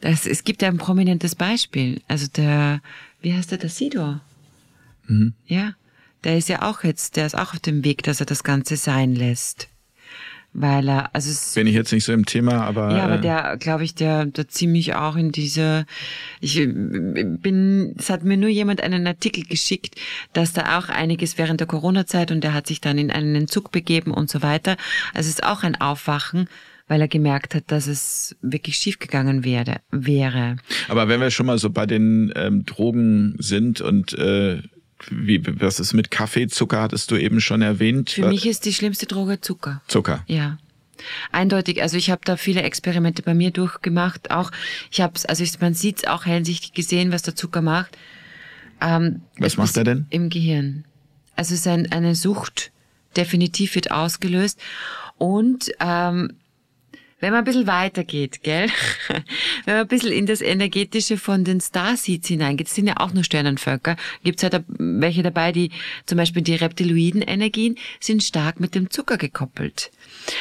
[0.01, 2.03] Das, es gibt ja ein prominentes Beispiel.
[2.09, 2.80] Also der,
[3.20, 4.20] wie heißt der, der Sido?
[5.47, 5.74] Ja,
[6.24, 8.76] der ist ja auch jetzt, der ist auch auf dem Weg, dass er das Ganze
[8.76, 9.68] sein lässt.
[10.55, 12.94] Weil er, also es, Bin ich jetzt nicht so im Thema, aber.
[12.94, 15.86] ja, aber äh, der, glaube ich, der, der ziemlich auch in diese,
[16.40, 19.94] ich äh, bin, es hat mir nur jemand einen Artikel geschickt,
[20.34, 23.72] dass da auch einiges während der Corona-Zeit und der hat sich dann in einen Entzug
[23.72, 24.76] begeben und so weiter.
[25.14, 26.48] Also es ist auch ein Aufwachen,
[26.86, 30.57] weil er gemerkt hat, dass es wirklich schiefgegangen wäre, wäre.
[30.88, 34.61] Aber wenn wir schon mal so bei den ähm, Drogen sind und äh,
[35.11, 38.11] wie, was ist mit Kaffee, Zucker, hattest du eben schon erwähnt.
[38.11, 39.82] Für mich ist die schlimmste Droge Zucker.
[39.88, 40.24] Zucker.
[40.26, 40.59] Ja.
[41.32, 44.30] Eindeutig, also ich habe da viele Experimente bei mir durchgemacht.
[44.30, 44.53] Auch
[44.90, 47.96] ich habe also ich, man sieht auch hellsichtig gesehen, was der Zucker macht.
[48.80, 50.07] Ähm, Was es macht er denn?
[50.11, 50.84] Im Gehirn.
[51.36, 52.70] Also es ist ein, eine Sucht,
[53.16, 54.61] definitiv wird ausgelöst.
[55.18, 56.34] Und ähm,
[57.23, 58.68] wenn man ein bisschen weitergeht, gell?
[59.64, 63.12] wenn man ein bisschen in das Energetische von den Starseeds hineingeht, das sind ja auch
[63.12, 65.70] nur Sternenvölker, gibt es halt welche dabei, die
[66.05, 69.93] zum Beispiel die Reptiloiden-Energien sind stark mit dem Zucker gekoppelt.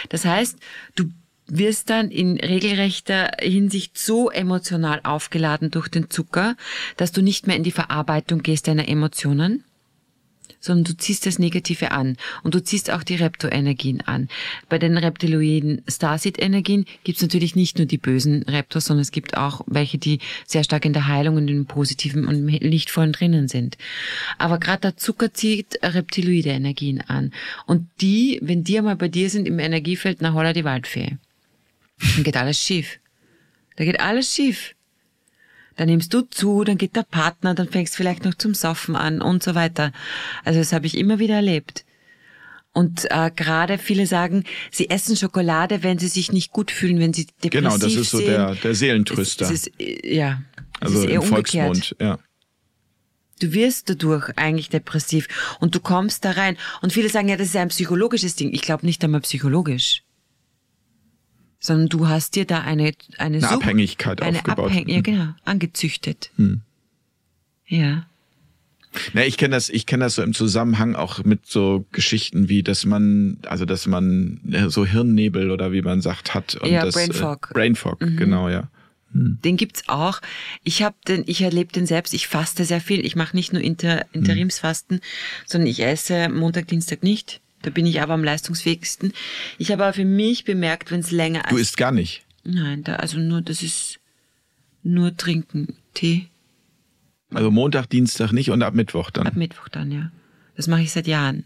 [0.10, 0.58] Das heißt,
[0.96, 1.12] du
[1.46, 6.56] wirst dann in regelrechter Hinsicht so emotional aufgeladen durch den Zucker,
[6.98, 9.64] dass du nicht mehr in die Verarbeitung gehst deiner Emotionen,
[10.62, 14.30] sondern du ziehst das Negative an und du ziehst auch die Reptoenergien an.
[14.70, 19.36] Bei den reptiloiden Starseed-Energien gibt es natürlich nicht nur die bösen Reptos, sondern es gibt
[19.36, 23.78] auch welche, die sehr stark in der Heilung und im Positiven und Lichtvollen drinnen sind.
[24.38, 27.34] Aber gerade der Zucker zieht reptiloide Energien an.
[27.66, 31.18] Und die, wenn die einmal bei dir sind im Energiefeld, na holla die Waldfee.
[32.16, 33.00] Dann geht alles schief.
[33.76, 34.76] Da geht alles schief.
[35.78, 39.22] Dann nimmst du zu, dann geht der Partner, dann fängst vielleicht noch zum Saufen an
[39.22, 39.92] und so weiter.
[40.44, 41.86] Also das habe ich immer wieder erlebt.
[42.74, 47.14] Und äh, gerade viele sagen, sie essen Schokolade, wenn sie sich nicht gut fühlen, wenn
[47.14, 48.28] sie depressiv Genau, das ist so sind.
[48.28, 49.46] der, der Seelentröster.
[49.46, 50.42] Es, es ist, äh, ja,
[50.80, 51.66] es also ist eher im umgekehrt.
[51.66, 52.20] Volksmund, ja.
[53.42, 55.28] Du wirst dadurch eigentlich depressiv
[55.60, 56.58] und du kommst da rein.
[56.82, 58.54] Und viele sagen, ja, das ist ein psychologisches Ding.
[58.54, 60.04] Ich glaube nicht einmal psychologisch.
[61.64, 64.72] Sondern du hast dir da eine, eine, Eine Sucht- Abhängigkeit eine aufgebaut.
[64.72, 65.04] Abhäng ja, Hm.
[65.04, 66.32] genau, angezüchtet.
[66.36, 66.62] Hm.
[67.68, 68.08] Ja.
[69.14, 72.62] Na, ich kenne das, ich kenne das so im Zusammenhang auch mit so Geschichten wie,
[72.64, 76.84] dass man, also dass man äh, so Hirnnebel oder wie man sagt hat und Ja,
[76.84, 77.48] das Brain Fog.
[77.52, 78.68] Äh, Brain Fog, genau, ja.
[79.14, 79.38] Hm.
[79.46, 80.20] Den gibt's auch.
[80.64, 82.14] Ich habe den, ich erlebe den selbst.
[82.14, 83.06] Ich faste sehr viel.
[83.06, 85.04] Ich mache nicht nur Inter, Interimsfasten, hm.
[85.46, 87.40] sondern ich esse Montag, Dienstag nicht.
[87.62, 89.14] Da bin ich aber am leistungsfähigsten.
[89.58, 91.44] Ich habe aber für mich bemerkt, wenn es länger.
[91.50, 92.24] Du isst gar nicht.
[92.44, 94.00] Nein, da also nur das ist
[94.84, 96.28] nur trinken Tee.
[97.34, 99.28] Also Montag, Dienstag nicht und ab Mittwoch dann.
[99.28, 100.12] Ab Mittwoch dann ja.
[100.56, 101.46] Das mache ich seit Jahren.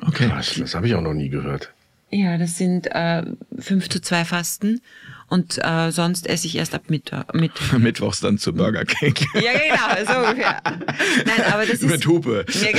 [0.00, 0.28] Okay.
[0.28, 1.72] Krass, das habe ich auch noch nie gehört.
[2.10, 3.24] Ja, das sind äh,
[3.58, 4.80] 5 zu 2 Fasten
[5.28, 7.24] und äh, sonst esse ich erst ab Mittwoch.
[7.32, 7.78] Mittwoch.
[7.78, 9.14] Mittwochs dann zu Burger King.
[9.34, 10.62] ja, genau, so ungefähr.
[10.64, 11.82] Nein, aber das ist...
[11.82, 12.44] Mit Hupe.
[12.46, 12.78] Genau.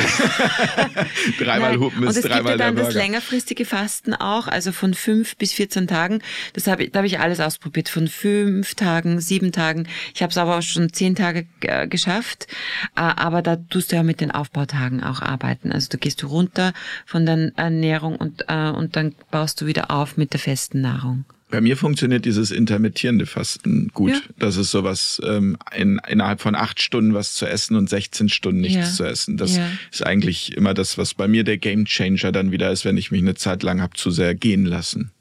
[1.40, 1.80] dreimal Nein.
[1.80, 4.94] Hupen ist und es dreimal gibt ja dann der das längerfristige Fasten auch, also von
[4.94, 6.22] fünf bis 14 Tagen.
[6.54, 9.88] Das hab ich, da habe ich alles ausprobiert, von fünf Tagen, sieben Tagen.
[10.14, 12.48] Ich habe es aber auch schon zehn Tage äh, geschafft,
[12.96, 15.72] äh, aber da tust du ja mit den Aufbautagen auch arbeiten.
[15.72, 16.74] Also da gehst du runter
[17.06, 21.26] von der Ernährung und, äh, und dann baust du wieder auf mit der festen Nahrung.
[21.50, 24.12] Bei mir funktioniert dieses intermittierende Fasten gut.
[24.12, 24.22] Ja.
[24.38, 28.60] Das ist sowas, ähm, in, innerhalb von acht Stunden was zu essen und 16 Stunden
[28.60, 28.94] nichts ja.
[28.94, 29.38] zu essen.
[29.38, 29.70] Das ja.
[29.90, 33.22] ist eigentlich immer das, was bei mir der Gamechanger dann wieder ist, wenn ich mich
[33.22, 35.12] eine Zeit lang hab zu sehr gehen lassen.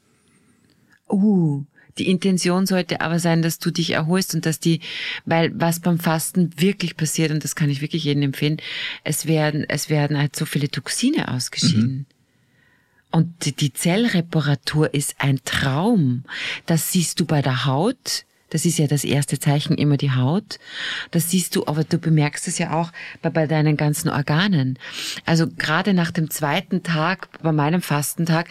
[1.09, 1.63] Uh,
[1.97, 4.81] die Intention sollte aber sein, dass du dich erholst und dass die,
[5.25, 8.57] weil was beim Fasten wirklich passiert, und das kann ich wirklich jedem empfehlen,
[9.05, 12.05] es werden, es werden halt so viele Toxine ausgeschieden.
[12.09, 12.16] Mhm.
[13.11, 16.23] Und die Zellreparatur ist ein Traum.
[16.65, 18.25] Das siehst du bei der Haut.
[18.49, 20.59] Das ist ja das erste Zeichen immer die Haut.
[21.11, 24.79] Das siehst du, aber du bemerkst es ja auch bei, bei deinen ganzen Organen.
[25.25, 28.47] Also gerade nach dem zweiten Tag, bei meinem Fastentag,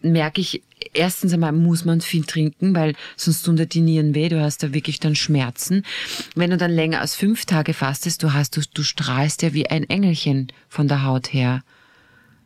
[0.00, 0.62] merke ich,
[0.94, 4.62] erstens einmal muss man viel trinken, weil sonst tun dir die Nieren weh, du hast
[4.62, 5.84] da wirklich dann Schmerzen.
[6.34, 9.66] Wenn du dann länger als fünf Tage fastest, du hast, du, du strahlst ja wie
[9.66, 11.62] ein Engelchen von der Haut her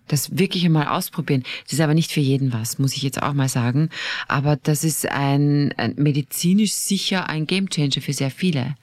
[0.09, 1.45] das wirklich einmal ausprobieren.
[1.65, 3.91] Das ist aber nicht für jeden was, muss ich jetzt auch mal sagen.
[4.27, 8.75] Aber das ist ein, ein medizinisch sicher ein Gamechanger für sehr viele.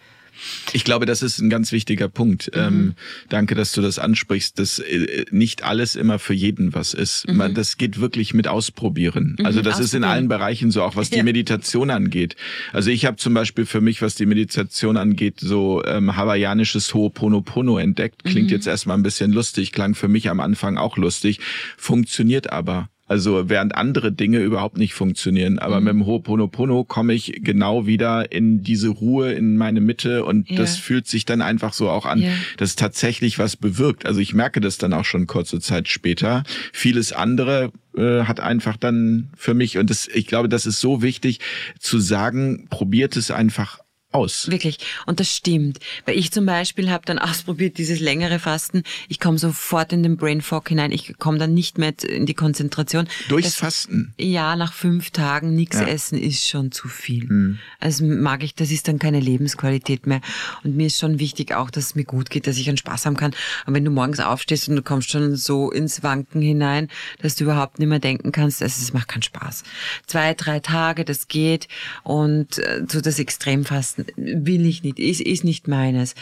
[0.73, 2.51] Ich glaube, das ist ein ganz wichtiger Punkt.
[2.53, 2.61] Mhm.
[2.61, 2.93] Ähm,
[3.29, 7.27] danke, dass du das ansprichst, dass äh, nicht alles immer für jeden was ist.
[7.27, 7.37] Mhm.
[7.37, 9.35] Man, das geht wirklich mit Ausprobieren.
[9.39, 11.23] Mhm, also das ist in allen Bereichen so, auch was die ja.
[11.23, 12.35] Meditation angeht.
[12.73, 17.79] Also ich habe zum Beispiel für mich, was die Meditation angeht, so ähm, hawaiianisches Ho'oponopono
[17.79, 18.23] entdeckt.
[18.23, 18.53] Klingt mhm.
[18.53, 21.39] jetzt erstmal ein bisschen lustig, klang für mich am Anfang auch lustig,
[21.77, 22.89] funktioniert aber.
[23.07, 25.59] Also während andere Dinge überhaupt nicht funktionieren.
[25.59, 25.85] Aber mhm.
[25.85, 30.57] mit dem Ho'oponopono komme ich genau wieder in diese Ruhe, in meine Mitte und ja.
[30.57, 32.31] das fühlt sich dann einfach so auch an, ja.
[32.57, 34.05] dass tatsächlich was bewirkt.
[34.05, 36.43] Also ich merke das dann auch schon kurze Zeit später.
[36.73, 41.03] Vieles andere äh, hat einfach dann für mich, und das, ich glaube, das ist so
[41.03, 41.39] wichtig
[41.79, 43.79] zu sagen, probiert es einfach
[44.15, 44.49] aus.
[44.49, 44.79] Wirklich.
[45.05, 45.79] Und das stimmt.
[46.05, 48.83] Weil ich zum Beispiel habe dann ausprobiert, dieses längere Fasten.
[49.09, 50.91] Ich komme sofort in den Brain Fog hinein.
[50.91, 53.07] Ich komme dann nicht mehr in die Konzentration.
[53.27, 54.13] Durchs das, Fasten?
[54.17, 55.87] Ja, nach fünf Tagen nichts ja.
[55.87, 57.25] essen ist schon zu viel.
[57.25, 57.59] Mhm.
[57.79, 60.21] Also mag ich, das ist dann keine Lebensqualität mehr.
[60.63, 63.05] Und mir ist schon wichtig auch, dass es mir gut geht, dass ich einen Spaß
[63.05, 63.33] haben kann.
[63.65, 66.87] Und wenn du morgens aufstehst und du kommst schon so ins Wanken hinein,
[67.21, 69.63] dass du überhaupt nicht mehr denken kannst, also es macht keinen Spaß.
[70.07, 71.67] Zwei, drei Tage, das geht.
[72.03, 76.15] Und äh, so das Extremfasten will ich nicht, ist, ist nicht meines.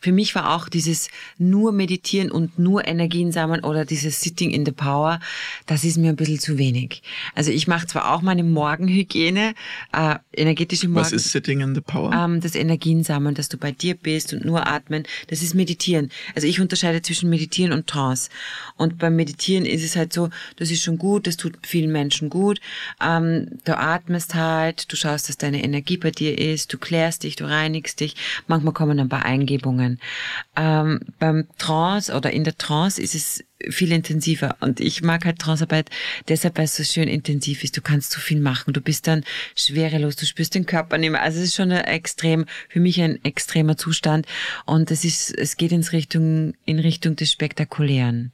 [0.00, 1.08] Für mich war auch dieses
[1.38, 5.20] nur meditieren und nur Energien sammeln oder dieses Sitting in the Power,
[5.66, 7.02] das ist mir ein bisschen zu wenig.
[7.34, 9.54] Also ich mache zwar auch meine Morgenhygiene,
[9.92, 11.00] äh, energetische Morgen.
[11.00, 12.12] Was ist Sitting in the Power?
[12.12, 16.10] Ähm, das Energien sammeln, dass du bei dir bist und nur atmen, das ist Meditieren.
[16.34, 18.30] Also ich unterscheide zwischen Meditieren und Trance.
[18.76, 22.30] Und beim Meditieren ist es halt so, das ist schon gut, das tut vielen Menschen
[22.30, 22.60] gut.
[23.00, 27.27] Ähm, du atmest halt, du schaust, dass deine Energie bei dir ist, du klärst dich
[27.28, 28.16] dich, du reinigst dich.
[28.46, 30.00] Manchmal kommen ein paar Eingebungen.
[30.56, 34.56] Ähm, beim Trance oder in der Trance ist es viel intensiver.
[34.60, 35.90] Und ich mag halt Transarbeit
[36.28, 37.76] deshalb, weil es so schön intensiv ist.
[37.76, 38.72] Du kannst so viel machen.
[38.72, 39.24] Du bist dann
[39.54, 40.16] schwerelos.
[40.16, 41.22] Du spürst den Körper nicht mehr.
[41.22, 44.26] Also es ist schon ein extrem, für mich ein extremer Zustand.
[44.64, 48.32] Und es ist, es geht ins Richtung, in Richtung des Spektakulären.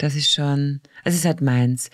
[0.00, 1.90] Das ist schon, es ist halt meins.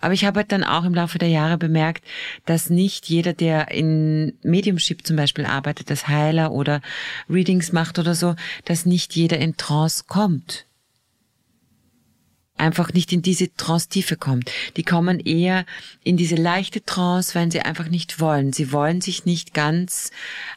[0.00, 2.04] Aber ich habe halt dann auch im Laufe der Jahre bemerkt,
[2.46, 6.80] dass nicht jeder, der in Mediumship zum Beispiel arbeitet, als Heiler oder
[7.28, 10.66] Readings macht oder so, dass nicht jeder in Trance kommt.
[12.56, 14.52] Einfach nicht in diese Trance-Tiefe kommt.
[14.76, 15.66] Die kommen eher
[16.04, 18.52] in diese leichte Trance, wenn sie einfach nicht wollen.
[18.52, 20.12] Sie wollen sich nicht ganz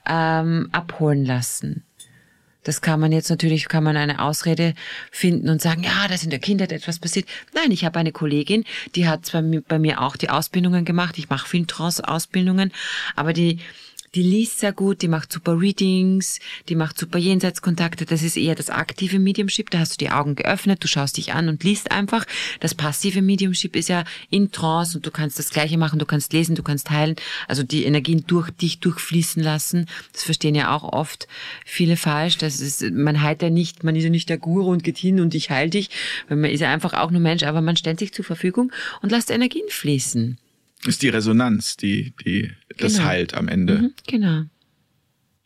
[0.08, 1.84] ähm, abholen lassen.
[2.64, 4.74] Das kann man jetzt natürlich, kann man eine Ausrede
[5.12, 7.28] finden und sagen, ja, da ist in der Kindheit etwas passiert.
[7.54, 8.66] Nein, ich habe eine Kollegin,
[8.96, 12.72] die hat zwar bei mir auch die Ausbildungen gemacht, ich mache viel Trance-Ausbildungen,
[13.16, 13.60] aber die,
[14.14, 18.06] die liest sehr gut, die macht super Readings, die macht super Jenseitskontakte.
[18.06, 19.70] Das ist eher das aktive Mediumship.
[19.70, 22.26] Da hast du die Augen geöffnet, du schaust dich an und liest einfach.
[22.60, 26.34] Das passive Mediumship ist ja in Trance und du kannst das Gleiche machen, du kannst
[26.34, 27.16] lesen, du kannst heilen.
[27.48, 29.86] Also die Energien durch dich durchfließen lassen.
[30.12, 31.30] Das verstehen ja auch oft
[31.66, 32.38] viele falsch.
[32.38, 35.22] Das ist, man heilt ja nicht, man ist ja nicht der Guru und geht hin
[35.22, 35.90] und ich heile dich.
[36.28, 39.32] Man ist ja einfach auch nur Mensch, aber man stellt sich zur Verfügung und lässt
[39.32, 40.38] Energien fließen
[40.86, 43.06] ist die Resonanz, die, die das genau.
[43.06, 43.78] heilt am Ende.
[43.78, 44.44] Mhm, genau.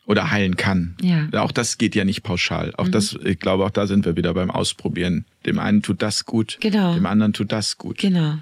[0.06, 0.96] Oder heilen kann.
[1.00, 1.28] Ja.
[1.42, 2.72] Auch das geht ja nicht pauschal.
[2.76, 2.92] Auch mhm.
[2.92, 5.26] das, ich glaube, auch da sind wir wieder beim Ausprobieren.
[5.44, 6.94] Dem einen tut das gut, genau.
[6.94, 7.98] dem anderen tut das gut.
[7.98, 8.38] Genau.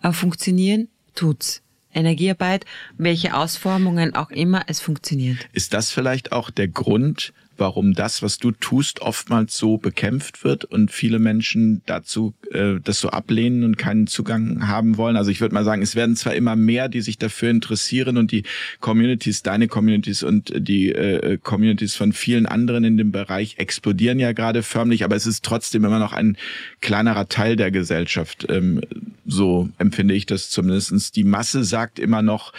[0.00, 1.62] Aber funktionieren tut's.
[1.94, 2.66] Energiearbeit,
[2.98, 5.48] welche Ausformungen auch immer, es funktioniert.
[5.52, 10.64] Ist das vielleicht auch der Grund, warum das, was du tust, oftmals so bekämpft wird
[10.64, 15.16] und viele Menschen dazu äh, das so ablehnen und keinen Zugang haben wollen.
[15.16, 18.32] Also ich würde mal sagen, es werden zwar immer mehr, die sich dafür interessieren und
[18.32, 18.44] die
[18.80, 24.32] Communities, deine Communities und die äh, Communities von vielen anderen in dem Bereich explodieren ja
[24.32, 26.36] gerade förmlich, aber es ist trotzdem immer noch ein
[26.80, 28.46] kleinerer Teil der Gesellschaft.
[28.48, 28.80] Ähm,
[29.26, 31.12] so empfinde ich das zumindestens.
[31.12, 32.52] Die Masse sagt immer noch,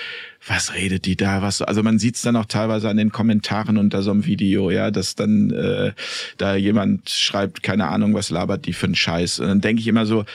[0.45, 3.77] was redet die da, was, also man sieht es dann auch teilweise an den Kommentaren
[3.77, 5.93] unter so einem Video, ja, dass dann äh,
[6.37, 9.39] da jemand schreibt, keine Ahnung, was labert die für einen Scheiß.
[9.39, 10.25] Und dann denke ich immer so,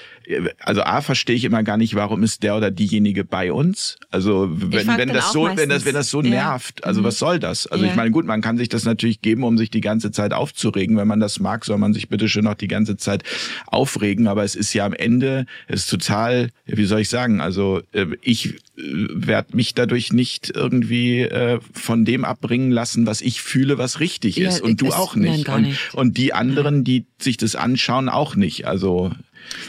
[0.61, 3.97] also A verstehe ich immer gar nicht, warum ist der oder diejenige bei uns?
[4.11, 6.31] Also wenn, wenn das so, wenn das, wenn das so ja.
[6.31, 7.05] nervt, also mhm.
[7.05, 7.67] was soll das?
[7.67, 7.91] Also ja.
[7.91, 10.97] ich meine, gut, man kann sich das natürlich geben, um sich die ganze Zeit aufzuregen.
[10.97, 13.25] Wenn man das mag, soll man sich bitte schön noch die ganze Zeit
[13.67, 14.27] aufregen.
[14.29, 18.07] Aber es ist ja am Ende, es ist total, wie soll ich sagen, also äh,
[18.21, 23.79] ich äh, werde mich dadurch nicht irgendwie äh, von dem abbringen lassen, was ich fühle,
[23.79, 24.61] was richtig ja, ist.
[24.61, 25.49] Und du auch nicht.
[25.49, 25.95] Nein, und, nicht.
[25.95, 28.67] und die anderen, die sich das anschauen, auch nicht.
[28.67, 29.11] Also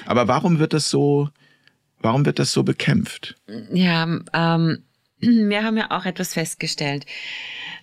[0.05, 1.29] aber warum wird das so,
[1.99, 3.35] warum wird das so bekämpft?
[3.71, 4.83] Ja, ähm,
[5.19, 7.05] wir haben ja auch etwas festgestellt.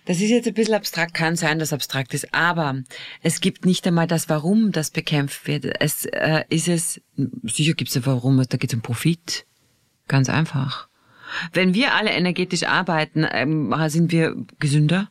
[0.05, 2.81] Das ist jetzt ein bisschen abstrakt, kann sein, dass abstrakt ist, aber
[3.21, 5.65] es gibt nicht einmal das, warum das bekämpft wird.
[5.79, 7.01] Es äh, ist es,
[7.43, 9.45] sicher gibt es ein Warum, da geht es um Profit.
[10.07, 10.87] Ganz einfach.
[11.53, 15.09] Wenn wir alle energetisch arbeiten, ähm, sind wir gesünder.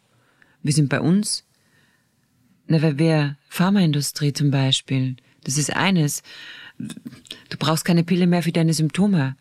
[0.62, 1.46] Wir sind bei uns.
[2.66, 6.22] Na, weil wir Pharmaindustrie zum Beispiel, das ist eines.
[7.48, 9.36] Du brauchst keine Pille mehr für deine Symptome.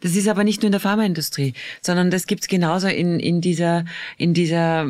[0.00, 3.84] Das ist aber nicht nur in der Pharmaindustrie, sondern das gibt's genauso in, in dieser,
[4.18, 4.86] in dieser,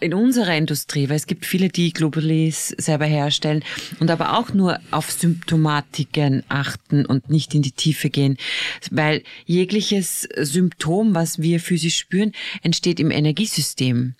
[0.00, 3.64] in unserer Industrie, weil es gibt viele, die Globulis selber herstellen
[4.00, 8.36] und aber auch nur auf Symptomatiken achten und nicht in die Tiefe gehen,
[8.90, 12.32] weil jegliches Symptom, was wir physisch spüren,
[12.62, 14.14] entsteht im Energiesystem.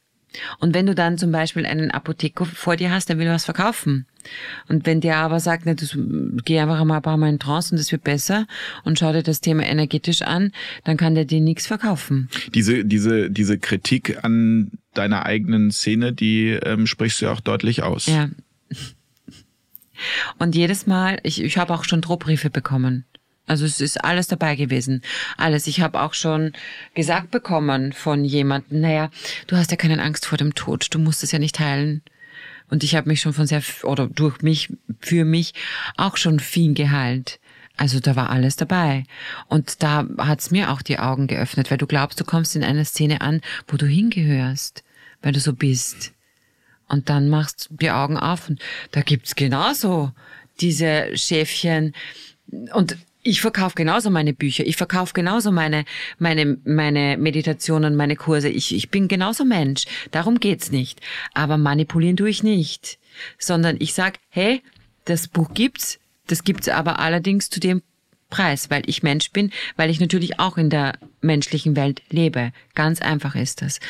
[0.58, 4.06] Und wenn du dann zum Beispiel einen Apotheker vor dir hast, der will was verkaufen.
[4.68, 5.86] Und wenn der aber sagt, ne, du
[6.44, 8.46] geh einfach mal ein paar Mal in Trance und das wird besser
[8.84, 10.52] und schau dir das Thema energetisch an,
[10.84, 12.28] dann kann der dir nichts verkaufen.
[12.54, 17.82] Diese, diese, diese Kritik an deiner eigenen Szene, die ähm, sprichst du ja auch deutlich
[17.82, 18.06] aus.
[18.06, 18.30] Ja.
[20.38, 23.04] Und jedes Mal, ich, ich habe auch schon Drohbriefe bekommen.
[23.46, 25.02] Also es ist alles dabei gewesen.
[25.36, 25.66] Alles.
[25.66, 26.52] Ich habe auch schon
[26.94, 29.10] gesagt bekommen von jemandem, naja,
[29.46, 32.02] du hast ja keine Angst vor dem Tod, du musst es ja nicht heilen.
[32.70, 35.52] Und ich habe mich schon von sehr, oder durch mich, für mich
[35.96, 37.38] auch schon viel geheilt.
[37.76, 39.04] Also da war alles dabei.
[39.48, 42.84] Und da hat's mir auch die Augen geöffnet, weil du glaubst, du kommst in eine
[42.84, 44.84] Szene an, wo du hingehörst,
[45.22, 46.12] weil du so bist.
[46.88, 48.60] Und dann machst du die Augen auf und
[48.92, 50.12] da gibt's genauso
[50.60, 51.94] diese Schäfchen.
[52.72, 55.84] Und ich verkaufe genauso meine Bücher, ich verkaufe genauso meine,
[56.18, 58.50] meine, meine Meditationen, meine Kurse.
[58.50, 59.86] Ich, ich bin genauso Mensch.
[60.10, 61.00] Darum geht's nicht.
[61.32, 62.98] Aber manipulieren tue ich nicht.
[63.38, 64.62] Sondern ich sag, hey,
[65.06, 67.82] das Buch gibt's, das gibt's aber allerdings zu dem
[68.28, 72.52] Preis, weil ich Mensch bin, weil ich natürlich auch in der menschlichen Welt lebe.
[72.74, 73.80] Ganz einfach ist das.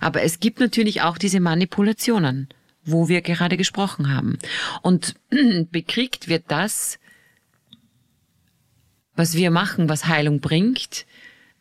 [0.00, 2.48] Aber es gibt natürlich auch diese Manipulationen,
[2.84, 4.38] wo wir gerade gesprochen haben.
[4.80, 5.16] Und
[5.70, 6.98] bekriegt wird das
[9.20, 11.04] was wir machen, was Heilung bringt,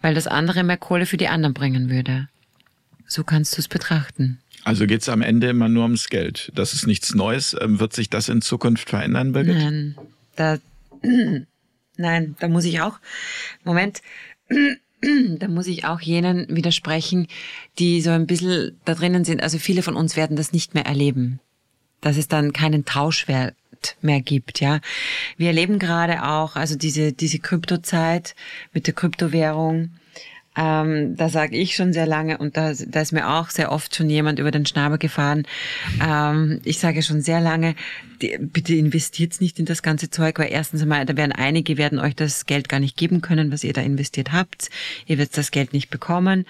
[0.01, 2.29] weil das andere mehr Kohle für die anderen bringen würde.
[3.05, 4.39] So kannst du es betrachten.
[4.63, 6.53] Also geht es am Ende immer nur ums Geld.
[6.55, 7.55] Das ist nichts Neues.
[7.59, 9.57] Ähm, wird sich das in Zukunft verändern, Birgit?
[9.57, 9.95] Nein,
[10.37, 10.57] da,
[11.97, 12.99] nein, da muss ich auch,
[13.65, 14.01] Moment,
[15.37, 17.27] da muss ich auch jenen widersprechen,
[17.77, 19.43] die so ein bisschen da drinnen sind.
[19.43, 21.41] Also viele von uns werden das nicht mehr erleben.
[21.99, 22.85] Dass es dann keinen
[23.79, 24.79] Tauschwert mehr gibt, ja.
[25.37, 28.35] Wir erleben gerade auch, also diese, diese Kryptozeit
[28.73, 29.91] mit der Kryptowährung,
[30.57, 33.95] ähm, da sage ich schon sehr lange und da, da ist mir auch sehr oft
[33.95, 35.45] schon jemand über den Schnabel gefahren.
[36.03, 37.75] Ähm, ich sage schon sehr lange,
[38.21, 41.99] die, bitte investiert nicht in das ganze Zeug, weil erstens einmal, da werden einige werden
[41.99, 44.69] euch das Geld gar nicht geben können, was ihr da investiert habt.
[45.05, 46.45] Ihr werdet das Geld nicht bekommen.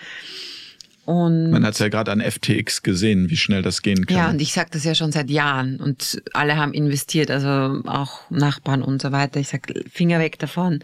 [1.10, 4.16] Und Man hat es ja gerade an FTX gesehen, wie schnell das gehen kann.
[4.16, 8.30] Ja, und ich sage das ja schon seit Jahren und alle haben investiert, also auch
[8.30, 9.40] Nachbarn und so weiter.
[9.40, 10.84] Ich sag Finger weg davon.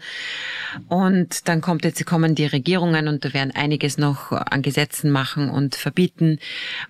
[0.88, 5.48] Und dann kommt jetzt kommen die Regierungen und da werden einiges noch an Gesetzen machen
[5.48, 6.40] und verbieten.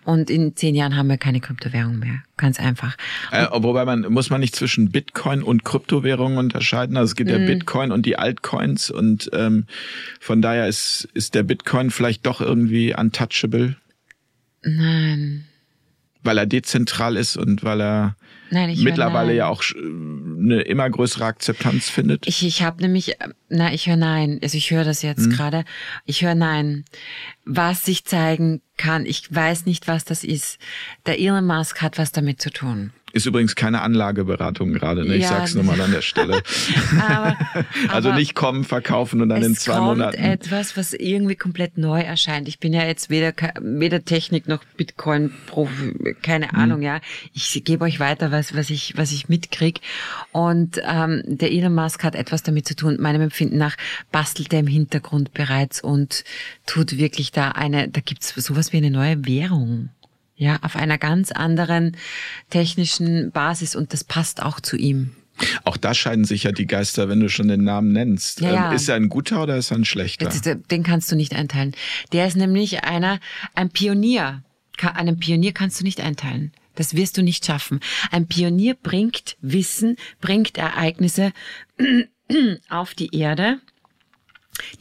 [0.07, 2.23] Und in zehn Jahren haben wir keine Kryptowährung mehr.
[2.39, 2.97] Ganz einfach.
[3.31, 6.99] Äh, wobei man muss man nicht zwischen Bitcoin und Kryptowährungen unterscheiden.
[6.99, 7.47] Also es gibt ja Mhm.
[7.47, 9.65] Bitcoin und die Altcoins und ähm,
[10.21, 13.77] von daher ist ist der Bitcoin vielleicht doch irgendwie untouchable,
[14.63, 15.47] Nein.
[16.23, 18.17] weil er dezentral ist und weil er
[18.51, 22.27] Nein, mittlerweile ja auch sch- eine immer größere Akzeptanz findet.
[22.27, 24.39] Ich, ich habe nämlich, äh, na, ich höre nein.
[24.43, 25.65] Also ich höre das jetzt gerade.
[26.05, 26.85] Ich höre nein.
[27.45, 30.59] Was sich zeigen kann, ich weiß nicht, was das ist.
[31.07, 32.93] Der Elon Musk hat was damit zu tun.
[33.17, 35.07] Ist übrigens keine Anlageberatung gerade.
[35.07, 35.15] Ne?
[35.17, 36.43] Ich Ja, sag's nur mal an der Stelle.
[37.09, 37.35] Aber,
[37.89, 40.23] also nicht kommen, verkaufen und dann in zwei kommt Monaten.
[40.23, 42.47] etwas, was irgendwie komplett neu erscheint.
[42.47, 46.59] Ich bin ja jetzt weder weder Technik noch Bitcoin Profi, keine Mhm.
[46.59, 47.01] Ahnung, ja.
[47.33, 49.81] Ich gebe euch weiter, was was ich was ich mitkrieg.
[50.33, 52.99] Und ähm, der Elon Musk hat etwas damit zu tun.
[53.01, 53.77] Meinem Empfinden nach
[54.13, 56.23] bastelt er im Hintergrund bereits und
[56.67, 57.89] tut wirklich da eine.
[57.89, 59.89] Da gibt's sowas wie eine neue Währung.
[60.37, 61.97] Ja, auf einer ganz anderen
[62.51, 65.13] technischen Basis und das passt auch zu ihm.
[65.65, 68.41] Auch da scheiden sich ja die Geister, wenn du schon den Namen nennst.
[68.41, 68.69] Ja, ja.
[68.71, 70.25] Ähm, Ist er ein guter oder ist er ein schlechter?
[70.25, 71.75] Jetzt, äh, Den kannst du nicht einteilen.
[72.13, 73.21] Der ist nämlich einer,
[73.55, 74.43] ein Pionier.
[74.81, 76.53] Einen Pionier kannst du nicht einteilen.
[76.75, 77.81] Das wirst du nicht schaffen.
[78.11, 81.33] Ein Pionier bringt Wissen, bringt Ereignisse
[82.69, 83.61] auf die Erde,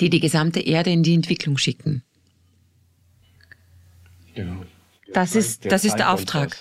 [0.01, 2.03] die die gesamte Erde in die Entwicklung schicken.
[4.35, 4.65] Genau.
[5.13, 6.55] Das ist, das ist der Auftrag.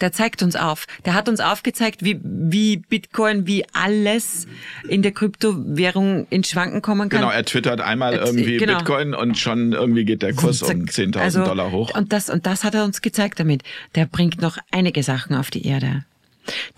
[0.00, 0.86] Der zeigt uns auf.
[1.04, 4.46] Der hat uns aufgezeigt, wie, wie Bitcoin, wie alles
[4.88, 7.20] in der Kryptowährung in Schwanken kommen kann.
[7.20, 8.78] Genau, er twittert einmal irgendwie genau.
[8.78, 11.06] Bitcoin und schon irgendwie geht der Kurs um Zack.
[11.06, 11.94] 10.000 Also, Dollar hoch.
[11.94, 13.62] Und das, und das hat er uns gezeigt damit.
[13.94, 16.04] Der bringt noch einige Sachen auf die Erde.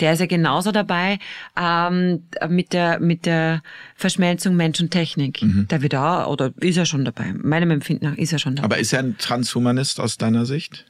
[0.00, 1.18] Der ist ja genauso dabei
[1.56, 3.62] ähm, mit der mit der
[3.96, 5.42] Verschmelzung Mensch und Technik.
[5.42, 5.66] Mhm.
[5.68, 7.32] Da wird er oder ist er schon dabei.
[7.34, 8.64] Meinem Empfinden nach ist er schon dabei.
[8.66, 10.86] Aber ist er ein Transhumanist aus deiner Sicht?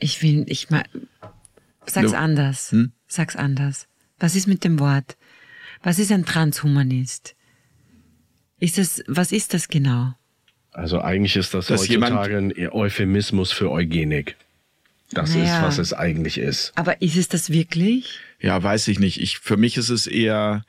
[0.00, 0.84] ich will, ich mal,
[1.86, 2.70] sag's Du- anders.
[2.70, 2.92] Hm?
[3.08, 3.88] Sag's anders.
[4.20, 5.16] Was ist mit dem Wort?
[5.82, 7.34] Was ist ein Transhumanist?
[8.60, 10.12] Ist das, was ist das genau?
[10.72, 14.36] Also eigentlich ist das Dass jemand- heutzutage ein Euphemismus für Eugenik.
[15.10, 15.62] Das ist, Naja.
[15.62, 16.72] was es eigentlich ist.
[16.74, 18.18] Aber ist es das wirklich?
[18.40, 19.20] Ja, weiß ich nicht.
[19.20, 20.64] Ich, für mich ist es eher,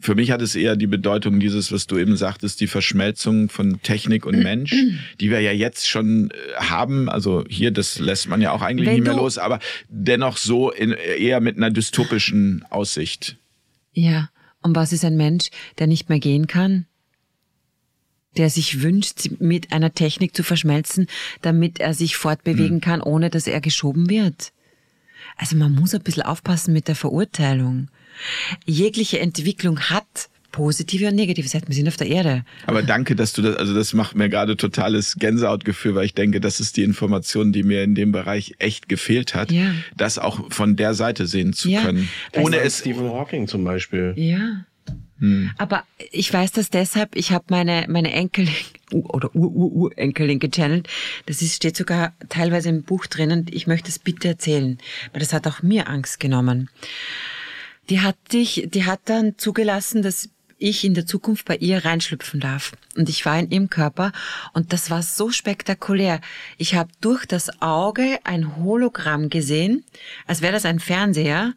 [0.00, 3.82] für mich hat es eher die Bedeutung dieses, was du eben sagtest, die Verschmelzung von
[3.82, 4.74] Technik und Mensch,
[5.20, 7.08] die wir ja jetzt schon äh, haben.
[7.10, 9.58] Also hier, das lässt man ja auch eigentlich Wenn nicht mehr los, aber
[9.88, 13.36] dennoch so in, eher mit einer dystopischen Aussicht.
[13.92, 14.30] Ja.
[14.62, 16.86] Und was ist ein Mensch, der nicht mehr gehen kann?
[18.36, 21.06] Der sich wünscht, mit einer Technik zu verschmelzen,
[21.42, 22.80] damit er sich fortbewegen Hm.
[22.80, 24.52] kann, ohne dass er geschoben wird.
[25.36, 27.88] Also man muss ein bisschen aufpassen mit der Verurteilung.
[28.66, 31.68] Jegliche Entwicklung hat positive und negative Seiten.
[31.68, 32.44] Wir sind auf der Erde.
[32.66, 36.40] Aber danke, dass du das, also das macht mir gerade totales Gänsehautgefühl, weil ich denke,
[36.40, 39.72] das ist die Information, die mir in dem Bereich echt gefehlt hat, Ja.
[39.96, 41.82] das auch von der Seite sehen zu Ja.
[41.82, 42.08] können.
[42.34, 44.14] Ohne es, Stephen Hawking zum Beispiel.
[44.16, 44.64] Ja.
[45.18, 45.50] Hm.
[45.58, 48.54] Aber ich weiß das deshalb, ich habe meine, meine Enkelin
[48.92, 50.88] oder Ur-Ur-Urenkelin gechannelt.
[51.26, 53.46] Das ist, steht sogar teilweise im Buch drinnen.
[53.50, 54.78] Ich möchte es bitte erzählen,
[55.12, 56.70] weil das hat auch mir Angst genommen.
[57.90, 60.28] Die hat dich, die hat dann zugelassen, dass
[60.58, 62.72] ich in der Zukunft bei ihr reinschlüpfen darf.
[62.96, 64.12] Und ich war in ihrem Körper
[64.52, 66.20] und das war so spektakulär.
[66.58, 69.84] Ich habe durch das Auge ein Hologramm gesehen,
[70.26, 71.54] als wäre das ein Fernseher,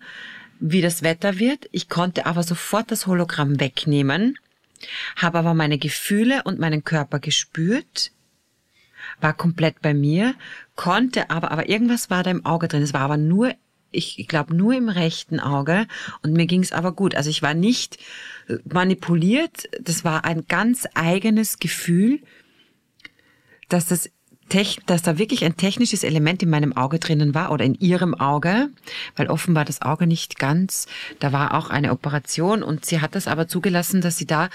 [0.61, 1.67] wie das Wetter wird.
[1.71, 4.38] Ich konnte aber sofort das Hologramm wegnehmen,
[5.15, 8.11] habe aber meine Gefühle und meinen Körper gespürt,
[9.19, 10.35] war komplett bei mir,
[10.75, 12.83] konnte aber, aber irgendwas war da im Auge drin.
[12.83, 13.53] Es war aber nur,
[13.91, 15.88] ich, glaube, nur im rechten Auge
[16.21, 17.15] und mir ging es aber gut.
[17.15, 17.97] Also ich war nicht
[18.47, 22.21] äh, manipuliert, das war ein ganz eigenes Gefühl,
[23.67, 24.09] dass das
[24.86, 28.69] dass da wirklich ein technisches Element in meinem Auge drinnen war oder in ihrem Auge,
[29.15, 30.88] weil offenbar das Auge nicht ganz,
[31.19, 34.49] da war auch eine Operation und sie hat das aber zugelassen, dass sie da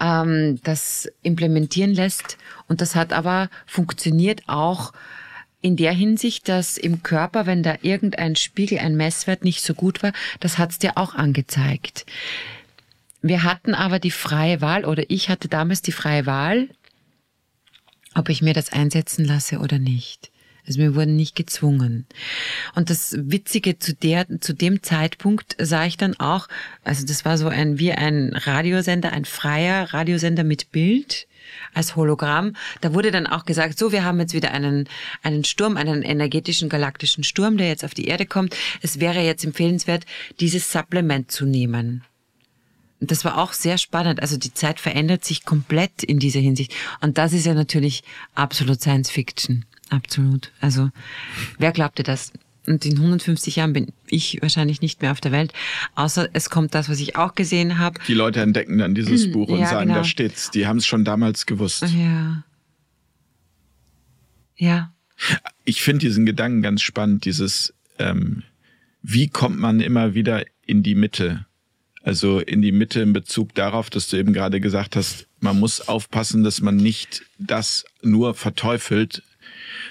[0.00, 2.38] ähm, das implementieren lässt
[2.68, 4.92] und das hat aber funktioniert auch
[5.60, 10.02] in der Hinsicht, dass im Körper, wenn da irgendein Spiegel, ein Messwert nicht so gut
[10.02, 12.04] war, das hat's dir auch angezeigt.
[13.22, 16.68] Wir hatten aber die freie Wahl oder ich hatte damals die freie Wahl,
[18.14, 20.30] ob ich mir das einsetzen lasse oder nicht.
[20.66, 22.06] Also wir wurden nicht gezwungen.
[22.76, 26.46] Und das Witzige zu der, zu dem Zeitpunkt sah ich dann auch,
[26.84, 31.26] also das war so ein, wie ein Radiosender, ein freier Radiosender mit Bild
[31.74, 32.54] als Hologramm.
[32.80, 34.88] Da wurde dann auch gesagt, so, wir haben jetzt wieder einen,
[35.22, 38.56] einen Sturm, einen energetischen galaktischen Sturm, der jetzt auf die Erde kommt.
[38.82, 40.04] Es wäre jetzt empfehlenswert,
[40.38, 42.04] dieses Supplement zu nehmen.
[43.04, 44.20] Das war auch sehr spannend.
[44.22, 46.72] Also die Zeit verändert sich komplett in dieser Hinsicht.
[47.00, 48.04] Und das ist ja natürlich
[48.34, 49.64] absolut Science Fiction.
[49.90, 50.52] Absolut.
[50.60, 50.90] Also
[51.58, 52.32] wer glaubte das?
[52.66, 55.52] Und in 150 Jahren bin ich wahrscheinlich nicht mehr auf der Welt.
[55.96, 57.98] Außer es kommt das, was ich auch gesehen habe.
[58.06, 60.00] Die Leute entdecken dann dieses hm, Buch und ja, sagen, genau.
[60.00, 60.50] da steht's.
[60.50, 61.82] Die haben es schon damals gewusst.
[61.82, 62.44] Ja.
[64.56, 64.92] Ja.
[65.64, 68.44] Ich finde diesen Gedanken ganz spannend, dieses, ähm,
[69.02, 71.46] wie kommt man immer wieder in die Mitte?
[72.02, 75.88] Also in die Mitte in Bezug darauf, dass du eben gerade gesagt hast, man muss
[75.88, 79.22] aufpassen, dass man nicht das nur verteufelt,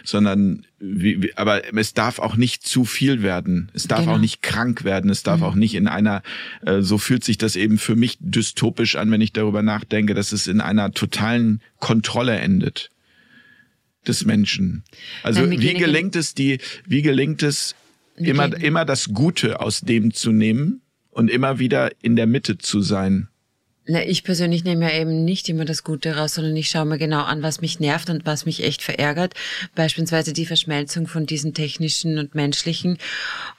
[0.04, 3.72] sondern wie, wie, aber es darf auch nicht zu viel werden.
[3.74, 4.14] Es darf genau.
[4.14, 5.10] auch nicht krank werden.
[5.10, 5.46] Es darf mhm.
[5.46, 6.22] auch nicht in einer,
[6.66, 10.32] äh, so fühlt sich das eben für mich dystopisch an, wenn ich darüber nachdenke, dass
[10.32, 12.90] es in einer totalen Kontrolle endet
[14.08, 14.84] des Menschen.
[15.24, 17.76] Also Nein, wie gelingt es die, wie gelingt es
[18.16, 20.82] immer, immer das Gute aus dem zu nehmen
[21.12, 23.28] und immer wieder in der Mitte zu sein?
[23.88, 27.00] Na, ich persönlich nehme ja eben nicht immer das Gute raus, sondern ich schaue mir
[27.00, 29.34] genau an, was mich nervt und was mich echt verärgert.
[29.74, 33.00] Beispielsweise die Verschmelzung von diesen technischen und menschlichen.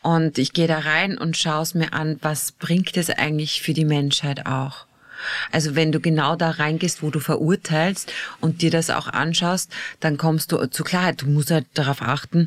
[0.01, 3.75] Und ich gehe da rein und schaue es mir an, was bringt es eigentlich für
[3.75, 4.87] die Menschheit auch.
[5.51, 10.19] Also wenn du genau da reingehst, wo du verurteilst und dir das auch anschaust, dann
[10.19, 11.23] kommst du zu Klarheit.
[11.23, 12.47] Du musst halt darauf achten,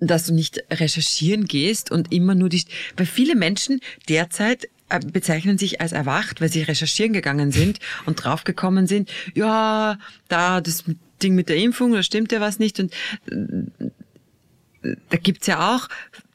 [0.00, 2.64] dass du nicht recherchieren gehst und immer nur die,
[2.96, 8.22] weil viele Menschen derzeit äh, bezeichnen sich als erwacht, weil sie recherchieren gegangen sind und
[8.22, 9.98] draufgekommen sind, ja,
[10.28, 10.84] da das
[11.22, 12.80] Ding mit der Impfung, da stimmt ja was nicht.
[12.80, 12.92] Und
[13.30, 15.88] äh, da gibt's ja auch,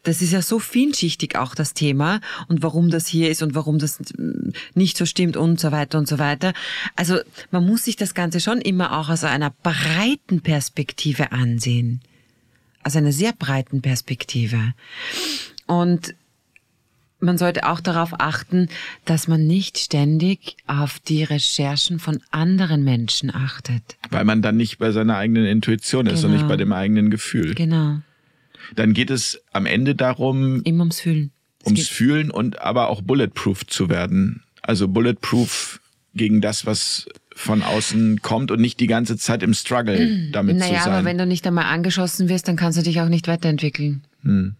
[0.03, 2.19] das ist ja so vielschichtig auch das Thema
[2.49, 3.99] und warum das hier ist und warum das
[4.73, 6.53] nicht so stimmt und so weiter und so weiter.
[6.97, 7.19] Also
[7.51, 12.01] man muss sich das Ganze schon immer auch aus einer breiten Perspektive ansehen.
[12.83, 14.73] Aus einer sehr breiten Perspektive.
[15.65, 16.15] Und
[17.23, 18.67] man sollte auch darauf achten,
[19.05, 23.81] dass man nicht ständig auf die Recherchen von anderen Menschen achtet.
[24.09, 26.25] Weil man dann nicht bei seiner eigenen Intuition ist genau.
[26.27, 26.65] und nicht bei genau.
[26.65, 27.55] dem eigenen Gefühl.
[27.55, 28.01] Genau.
[28.75, 30.61] Dann geht es am Ende darum.
[30.63, 31.31] Immer ums Fühlen.
[31.61, 34.43] Es ums Fühlen und aber auch bulletproof zu werden.
[34.61, 35.79] Also bulletproof
[36.13, 40.65] gegen das, was von außen kommt und nicht die ganze Zeit im Struggle damit naja,
[40.65, 40.83] zu sein.
[40.83, 44.03] Naja, aber wenn du nicht einmal angeschossen wirst, dann kannst du dich auch nicht weiterentwickeln.
[44.23, 44.55] Hm.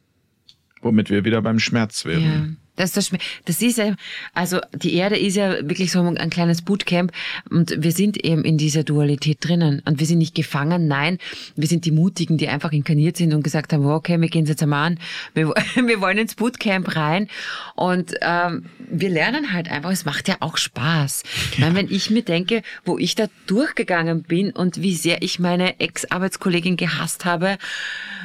[0.82, 2.58] Womit wir wieder beim Schmerz wären.
[2.76, 3.96] Das ist, das, das ist ja,
[4.34, 7.12] also die Erde ist ja wirklich so ein kleines Bootcamp
[7.52, 11.20] und wir sind eben in dieser Dualität drinnen und wir sind nicht gefangen, nein,
[11.56, 14.64] wir sind die Mutigen, die einfach inkarniert sind und gesagt haben, okay, wir gehen jetzt
[14.64, 15.00] einmal an,
[15.36, 17.28] wir, wir wollen ins Bootcamp rein
[17.76, 21.24] und ähm, wir lernen halt einfach, es macht ja auch Spaß.
[21.58, 21.66] Ja.
[21.66, 25.80] Meine, wenn ich mir denke, wo ich da durchgegangen bin und wie sehr ich meine
[25.80, 27.58] Ex-Arbeitskollegin gehasst habe,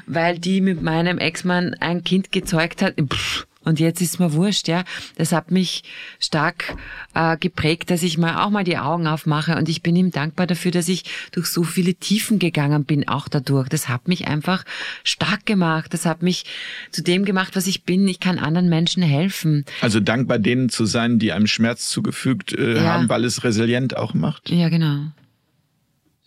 [0.06, 4.66] weil die mit meinem Ex-Mann ein Kind gezeugt hat, pff, und jetzt ist mir wurscht,
[4.66, 4.82] ja.
[5.16, 5.84] Das hat mich
[6.18, 6.74] stark
[7.14, 9.56] äh, geprägt, dass ich mal auch mal die Augen aufmache.
[9.56, 13.28] Und ich bin ihm dankbar dafür, dass ich durch so viele Tiefen gegangen bin, auch
[13.28, 13.68] dadurch.
[13.68, 14.64] Das hat mich einfach
[15.04, 15.92] stark gemacht.
[15.92, 16.46] Das hat mich
[16.92, 18.08] zu dem gemacht, was ich bin.
[18.08, 19.66] Ich kann anderen Menschen helfen.
[19.82, 22.94] Also dankbar denen zu sein, die einem Schmerz zugefügt äh, ja.
[22.94, 24.48] haben, weil es resilient auch macht.
[24.48, 25.12] Ja, genau.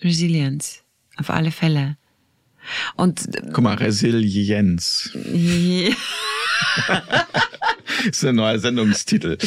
[0.03, 0.84] Resilienz.
[1.18, 1.97] Auf alle Fälle.
[2.95, 5.09] Und guck mal, Resilienz.
[6.88, 9.38] das ist ein neuer Sendungstitel.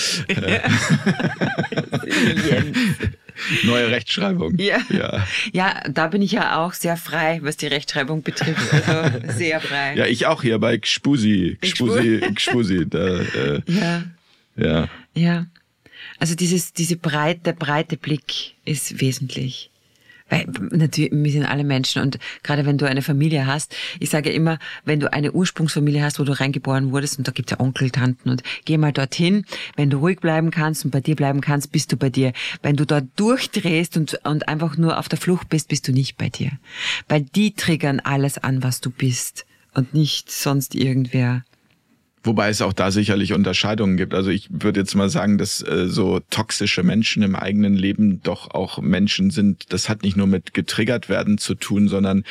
[3.64, 4.56] Neue Rechtschreibung.
[4.58, 4.78] Ja.
[4.90, 5.26] ja.
[5.52, 8.72] Ja, da bin ich ja auch sehr frei, was die Rechtschreibung betrifft.
[8.72, 9.96] Also sehr frei.
[9.96, 11.58] Ja, ich auch hier bei Gspusi.
[11.60, 12.86] Gspusi, Gspusi.
[12.88, 14.04] Da, äh, ja.
[14.56, 14.88] Ja.
[15.14, 15.46] Ja.
[16.18, 19.70] Also dieses, diese breite, breite Blick ist wesentlich.
[20.34, 24.30] Weil natürlich, wir sind alle Menschen und gerade wenn du eine Familie hast, ich sage
[24.30, 27.90] immer, wenn du eine Ursprungsfamilie hast, wo du reingeboren wurdest und da gibt's ja Onkel,
[27.90, 29.44] Tanten und geh mal dorthin,
[29.76, 32.32] wenn du ruhig bleiben kannst und bei dir bleiben kannst, bist du bei dir.
[32.62, 36.16] Wenn du dort durchdrehst und, und einfach nur auf der Flucht bist, bist du nicht
[36.16, 36.50] bei dir.
[37.08, 41.44] Weil die triggern alles an, was du bist und nicht sonst irgendwer.
[42.24, 44.14] Wobei es auch da sicherlich Unterscheidungen gibt.
[44.14, 48.50] Also ich würde jetzt mal sagen, dass äh, so toxische Menschen im eigenen Leben doch
[48.50, 49.72] auch Menschen sind.
[49.74, 52.24] Das hat nicht nur mit getriggert werden zu tun, sondern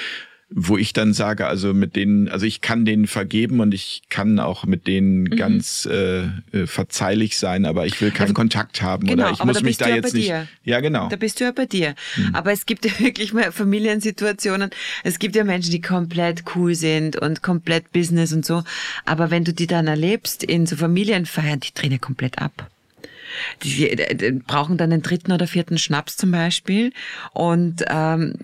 [0.56, 4.40] wo ich dann sage, also mit denen, also ich kann denen vergeben und ich kann
[4.40, 5.36] auch mit denen mhm.
[5.36, 9.44] ganz äh, äh, verzeihlich sein, aber ich will keinen also, Kontakt haben genau, oder ich
[9.44, 10.28] muss mich da jetzt nicht.
[10.28, 10.48] Dir.
[10.64, 11.10] Ja, genau.
[11.10, 11.96] Da bist du ja bei dir.
[12.18, 12.36] Mhm.
[12.36, 14.70] Aber es gibt ja wirklich mal Familiensituationen.
[15.04, 18.64] Es gibt ja Menschen, die komplett cool sind und komplett Business und so.
[19.06, 22.70] Aber wenn du die dann erlebst in so Familienfeiern, die drehen ja komplett ab.
[23.64, 23.90] Die
[24.46, 26.94] brauchen dann den dritten oder vierten Schnaps zum Beispiel
[27.34, 28.36] und ähm,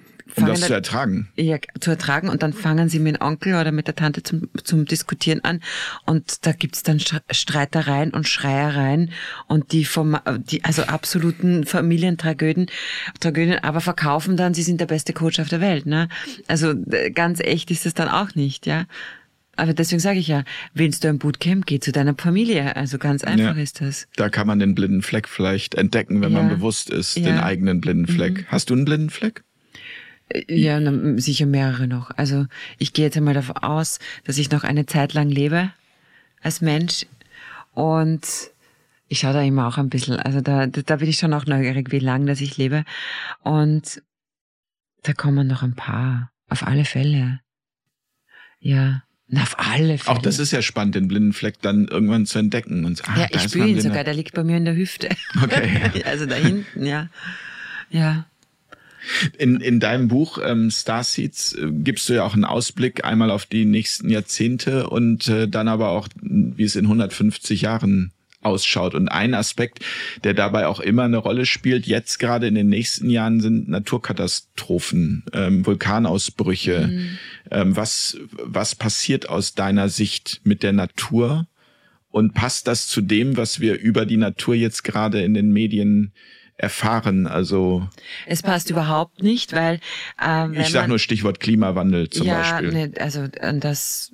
[0.42, 1.30] um das zu ertragen.
[1.36, 2.30] Ja, zu ertragen.
[2.30, 5.62] Und dann fangen sie mit dem Onkel oder mit der Tante zum, zum Diskutieren an.
[6.06, 9.12] Und da gibt's dann Streitereien und Schreiereien
[9.48, 12.68] und die vom, die, also absoluten Familientragödien,
[13.20, 16.10] Tragödien, aber verkaufen dann, sie sind der beste Coach auf der Welt, ne?
[16.48, 18.86] Also, äh, ganz echt ist es dann auch nicht, ja?
[19.60, 20.44] Aber deswegen sage ich ja,
[20.74, 22.76] willst du ein Bootcamp, geh zu deiner Familie.
[22.76, 24.08] Also ganz einfach ja, ist das.
[24.16, 26.42] Da kann man den blinden Fleck vielleicht entdecken, wenn ja.
[26.42, 27.26] man bewusst ist, ja.
[27.26, 28.38] den eigenen blinden Fleck.
[28.38, 28.46] Mhm.
[28.48, 29.44] Hast du einen blinden Fleck?
[30.48, 30.80] Ja,
[31.18, 32.12] sicher mehrere noch.
[32.16, 32.46] Also
[32.78, 35.72] ich gehe jetzt einmal davon aus, dass ich noch eine Zeit lang lebe
[36.42, 37.06] als Mensch
[37.74, 38.22] und
[39.08, 41.92] ich schaue da immer auch ein bisschen, also da, da bin ich schon auch neugierig,
[41.92, 42.86] wie lang dass ich lebe
[43.42, 44.04] und
[45.04, 47.40] da kommen noch ein paar, auf alle Fälle.
[48.60, 50.18] Ja, na, auf alle Fälle.
[50.18, 52.84] Auch das ist ja spannend, den blinden Fleck dann irgendwann zu entdecken.
[52.86, 55.10] Und, ah, ja, ich spüre ihn sogar, der liegt bei mir in der Hüfte.
[55.42, 56.04] Okay.
[56.06, 57.10] also da hinten, ja.
[57.90, 58.26] Ja.
[59.38, 63.46] In, in deinem Buch ähm, Starseeds äh, gibst du ja auch einen Ausblick einmal auf
[63.46, 68.12] die nächsten Jahrzehnte und äh, dann aber auch, wie es in 150 Jahren
[68.42, 68.96] ausschaut.
[68.96, 69.80] Und ein Aspekt,
[70.24, 75.24] der dabei auch immer eine Rolle spielt, jetzt gerade in den nächsten Jahren, sind Naturkatastrophen,
[75.34, 76.88] ähm, Vulkanausbrüche.
[76.88, 77.18] Mhm.
[77.52, 81.48] Ähm, was, was passiert aus deiner Sicht mit der Natur?
[82.12, 86.12] Und passt das zu dem, was wir über die Natur jetzt gerade in den Medien
[86.60, 87.26] erfahren.
[87.26, 87.88] Also
[88.26, 89.80] es passt überhaupt nicht, weil
[90.24, 92.72] ähm, ich sage nur Stichwort Klimawandel zum ja, Beispiel.
[92.72, 94.12] Ne, also das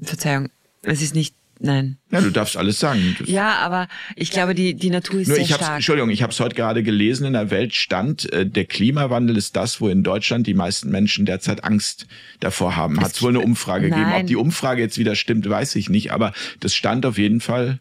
[0.00, 0.48] Verzeihung,
[0.82, 1.34] es ist nicht
[1.64, 1.98] Nein.
[2.10, 3.14] Ja, du darfst alles sagen.
[3.20, 3.86] Das ja, aber
[4.16, 5.76] ich glaube, die, die Natur ist Nur sehr ich hab's, stark.
[5.76, 9.54] Entschuldigung, ich habe es heute gerade gelesen in der Welt stand, äh, der Klimawandel ist
[9.54, 12.08] das, wo in Deutschland die meisten Menschen derzeit Angst
[12.40, 13.00] davor haben.
[13.00, 14.00] Hat es wohl eine Umfrage Nein.
[14.00, 14.20] gegeben.
[14.22, 17.78] Ob die Umfrage jetzt wieder stimmt, weiß ich nicht, aber das stand auf jeden Fall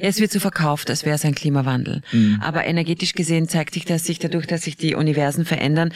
[0.00, 2.02] ja, es wird so verkauft, als wäre es ein Klimawandel.
[2.12, 2.38] Mhm.
[2.42, 5.92] Aber energetisch gesehen zeigt sich, dass sich dadurch, dass sich die Universen verändern,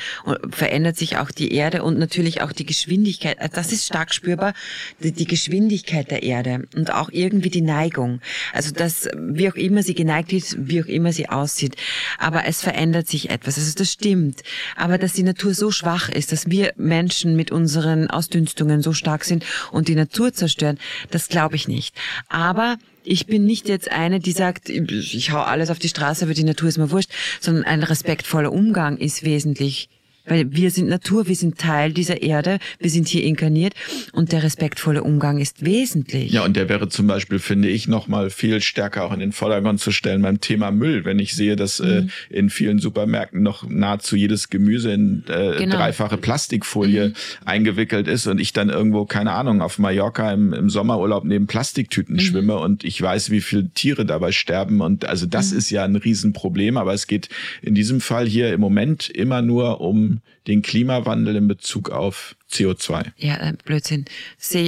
[0.50, 3.40] verändert sich auch die Erde und natürlich auch die Geschwindigkeit.
[3.40, 4.54] Also das ist stark spürbar,
[5.02, 8.20] die, die Geschwindigkeit der Erde und auch irgendwie die Neigung.
[8.52, 11.76] Also das, wie auch immer sie geneigt ist, wie auch immer sie aussieht.
[12.18, 13.58] Aber es verändert sich etwas.
[13.58, 14.42] Also das stimmt.
[14.76, 19.24] Aber dass die Natur so schwach ist, dass wir Menschen mit unseren Ausdünstungen so stark
[19.24, 20.78] sind und die Natur zerstören,
[21.10, 21.94] das glaube ich nicht.
[22.28, 26.34] Aber ich bin nicht jetzt eine, die sagt, ich hau alles auf die Straße, aber
[26.34, 27.10] die Natur ist mir wurscht,
[27.40, 29.88] sondern ein respektvoller Umgang ist wesentlich
[30.26, 33.74] weil wir sind Natur, wir sind Teil dieser Erde, wir sind hier inkarniert
[34.12, 36.32] und der respektvolle Umgang ist wesentlich.
[36.32, 39.80] Ja, und der wäre zum Beispiel, finde ich, nochmal viel stärker auch in den Vordergrund
[39.80, 41.04] zu stellen beim Thema Müll.
[41.04, 42.10] Wenn ich sehe, dass äh, mhm.
[42.30, 45.76] äh, in vielen Supermärkten noch nahezu jedes Gemüse in äh, genau.
[45.76, 47.14] dreifache Plastikfolie mhm.
[47.44, 52.16] eingewickelt ist und ich dann irgendwo, keine Ahnung, auf Mallorca im, im Sommerurlaub neben Plastiktüten
[52.16, 52.20] mhm.
[52.20, 54.80] schwimme und ich weiß, wie viele Tiere dabei sterben.
[54.80, 55.58] Und also das mhm.
[55.58, 57.28] ist ja ein Riesenproblem, aber es geht
[57.62, 60.15] in diesem Fall hier im Moment immer nur um
[60.46, 63.12] den Klimawandel in Bezug auf CO2.
[63.16, 64.04] Ja, äh, Blödsinn.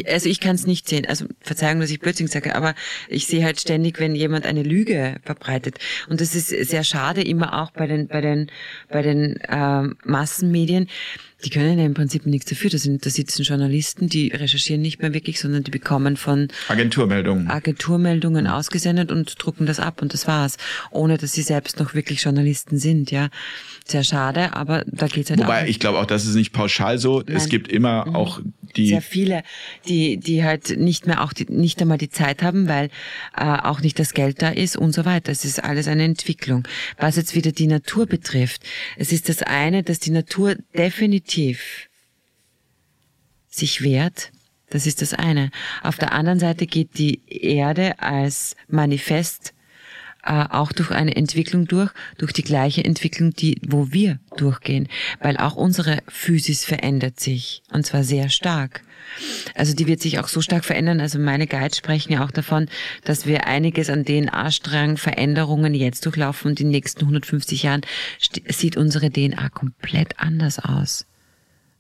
[0.07, 1.07] Also ich kann es nicht sehen.
[1.07, 2.75] Also Verzeihung, dass ich Blödsinn sage, aber
[3.09, 5.79] ich sehe halt ständig, wenn jemand eine Lüge verbreitet.
[6.09, 8.51] Und das ist sehr schade, immer auch bei den bei den
[8.89, 10.89] bei den ähm, Massenmedien
[11.44, 12.70] die können ja im Prinzip nichts dafür.
[12.70, 17.48] Da, sind, da sitzen Journalisten, die recherchieren nicht mehr wirklich, sondern die bekommen von Agenturmeldungen,
[17.48, 18.51] Agenturmeldungen mhm.
[18.51, 20.56] ausgesendet und drucken das ab und das war's,
[20.90, 23.12] ohne dass sie selbst noch wirklich Journalisten sind.
[23.12, 23.28] Ja,
[23.86, 25.66] sehr schade, aber da geht's halt Wobei auch.
[25.69, 27.23] ich glaube auch, das ist nicht pauschal so.
[27.24, 27.36] Nein.
[27.36, 28.16] Es gibt immer mhm.
[28.16, 28.40] auch
[28.77, 29.44] die sehr viele,
[29.86, 32.90] die die halt nicht mehr auch die, nicht einmal die Zeit haben, weil
[33.36, 35.31] äh, auch nicht das Geld da ist und so weiter.
[35.31, 36.66] Es ist alles eine Entwicklung.
[36.98, 38.62] Was jetzt wieder die Natur betrifft,
[38.97, 41.89] es ist das eine, dass die Natur definitiv definitiv
[43.49, 44.33] sich wehrt.
[44.71, 45.51] Das ist das eine.
[45.83, 49.55] Auf der anderen Seite geht die Erde als Manifest
[50.25, 54.89] äh, auch durch eine Entwicklung durch, durch die gleiche Entwicklung, die, wo wir durchgehen,
[55.21, 58.83] weil auch unsere Physis verändert sich und zwar sehr stark.
[59.55, 61.01] Also die wird sich auch so stark verändern.
[61.01, 62.69] Also meine Guides sprechen ja auch davon,
[63.05, 67.83] dass wir einiges an DNA-Strang Veränderungen jetzt durchlaufen und in den nächsten 150 Jahren
[68.49, 71.07] sieht unsere DNA komplett anders aus.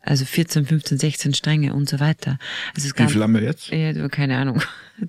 [0.00, 2.38] Also 14, 15, 16 Stränge und so weiter.
[2.74, 3.68] Also Wie viel haben wir jetzt?
[3.68, 4.62] Ja, keine Ahnung.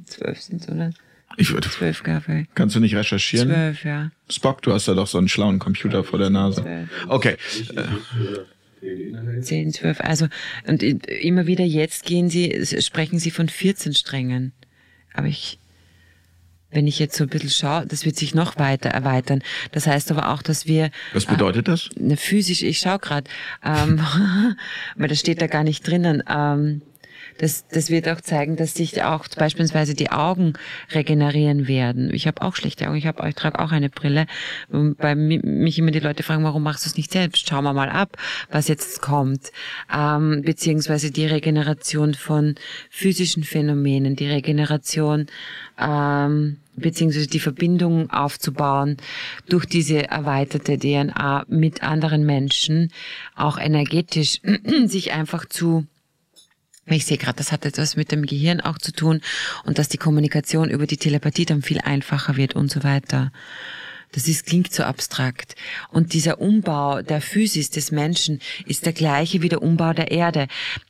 [0.06, 0.92] 12 sind es, oder?
[1.38, 1.70] Ich würde.
[1.70, 2.48] Zwölf Kaffee.
[2.56, 3.50] Kannst du nicht recherchieren?
[3.50, 4.12] Zwölf, ja.
[4.30, 6.62] Spock, du hast da doch so einen schlauen Computer vor der Nase.
[6.64, 6.90] 12.
[7.08, 7.38] Okay.
[9.42, 10.28] 10, 12, also,
[10.66, 14.54] und immer wieder jetzt gehen Sie, sprechen Sie von 14 Strängen.
[15.14, 15.59] Aber ich,
[16.72, 19.42] wenn ich jetzt so ein bisschen schaue, das wird sich noch weiter erweitern.
[19.72, 20.92] Das heißt aber auch, dass wir.
[21.14, 21.90] Was bedeutet äh, das?
[22.20, 23.30] Physisch, ich schaue gerade,
[23.64, 24.00] ähm,
[24.96, 26.24] weil das steht da gar nicht drinnen.
[26.30, 26.82] Ähm,
[27.40, 30.54] das, das wird auch zeigen, dass sich auch beispielsweise die Augen
[30.92, 32.14] regenerieren werden.
[32.14, 34.28] Ich habe auch schlechte Augen, ich, hab, ich trage auch eine Brille.
[34.70, 37.48] Bei mich immer die Leute fragen, warum machst du es nicht selbst?
[37.48, 38.18] Schauen wir mal ab,
[38.52, 39.52] was jetzt kommt.
[39.94, 42.56] Ähm, beziehungsweise die Regeneration von
[42.90, 45.28] physischen Phänomenen, die Regeneration
[45.80, 48.98] ähm, beziehungsweise die Verbindung aufzubauen
[49.48, 52.92] durch diese erweiterte DNA mit anderen Menschen,
[53.36, 54.42] auch energetisch
[54.86, 55.88] sich einfach zu
[56.96, 59.22] ich sehe gerade, das hat etwas mit dem Gehirn auch zu tun
[59.66, 63.32] und dass die Kommunikation über die Telepathie dann viel einfacher wird und so weiter.
[64.12, 65.56] Das ist, klingt so abstrakt.
[65.92, 70.48] Und dieser Umbau der Physis des Menschen ist der gleiche wie der Umbau der Erde.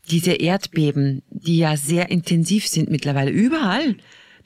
[0.09, 3.97] Diese Erdbeben, die ja sehr intensiv sind mittlerweile überall.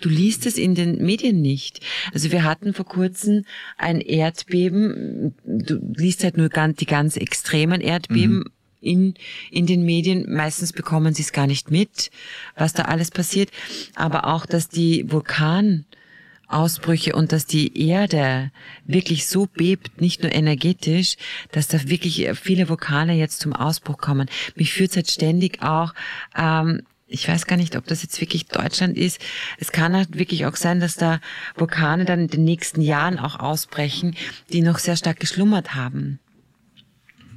[0.02, 1.82] Du liest es in den Medien nicht.
[2.14, 3.46] Also wir hatten vor kurzem
[3.78, 5.36] ein Erdbeben.
[5.46, 8.38] Du liest halt nur die ganz extremen Erdbeben.
[8.38, 8.46] Mhm
[8.84, 9.16] in,
[9.50, 10.32] in den Medien.
[10.32, 12.12] Meistens bekommen sie es gar nicht mit,
[12.56, 13.50] was da alles passiert.
[13.96, 18.52] Aber auch, dass die Vulkanausbrüche und dass die Erde
[18.86, 21.16] wirklich so bebt, nicht nur energetisch,
[21.52, 24.30] dass da wirklich viele Vulkane jetzt zum Ausbruch kommen.
[24.56, 25.94] Mich führt es halt ständig auch
[26.36, 26.82] ähm,
[27.14, 29.22] ich weiß gar nicht, ob das jetzt wirklich Deutschland ist.
[29.60, 31.20] Es kann halt wirklich auch sein, dass da
[31.56, 34.16] Vulkane dann in den nächsten Jahren auch ausbrechen,
[34.52, 36.20] die noch sehr stark geschlummert haben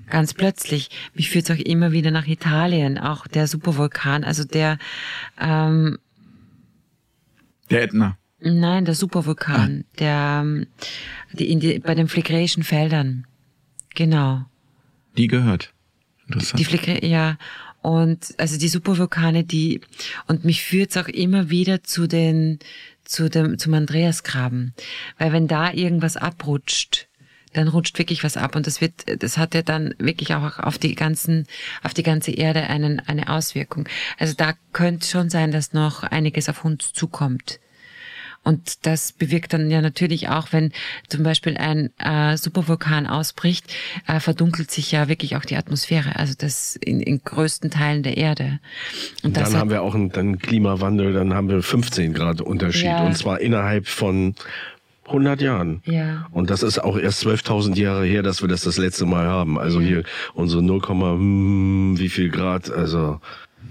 [0.08, 0.90] ganz plötzlich.
[1.14, 4.78] Mich führt es auch immer wieder nach Italien, auch der Supervulkan, also der
[5.40, 5.98] ähm,
[7.70, 8.18] der Ätna.
[8.38, 9.96] Nein, der Supervulkan, ah.
[9.98, 10.66] der ähm,
[11.32, 13.26] die, in die, bei den Fligreischen Feldern.
[13.94, 14.44] Genau.
[15.16, 15.72] Die gehört.
[16.26, 16.60] Interessant.
[16.60, 17.38] Die Fligre ja.
[17.82, 19.80] Und also die Supervulkane, die
[20.26, 22.58] und mich führt es auch immer wieder zu den
[23.04, 24.74] zu dem zum Andreasgraben,
[25.18, 27.06] weil wenn da irgendwas abrutscht,
[27.56, 28.92] dann rutscht wirklich was ab und das wird,
[29.22, 31.46] das hat ja dann wirklich auch auf die ganzen,
[31.82, 33.88] auf die ganze Erde einen, eine Auswirkung.
[34.18, 37.60] Also da könnte schon sein, dass noch einiges auf uns zukommt.
[38.46, 40.70] Und das bewirkt dann ja natürlich auch, wenn
[41.08, 43.74] zum Beispiel ein äh, Supervulkan ausbricht,
[44.06, 48.16] äh, verdunkelt sich ja wirklich auch die Atmosphäre, also das in, in größten Teilen der
[48.16, 48.60] Erde.
[49.24, 53.04] Und dann haben wir auch einen, dann Klimawandel, dann haben wir 15 Grad Unterschied ja.
[53.04, 54.36] und zwar innerhalb von
[55.06, 55.82] 100 Jahren.
[55.84, 56.26] Ja.
[56.30, 59.58] Und das ist auch erst 12.000 Jahre her, dass wir das das letzte Mal haben.
[59.58, 59.86] Also ja.
[59.86, 60.02] hier
[60.34, 63.20] unsere 0, hm, wie viel Grad, also.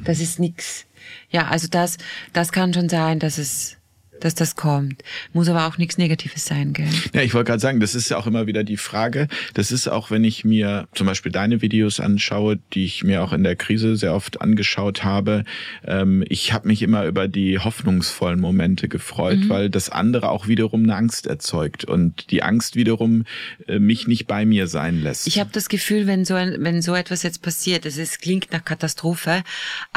[0.03, 0.86] Das ist nix.
[1.30, 1.98] Ja, also das,
[2.34, 3.78] das kann schon sein, dass es
[4.20, 5.04] dass das kommt.
[5.34, 6.88] Muss aber auch nichts Negatives sein, gell?
[7.14, 9.28] Ja, ich wollte gerade sagen, das ist ja auch immer wieder die Frage.
[9.54, 13.34] Das ist auch, wenn ich mir zum Beispiel deine Videos anschaue, die ich mir auch
[13.34, 15.44] in der Krise sehr oft angeschaut habe.
[15.86, 19.50] Ähm, ich habe mich immer über die hoffnungsvollen Momente gefreut, mhm.
[19.50, 23.26] weil das andere auch wiederum eine Angst erzeugt und die Angst wiederum
[23.68, 25.28] äh, mich nicht bei mir sein lässt.
[25.28, 28.52] Ich habe das Gefühl, wenn so ein, wenn so etwas jetzt passiert, es ist, klingt
[28.52, 29.44] nach Katastrophe,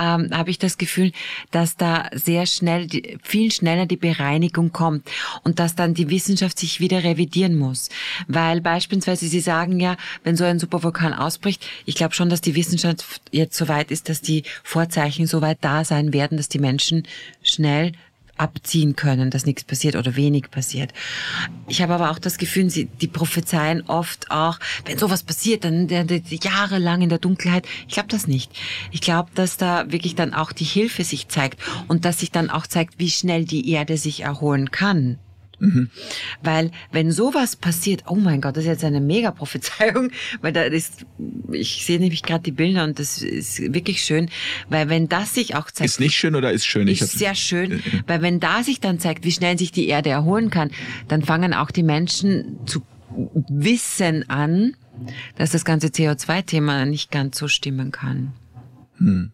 [0.01, 1.13] ähm, habe ich das Gefühl,
[1.51, 2.89] dass da sehr schnell,
[3.23, 5.09] viel schneller die Bereinigung kommt
[5.45, 7.89] und dass dann die Wissenschaft sich wieder revidieren muss.
[8.27, 12.55] Weil beispielsweise Sie sagen ja, wenn so ein Supervulkan ausbricht, ich glaube schon, dass die
[12.55, 16.59] Wissenschaft jetzt so weit ist, dass die Vorzeichen so weit da sein werden, dass die
[16.59, 17.07] Menschen
[17.43, 17.93] schnell
[18.39, 20.93] abziehen können, dass nichts passiert oder wenig passiert.
[21.67, 25.89] Ich habe aber auch das Gefühl, sie, die prophezeien oft auch, wenn sowas passiert, dann
[25.89, 27.67] der, der, jahrelang in der Dunkelheit.
[27.87, 28.51] Ich glaube das nicht.
[28.91, 32.51] Ich glaube, dass da wirklich dann auch die Hilfe sich zeigt und dass sich dann
[32.51, 35.19] auch zeigt, wie schnell die Erde sich erholen kann.
[35.61, 35.91] Mhm.
[36.43, 40.11] Weil wenn sowas passiert, oh mein Gott, das ist jetzt eine mega Prophezeiung,
[40.41, 41.07] weil da ist,
[41.53, 44.31] ich sehe nämlich gerade die Bilder und das ist wirklich schön,
[44.69, 45.91] weil wenn das sich auch zeigt.
[45.91, 46.89] Ist nicht schön oder ist schön?
[46.89, 50.51] Ist sehr schön, weil wenn da sich dann zeigt, wie schnell sich die Erde erholen
[50.51, 50.71] kann,
[51.09, 52.83] dann fangen auch die Menschen zu
[53.49, 54.75] wissen an,
[55.37, 58.33] dass das ganze CO2-Thema nicht ganz so stimmen kann.
[58.99, 59.33] Hm.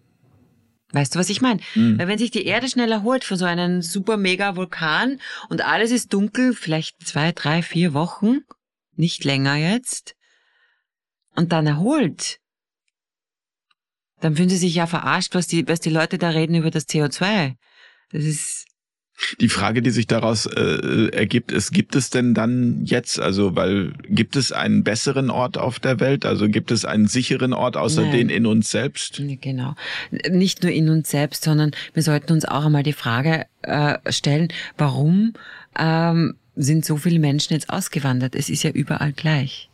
[0.94, 1.60] Weißt du, was ich meine?
[1.74, 1.98] Mhm.
[1.98, 5.90] Weil wenn sich die Erde schnell erholt von so einem super mega Vulkan und alles
[5.90, 8.42] ist dunkel, vielleicht zwei, drei, vier Wochen,
[8.94, 10.14] nicht länger jetzt,
[11.34, 12.38] und dann erholt,
[14.20, 16.88] dann fühlen sie sich ja verarscht, was die, was die Leute da reden über das
[16.88, 17.56] CO2.
[18.10, 18.63] Das ist,
[19.40, 23.92] die Frage, die sich daraus äh, ergibt, ist, gibt es denn dann jetzt, also weil
[24.08, 26.26] gibt es einen besseren Ort auf der Welt?
[26.26, 28.12] Also gibt es einen sicheren Ort außer Nein.
[28.12, 29.22] den in uns selbst?
[29.40, 29.74] Genau.
[30.30, 34.48] Nicht nur in uns selbst, sondern wir sollten uns auch einmal die Frage äh, stellen,
[34.76, 35.34] warum
[35.78, 38.34] ähm, sind so viele Menschen jetzt ausgewandert?
[38.34, 39.70] Es ist ja überall gleich.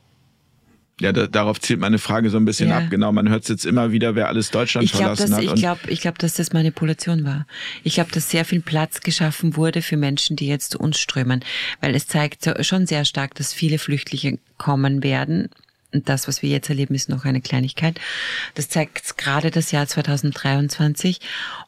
[1.00, 2.78] Ja, da, darauf zielt meine Frage so ein bisschen ja.
[2.78, 2.84] ab.
[2.90, 5.44] Genau, man hört es jetzt immer wieder, wer alles Deutschland ich glaub, verlassen dass, hat.
[5.44, 7.46] Ich glaube, ich glaub, dass das Manipulation war.
[7.82, 11.44] Ich glaube, dass sehr viel Platz geschaffen wurde für Menschen, die jetzt zu uns strömen.
[11.80, 15.48] Weil es zeigt schon sehr stark, dass viele Flüchtlinge kommen werden.
[15.92, 17.98] Und das, was wir jetzt erleben, ist noch eine Kleinigkeit.
[18.54, 21.20] Das zeigt gerade das Jahr 2023.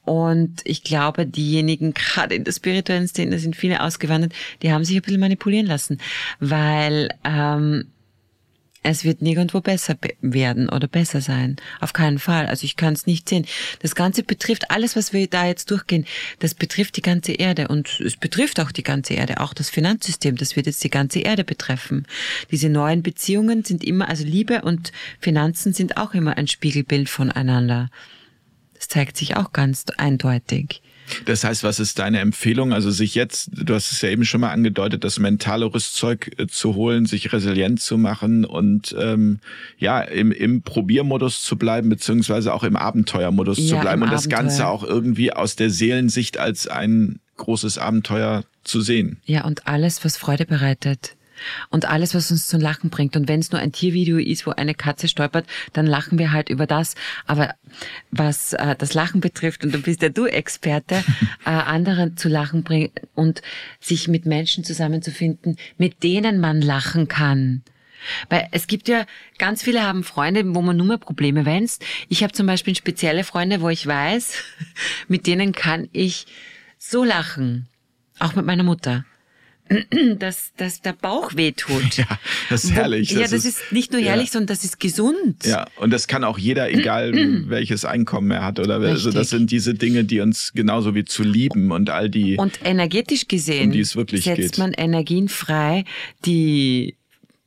[0.04, 4.32] Und ich glaube, diejenigen, gerade in der spirituellen Szene, sind viele ausgewandert,
[4.62, 5.98] die haben sich ein bisschen manipulieren lassen.
[6.38, 7.86] Weil ähm,
[8.82, 11.56] es wird nirgendwo besser werden oder besser sein.
[11.80, 12.46] Auf keinen Fall.
[12.46, 13.46] Also ich kann es nicht sehen.
[13.80, 16.04] Das Ganze betrifft alles, was wir da jetzt durchgehen.
[16.40, 20.36] Das betrifft die ganze Erde und es betrifft auch die ganze Erde, auch das Finanzsystem.
[20.36, 22.06] Das wird jetzt die ganze Erde betreffen.
[22.50, 27.88] Diese neuen Beziehungen sind immer, also Liebe und Finanzen sind auch immer ein Spiegelbild voneinander.
[28.74, 30.81] Das zeigt sich auch ganz eindeutig.
[31.24, 32.72] Das heißt, was ist deine Empfehlung?
[32.72, 36.46] Also sich jetzt, du hast es ja eben schon mal angedeutet, das mentale Rüstzeug äh,
[36.46, 39.40] zu holen, sich resilient zu machen und ähm,
[39.78, 44.24] ja, im, im Probiermodus zu bleiben, beziehungsweise auch im Abenteuermodus ja, zu bleiben und das
[44.24, 44.38] Abenteuer.
[44.42, 49.18] Ganze auch irgendwie aus der Seelensicht als ein großes Abenteuer zu sehen.
[49.24, 51.16] Ja, und alles, was Freude bereitet
[51.70, 53.16] und alles, was uns zum Lachen bringt.
[53.16, 56.48] Und wenn es nur ein Tiervideo ist, wo eine Katze stolpert, dann lachen wir halt
[56.48, 56.94] über das.
[57.26, 57.54] Aber
[58.10, 60.96] was äh, das Lachen betrifft, und du bist ja du Experte,
[61.44, 63.42] äh, anderen zu lachen bringen und
[63.80, 67.62] sich mit Menschen zusammenzufinden, mit denen man lachen kann.
[68.28, 69.06] Weil es gibt ja,
[69.38, 71.84] ganz viele haben Freunde, wo man nur mehr Probleme wennst.
[72.08, 74.42] Ich habe zum Beispiel spezielle Freunde, wo ich weiß,
[75.08, 76.26] mit denen kann ich
[76.78, 77.68] so lachen.
[78.18, 79.04] Auch mit meiner Mutter.
[80.18, 81.82] dass, dass der Bauch wehtut.
[81.96, 82.18] Ja,
[82.48, 83.10] das ist herrlich.
[83.10, 84.32] ja, das, das ist, ist, nicht nur herrlich, ja.
[84.32, 85.44] sondern das ist gesund.
[85.44, 87.12] Ja, und das kann auch jeder, egal
[87.48, 88.90] welches Einkommen er hat oder Richtig.
[88.92, 92.36] also das sind diese Dinge, die uns genauso wie zu lieben und all die.
[92.36, 94.58] Und energetisch gesehen um die es wirklich setzt geht.
[94.58, 95.84] man Energien frei,
[96.24, 96.96] die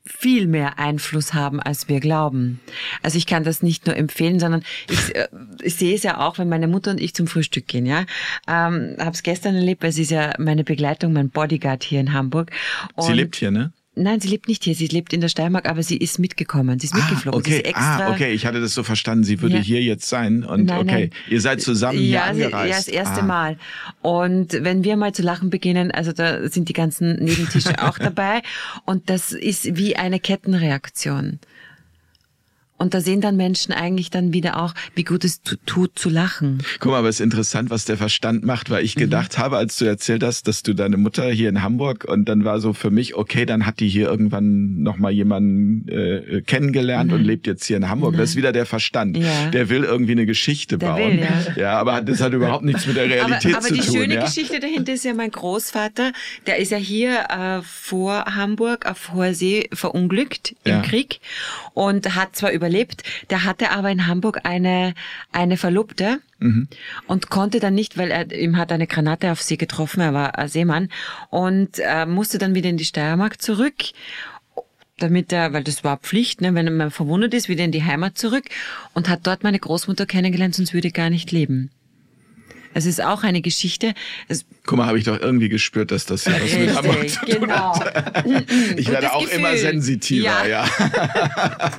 [0.05, 2.59] viel mehr Einfluss haben, als wir glauben.
[3.01, 5.27] Also ich kann das nicht nur empfehlen, sondern ich, äh,
[5.61, 7.85] ich sehe es ja auch, wenn meine Mutter und ich zum Frühstück gehen.
[7.85, 8.05] Ja,
[8.47, 9.83] ähm, habe es gestern erlebt.
[9.83, 12.51] Es ist ja meine Begleitung, mein Bodyguard hier in Hamburg.
[12.93, 13.73] Und Sie lebt hier, ne?
[13.95, 14.75] Nein, sie lebt nicht hier.
[14.75, 16.79] Sie lebt in der Steiermark, aber sie ist mitgekommen.
[16.79, 17.39] Sie ist ah, mitgeflogen.
[17.39, 17.63] Okay.
[17.65, 18.33] Sie ah, okay.
[18.33, 19.23] Ich hatte das so verstanden.
[19.23, 19.61] Sie würde ja.
[19.61, 20.43] hier jetzt sein.
[20.43, 21.09] Und nein, okay, nein.
[21.29, 22.69] ihr seid zusammen hier ja, angereist.
[22.69, 23.25] Ja, das erste ah.
[23.25, 23.57] Mal.
[24.01, 28.41] Und wenn wir mal zu lachen beginnen, also da sind die ganzen Nebentische auch dabei.
[28.85, 31.39] Und das ist wie eine Kettenreaktion.
[32.77, 36.61] Und da sehen dann Menschen eigentlich dann wieder auch, wie gut es tut zu lachen.
[36.79, 39.01] Guck mal, aber es ist interessant, was der Verstand macht, weil ich mhm.
[39.01, 42.43] gedacht habe, als du erzählt hast, dass du deine Mutter hier in Hamburg und dann
[42.43, 47.17] war so für mich, okay, dann hat die hier irgendwann nochmal jemanden äh, kennengelernt mhm.
[47.17, 48.13] und lebt jetzt hier in Hamburg.
[48.13, 48.17] Mhm.
[48.17, 49.15] Das ist wieder der Verstand.
[49.15, 49.49] Ja.
[49.51, 51.11] Der will irgendwie eine Geschichte der bauen.
[51.13, 51.53] Will, ja.
[51.55, 53.79] ja, aber das hat überhaupt nichts mit der Realität aber, aber zu tun.
[53.79, 54.25] Aber die schöne ja?
[54.25, 56.11] Geschichte dahinter ist ja mein Großvater,
[56.45, 61.19] der ist ja hier äh, vor Hamburg auf hoher See verunglückt im Krieg
[61.73, 63.03] und hat zwar über überlebt.
[63.29, 64.93] Der hatte aber in Hamburg eine,
[65.31, 66.67] eine Verlobte mhm.
[67.07, 70.37] und konnte dann nicht, weil er ihm hat eine Granate auf sie getroffen, er war
[70.37, 70.89] ein Seemann
[71.29, 73.75] und äh, musste dann wieder in die Steiermark zurück
[74.97, 78.17] damit er, weil das war Pflicht, ne, wenn man verwundet ist, wieder in die Heimat
[78.17, 78.45] zurück
[78.93, 81.69] und hat dort meine Großmutter kennengelernt, sonst würde er gar nicht leben.
[82.75, 83.93] Es ist auch eine Geschichte.
[84.27, 87.19] Es Guck mal, habe ich doch irgendwie gespürt, dass das ja was mit Hamburg zu
[87.21, 87.79] tun genau.
[87.79, 88.25] hat.
[88.75, 89.39] Ich werde auch Gefühl.
[89.39, 90.45] immer sensitiver, ja.
[90.45, 90.65] Ja.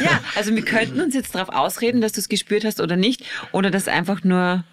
[0.00, 3.22] ja, also wir könnten uns jetzt darauf ausreden, dass du es gespürt hast oder nicht,
[3.52, 4.64] oder dass einfach nur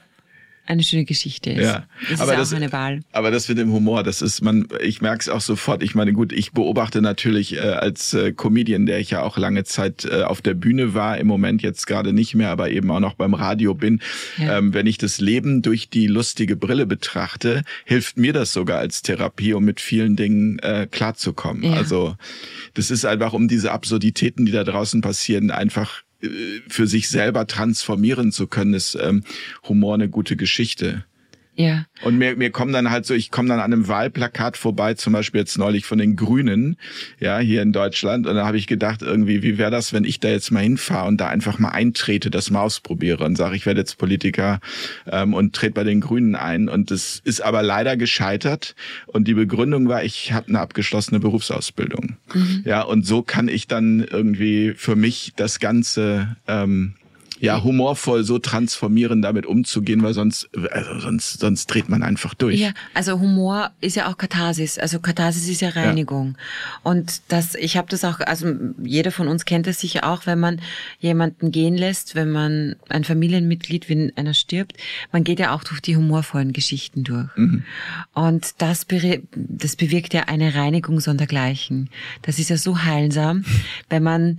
[0.67, 1.63] eine schöne Geschichte ist.
[1.63, 2.99] Ja, das aber ist das, auch eine Wahl.
[3.11, 5.81] Aber das mit dem Humor, das ist man, ich merke es auch sofort.
[5.81, 9.63] Ich meine, gut, ich beobachte natürlich äh, als äh, Comedian, der ich ja auch lange
[9.63, 12.99] Zeit äh, auf der Bühne war, im Moment jetzt gerade nicht mehr, aber eben auch
[12.99, 14.01] noch beim Radio bin.
[14.37, 14.57] Ja.
[14.57, 19.01] Ähm, wenn ich das Leben durch die lustige Brille betrachte, hilft mir das sogar als
[19.01, 21.63] Therapie, um mit vielen Dingen äh, klarzukommen.
[21.63, 21.73] Ja.
[21.73, 22.15] Also
[22.73, 26.03] das ist einfach um diese Absurditäten, die da draußen passieren, einfach
[26.67, 29.23] für sich selber transformieren zu können, ist ähm,
[29.67, 31.05] Humor eine gute Geschichte.
[31.57, 31.85] Ja.
[32.03, 35.13] Und mir, mir kommen dann halt so, ich komme dann an einem Wahlplakat vorbei, zum
[35.13, 36.77] Beispiel jetzt neulich von den Grünen,
[37.19, 38.27] ja, hier in Deutschland.
[38.27, 41.07] Und da habe ich gedacht, irgendwie, wie wäre das, wenn ich da jetzt mal hinfahre
[41.07, 44.59] und da einfach mal eintrete, das mal ausprobiere und sage, ich werde jetzt Politiker
[45.07, 46.69] ähm, und trete bei den Grünen ein.
[46.69, 48.75] Und das ist aber leider gescheitert.
[49.07, 52.17] Und die Begründung war, ich habe eine abgeschlossene Berufsausbildung.
[52.35, 52.61] Mhm.
[52.65, 56.93] Ja, und so kann ich dann irgendwie für mich das Ganze ähm,
[57.39, 62.59] ja, humorvoll so transformieren, damit umzugehen, weil sonst, also sonst, sonst dreht man einfach durch.
[62.59, 64.77] Ja, also Humor ist ja auch Katharsis.
[64.77, 66.35] Also Katharsis ist ja Reinigung.
[66.37, 66.91] Ja.
[66.91, 68.53] Und das, ich habe das auch, also
[68.83, 70.61] jeder von uns kennt das sicher auch, wenn man
[70.99, 74.73] jemanden gehen lässt, wenn man ein Familienmitglied, wenn einer stirbt,
[75.11, 77.29] man geht ja auch durch die humorvollen Geschichten durch.
[77.35, 77.63] Mhm.
[78.13, 78.85] Und das,
[79.33, 81.89] das bewirkt ja eine Reinigung sondergleichen.
[82.23, 83.45] Das ist ja so heilsam,
[83.89, 84.37] wenn man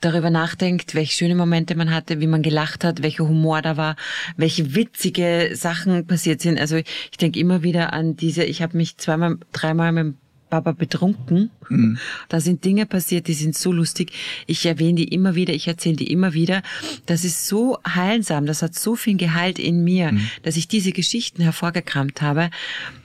[0.00, 3.96] darüber nachdenkt, welche schöne Momente man hatte, wie man gelacht hat, welcher Humor da war,
[4.36, 6.58] welche witzige Sachen passiert sind.
[6.58, 10.14] Also ich denke immer wieder an diese, ich habe mich zweimal, dreimal mit
[10.48, 11.50] Papa betrunken.
[11.68, 11.98] Mhm.
[12.28, 14.12] Da sind Dinge passiert, die sind so lustig.
[14.46, 16.62] Ich erwähne die immer wieder, ich erzähle die immer wieder.
[17.06, 20.28] Das ist so heilsam, das hat so viel Gehalt in mir, mhm.
[20.42, 22.50] dass ich diese Geschichten hervorgekramt habe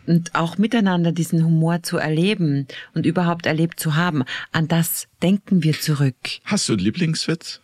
[0.06, 4.24] und auch miteinander diesen Humor zu erleben und überhaupt erlebt zu haben.
[4.52, 6.16] An das denken wir zurück.
[6.46, 7.62] Hast du einen Lieblingswitz?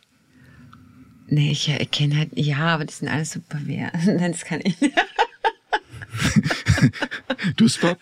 [1.28, 3.92] Nee, ich erkenne halt, ja, aber die sind alles super wer.
[4.06, 4.96] Nein, das kann ich nicht.
[7.56, 7.96] du, Spot?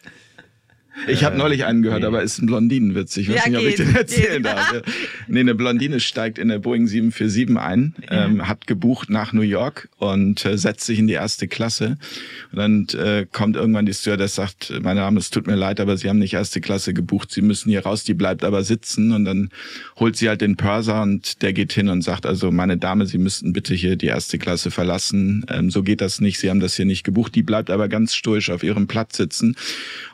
[1.07, 2.07] Ich habe neulich einen gehört, nee.
[2.07, 3.15] aber ist ein Blondinenwitz.
[3.18, 4.82] Ich weiß ja, nicht, ob ich den erzählen darf.
[5.30, 8.26] Nee, eine Blondine steigt in der Boeing 747 ein, ja.
[8.26, 11.98] ähm, hat gebucht nach New York und äh, setzt sich in die erste Klasse.
[12.52, 15.98] Und dann äh, kommt irgendwann die Stewardess, sagt, meine Dame, es tut mir leid, aber
[15.98, 19.11] Sie haben nicht erste Klasse gebucht, Sie müssen hier raus, die bleibt aber sitzen.
[19.11, 19.49] Und dann
[19.98, 23.18] holt sie halt den Purser und der geht hin und sagt, also meine Dame, Sie
[23.18, 25.45] müssten bitte hier die erste Klasse verlassen.
[25.49, 27.36] Ähm, so geht das nicht, Sie haben das hier nicht gebucht.
[27.36, 29.56] Die bleibt aber ganz stoisch auf ihrem Platz sitzen.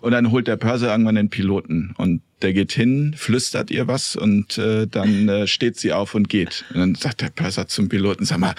[0.01, 3.87] Und dann holt der Purser Börse irgendwann den Piloten und der geht hin, flüstert ihr
[3.87, 6.65] was und äh, dann äh, steht sie auf und geht.
[6.73, 8.55] Und dann sagt der Pörser zum Piloten, sag mal,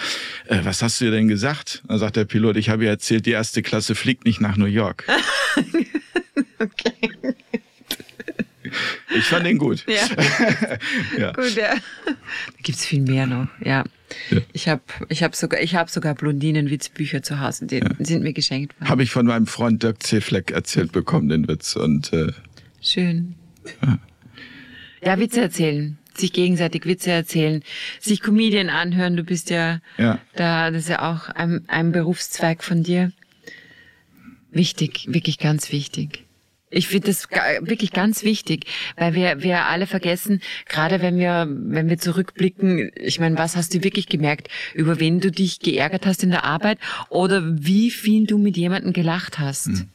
[0.47, 1.83] äh, was hast du denn gesagt?
[1.89, 4.63] Dann sagt der Pilot, ich habe ihr erzählt, die erste Klasse fliegt nicht nach New
[4.63, 5.03] York.
[6.59, 6.93] okay.
[9.13, 9.83] Ich fand den gut.
[9.85, 10.07] Ja.
[11.19, 11.33] ja.
[11.33, 11.73] Gut, ja.
[12.05, 12.13] Da
[12.63, 13.83] gibt's viel mehr noch, ja.
[14.29, 14.41] Ja.
[14.53, 17.89] Ich habe ich hab sogar, ich hab sogar Blondinenwitzbücher zu Hause, die ja.
[17.99, 18.89] sind mir geschenkt worden.
[18.89, 20.21] Habe ich von meinem Freund Dirk C.
[20.21, 21.75] Fleck erzählt bekommen, den Witz.
[21.75, 22.31] Und, äh,
[22.81, 23.35] Schön.
[23.81, 23.99] Ja.
[25.03, 27.61] ja, Witze erzählen sich gegenseitig Witze erzählen,
[27.99, 29.17] sich Comedian anhören.
[29.17, 30.19] Du bist ja, ja.
[30.35, 33.11] da, das ist ja auch ein, ein Berufszweig von dir.
[34.51, 36.24] Wichtig, wirklich ganz wichtig.
[36.75, 37.29] Ich finde das
[37.61, 38.65] wirklich ganz wichtig,
[38.97, 43.73] weil wir, wir alle vergessen, gerade wenn wir, wenn wir zurückblicken, ich meine, was hast
[43.73, 46.77] du wirklich gemerkt, über wen du dich geärgert hast in der Arbeit
[47.09, 49.67] oder wie viel du mit jemandem gelacht hast?
[49.67, 49.89] Mhm.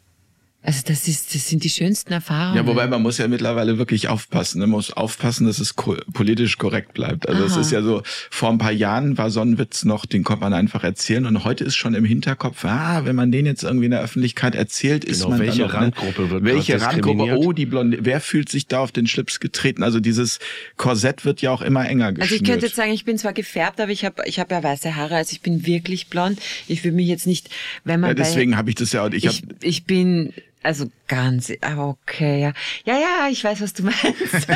[0.62, 2.56] Also das ist, das sind die schönsten Erfahrungen.
[2.56, 4.60] Ja, wobei man muss ja mittlerweile wirklich aufpassen.
[4.60, 7.26] Man muss aufpassen, dass es ko politisch korrekt bleibt.
[7.26, 10.22] Also es ist ja so, vor ein paar Jahren war so ein Witz noch, den
[10.22, 11.24] konnte man einfach erzählen.
[11.24, 14.54] Und heute ist schon im Hinterkopf, ah, wenn man den jetzt irgendwie in der Öffentlichkeit
[14.54, 17.38] erzählt, ist genau, man welche dann noch, Randgruppe wird Welche Randgruppe?
[17.38, 17.98] Oh, die Blonde.
[18.02, 19.82] Wer fühlt sich da auf den Schlips getreten?
[19.82, 20.40] Also dieses
[20.76, 22.32] Korsett wird ja auch immer enger geschnürt.
[22.32, 24.62] Also ich könnte jetzt sagen, ich bin zwar gefärbt, aber ich habe ich hab ja
[24.62, 26.38] weiße Haare, also ich bin wirklich blond.
[26.68, 27.48] Ich will mich jetzt nicht,
[27.84, 29.08] wenn man ja, deswegen habe ich das ja.
[29.08, 32.52] Ich, ich, ich bin also ganz, okay, ja.
[32.84, 34.48] Ja, ja, ich weiß, was du meinst.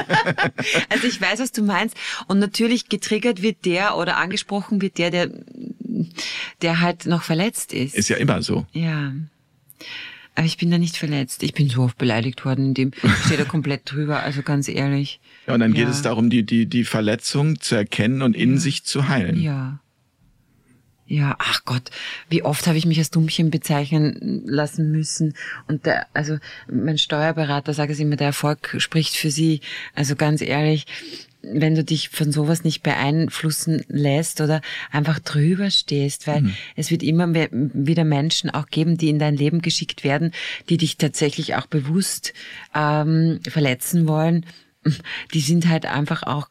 [0.89, 1.97] also ich weiß, was du meinst.
[2.29, 5.31] Und natürlich getriggert wird der oder angesprochen wird der, der,
[6.63, 7.95] der halt noch verletzt ist.
[7.95, 8.67] Ist ja immer so.
[8.73, 9.13] Ja.
[10.37, 11.43] Aber ich bin da nicht verletzt.
[11.43, 14.69] Ich bin so oft beleidigt worden, in dem ich stehe da komplett drüber, also ganz
[14.69, 15.21] ehrlich.
[15.47, 15.85] Ja, und dann ja.
[15.85, 18.61] geht es darum, die, die, die Verletzung zu erkennen und in ja.
[18.61, 19.41] sich zu heilen.
[19.41, 19.79] Ja.
[21.07, 21.91] Ja, ach Gott,
[22.31, 25.35] wie oft habe ich mich als Dummchen bezeichnen lassen müssen.
[25.69, 29.61] Und der, also mein Steuerberater sagt es immer, der Erfolg spricht für sie.
[29.95, 30.87] Also ganz ehrlich,
[31.43, 36.55] wenn du dich von sowas nicht beeinflussen lässt oder einfach drüber stehst, weil mhm.
[36.75, 40.33] es wird immer mehr, wieder Menschen auch geben, die in dein Leben geschickt werden,
[40.71, 42.33] die dich tatsächlich auch bewusst
[42.75, 44.47] ähm, verletzen wollen.
[45.35, 46.49] Die sind halt einfach auch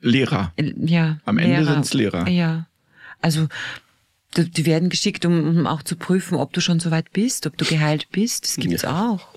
[0.00, 0.52] Lehrer.
[0.56, 1.18] Ja.
[1.24, 2.28] Am Ende sind es Lehrer.
[2.28, 2.67] Ja.
[3.20, 3.48] Also
[4.36, 7.64] die werden geschickt, um, auch zu prüfen, ob du schon so weit bist, ob du
[7.64, 8.44] geheilt bist.
[8.44, 9.10] Das gibt's ja.
[9.10, 9.28] auch.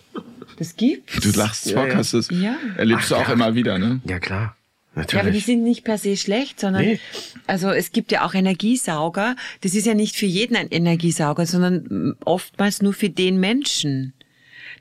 [0.57, 1.19] Das gibt's.
[1.19, 1.95] Du lachst ja, ja.
[1.95, 2.29] hast es.
[2.29, 2.55] Ja.
[2.77, 3.33] Erlebst Ach, du auch ja.
[3.33, 4.01] immer wieder, ne?
[4.05, 4.55] Ja, klar.
[4.93, 5.13] Natürlich.
[5.13, 6.99] Ja, aber die sind nicht per se schlecht, sondern nee.
[7.47, 9.37] also es gibt ja auch Energiesauger.
[9.61, 14.13] Das ist ja nicht für jeden ein Energiesauger, sondern oftmals nur für den Menschen.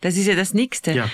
[0.00, 0.92] Das ist ja das Nächste.
[0.92, 1.10] Ja.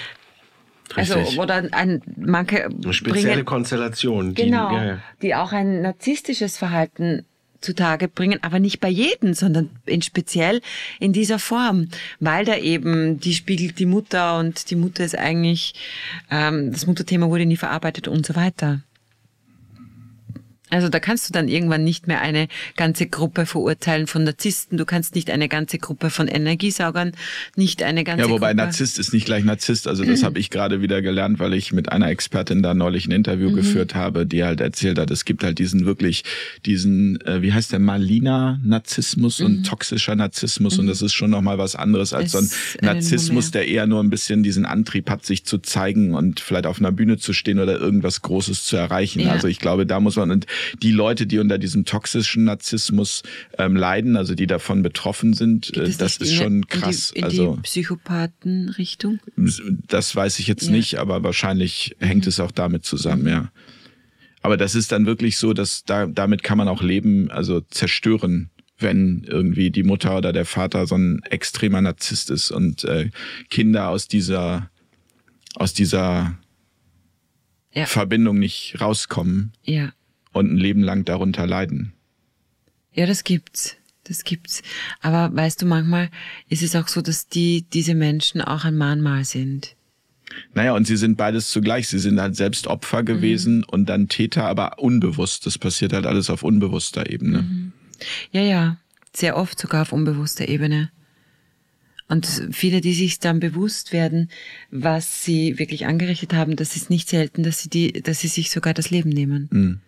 [0.94, 1.38] Also, Richtig.
[1.38, 4.98] Also oder ein manche eine spezielle bringen, Konstellation, die, genau, ja, ja.
[5.20, 7.26] die auch ein narzisstisches Verhalten
[7.60, 10.60] zutage bringen, aber nicht bei jedem, sondern in speziell
[11.00, 11.88] in dieser Form,
[12.20, 15.74] weil da eben die spiegelt die Mutter und die Mutter ist eigentlich,
[16.30, 18.80] ähm, das Mutterthema wurde nie verarbeitet und so weiter.
[20.70, 24.84] Also da kannst du dann irgendwann nicht mehr eine ganze Gruppe verurteilen von Narzissten, du
[24.84, 27.12] kannst nicht eine ganze Gruppe von Energiesaugern,
[27.54, 28.64] nicht eine ganze Ja, wobei Gruppe.
[28.64, 29.86] Narzisst ist nicht gleich Narzisst.
[29.86, 33.12] Also das habe ich gerade wieder gelernt, weil ich mit einer Expertin da neulich ein
[33.12, 33.54] Interview Mhm.
[33.56, 36.24] geführt habe, die halt erzählt hat, es gibt halt diesen wirklich,
[36.64, 41.76] diesen, äh, wie heißt der, Malina-Narzissmus und toxischer Narzissmus und das ist schon nochmal was
[41.76, 42.86] anderes als so ein Mhm.
[42.86, 46.78] Narzissmus, der eher nur ein bisschen diesen Antrieb hat, sich zu zeigen und vielleicht auf
[46.80, 49.20] einer Bühne zu stehen oder irgendwas Großes zu erreichen.
[49.20, 49.30] Ja.
[49.32, 50.46] Also ich glaube, da muss man, und
[50.82, 53.22] die Leute, die unter diesem toxischen Narzissmus
[53.58, 57.10] ähm, leiden, also die davon betroffen sind, äh, das nicht ist schon krass.
[57.10, 59.20] In die, in also die Psychopathenrichtung?
[59.88, 60.72] das weiß ich jetzt Ja.
[60.72, 63.50] nicht, aber wahrscheinlich hängt es auch damit zusammen, ja.
[64.42, 68.50] Aber das ist dann wirklich so, dass da, damit kann man auch Leben, also zerstören,
[68.78, 73.10] wenn irgendwie die Mutter oder der Vater so ein extremer Narzisst ist und äh,
[73.50, 74.70] Kinder aus dieser,
[75.56, 76.38] aus dieser
[77.72, 77.86] Ja.
[77.86, 79.92] Verbindung nicht rauskommen Ja.
[80.36, 81.92] Und ein Leben lang darunter leiden.
[82.92, 83.76] Ja, das gibt's.
[84.04, 84.62] Das gibt's.
[85.00, 86.10] Aber weißt du, manchmal
[86.48, 89.74] ist es auch so, dass die, diese Menschen auch ein Mahnmal sind.
[90.54, 91.88] Naja, und sie sind beides zugleich.
[91.88, 95.46] Sie sind halt selbst Opfer gewesen und dann Täter, aber unbewusst.
[95.46, 97.72] Das passiert halt alles auf unbewusster Ebene.
[98.30, 98.76] Ja, ja.
[99.12, 100.90] Sehr oft sogar auf unbewusster Ebene.
[102.08, 104.30] Und viele, die sich dann bewusst werden,
[104.70, 108.50] was sie wirklich angerichtet haben, das ist nicht selten, dass sie die, dass sie sich
[108.50, 109.48] sogar das Leben nehmen.
[109.50, 109.80] Mhm.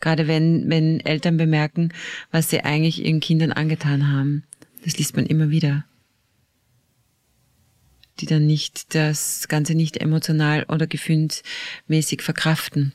[0.00, 1.92] Gerade wenn, wenn Eltern bemerken,
[2.30, 4.44] was sie eigentlich ihren Kindern angetan haben.
[4.84, 5.84] Das liest man immer wieder.
[8.20, 12.92] Die dann nicht das Ganze nicht emotional oder gefühlsmäßig verkraften.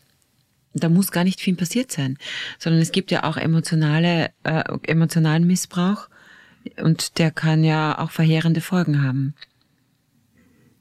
[0.73, 2.17] Da muss gar nicht viel passiert sein,
[2.57, 6.07] sondern es gibt ja auch emotionale, äh, emotionalen Missbrauch
[6.81, 9.33] und der kann ja auch verheerende Folgen haben.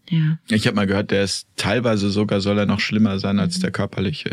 [0.09, 0.39] Ja.
[0.49, 3.71] Ich habe mal gehört, der ist teilweise sogar soll er noch schlimmer sein als der
[3.71, 4.31] körperliche.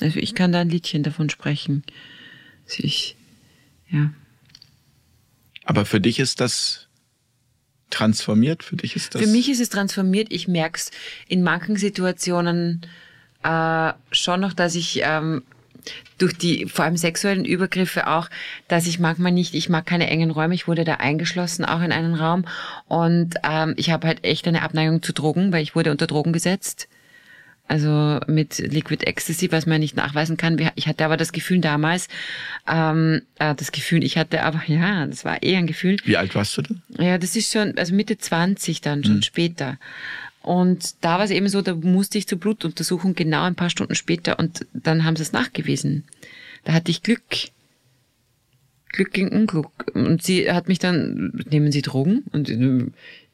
[0.00, 1.84] Also ich kann da ein Liedchen davon sprechen.
[2.64, 3.16] Also ich,
[3.90, 4.12] ja.
[5.64, 6.88] Aber für dich ist das
[7.90, 8.64] transformiert?
[8.64, 9.22] Für dich ist das.
[9.22, 10.28] Für mich ist es transformiert.
[10.30, 10.90] Ich merk's
[11.28, 12.82] in manchen Situationen
[13.44, 15.42] äh, schon noch, dass ich ähm,
[16.18, 18.28] durch die vor allem sexuellen Übergriffe auch,
[18.68, 21.92] dass ich manchmal nicht, ich mag keine engen Räume, ich wurde da eingeschlossen, auch in
[21.92, 22.44] einen Raum
[22.86, 26.32] und ähm, ich habe halt echt eine Abneigung zu Drogen, weil ich wurde unter Drogen
[26.32, 26.88] gesetzt.
[27.72, 30.60] Also mit Liquid Ecstasy, was man nicht nachweisen kann.
[30.74, 32.08] Ich hatte aber das Gefühl damals,
[32.70, 36.34] ähm, äh, das Gefühl, ich hatte aber, ja, das war eher ein Gefühl, Wie alt
[36.34, 36.82] warst du denn?
[36.98, 39.78] ja, das ist schon, also Mitte 20 dann, schon später.
[40.42, 43.94] Und da war es eben so, da musste ich zur Blutuntersuchung genau ein paar Stunden
[43.94, 46.04] später und dann haben sie es nachgewiesen.
[46.64, 47.22] Da hatte ich Glück.
[48.90, 49.70] Glück gegen Unglück.
[49.94, 52.24] Und sie hat mich dann, nehmen Sie Drogen?
[52.32, 52.90] Und äh,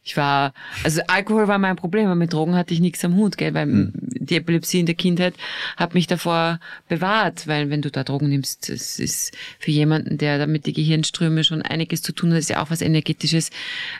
[0.09, 0.55] ich war,
[0.85, 3.93] also Alkohol war mein Problem, aber mit Drogen hatte ich nichts am Hut, gell, weil
[3.93, 5.35] die Epilepsie in der Kindheit
[5.77, 10.39] hat mich davor bewahrt, weil wenn du da Drogen nimmst, das ist für jemanden, der
[10.39, 13.51] damit die Gehirnströme schon einiges zu tun hat, ist ja auch was Energetisches,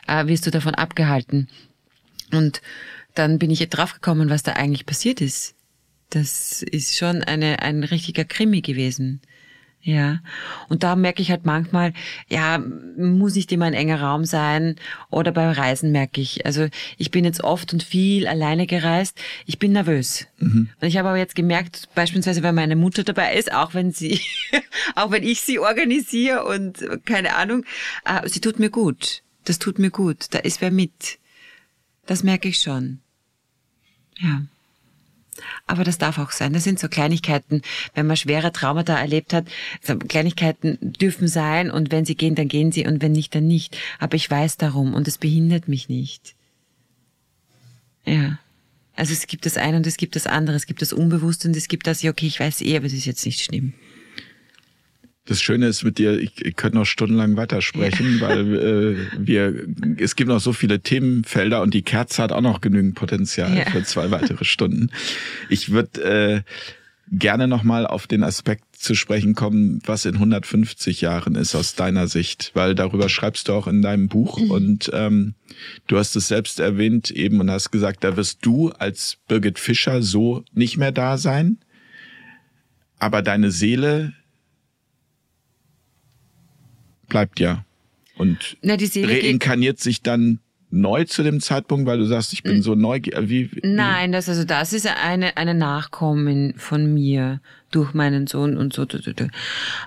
[0.07, 1.47] äh, wirst du davon abgehalten.
[2.31, 2.61] Und
[3.13, 5.53] dann bin ich draufgekommen, was da eigentlich passiert ist.
[6.09, 9.21] Das ist schon eine, ein richtiger Krimi gewesen.
[9.81, 10.19] Ja.
[10.67, 11.93] Und da merke ich halt manchmal,
[12.27, 14.75] ja, muss nicht immer ein enger Raum sein
[15.09, 16.45] oder beim Reisen merke ich.
[16.45, 19.17] Also ich bin jetzt oft und viel alleine gereist.
[19.45, 20.27] Ich bin nervös.
[20.81, 24.19] Und ich habe aber jetzt gemerkt, beispielsweise, wenn meine Mutter dabei ist, auch wenn sie,
[24.95, 27.63] auch wenn ich sie organisiere und keine Ahnung,
[28.05, 29.23] äh, sie tut mir gut.
[29.45, 30.27] Das tut mir gut.
[30.31, 31.19] Da ist wer mit.
[32.05, 32.99] Das merke ich schon.
[34.17, 34.41] Ja.
[35.67, 36.53] Aber das darf auch sein.
[36.53, 37.61] Das sind so Kleinigkeiten,
[37.93, 39.47] wenn man schwere Traumata erlebt hat.
[39.81, 43.47] So Kleinigkeiten dürfen sein und wenn sie gehen, dann gehen sie und wenn nicht, dann
[43.47, 43.77] nicht.
[43.99, 46.35] Aber ich weiß darum und es behindert mich nicht.
[48.05, 48.39] Ja.
[48.95, 50.55] Also es gibt das eine und es gibt das andere.
[50.55, 52.93] Es gibt das Unbewusste und es gibt das, ja, okay, ich weiß eh, aber es
[52.93, 53.73] ist jetzt nicht schlimm.
[55.29, 60.15] Das Schöne ist mit dir, ich, ich könnte noch stundenlang weitersprechen, weil äh, wir, es
[60.15, 63.69] gibt noch so viele Themenfelder und die Kerze hat auch noch genügend Potenzial Ja.
[63.69, 64.89] für zwei weitere Stunden.
[65.47, 66.41] Ich würde äh,
[67.11, 72.07] gerne nochmal auf den Aspekt zu sprechen kommen, was in 150 Jahren ist aus deiner
[72.07, 75.35] Sicht, weil darüber schreibst du auch in deinem Buch und ähm,
[75.87, 80.01] du hast es selbst erwähnt eben und hast gesagt, da wirst du als Birgit Fischer
[80.01, 81.57] so nicht mehr da sein,
[82.99, 84.13] aber deine Seele
[87.09, 87.65] bleibt ja
[88.15, 90.39] und Na, reinkarniert sich dann
[90.71, 93.29] neu zu dem Zeitpunkt, weil du sagst, ich bin so neugierig.
[93.29, 97.41] Wie, Nein, das also das ist eine eine Nachkommen von mir
[97.71, 98.85] durch meinen Sohn und so.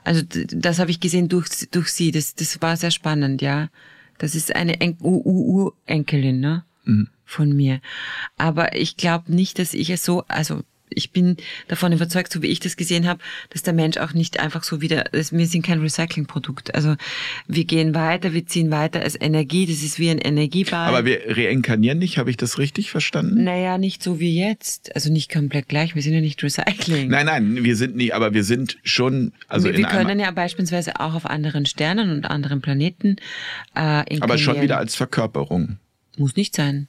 [0.04, 2.10] Also das habe ich gesehen durch durch sie.
[2.10, 3.68] Das das war sehr spannend, ja.
[4.18, 6.64] Das ist eine en Urenkelin, ne?
[7.24, 7.80] Von mir.
[8.36, 10.62] Aber ich glaube nicht, dass ich es so, also
[10.96, 11.36] ich bin
[11.68, 13.20] davon überzeugt, so wie ich das gesehen habe,
[13.50, 16.74] dass der Mensch auch nicht einfach so wieder, wir sind kein Recyclingprodukt.
[16.74, 16.96] Also
[17.46, 20.88] wir gehen weiter, wir ziehen weiter als Energie, das ist wie ein Energieball.
[20.88, 23.44] Aber wir reinkarnieren nicht, habe ich das richtig verstanden?
[23.44, 24.94] Naja, nicht so wie jetzt.
[24.94, 27.08] Also nicht komplett gleich, wir sind ja nicht Recycling.
[27.08, 31.00] Nein, nein, wir sind nicht, aber wir sind schon, also wir, wir können ja beispielsweise
[31.00, 33.16] auch auf anderen Sternen und anderen Planeten
[33.74, 35.78] äh, Aber schon wieder als Verkörperung.
[36.16, 36.88] Muss nicht sein.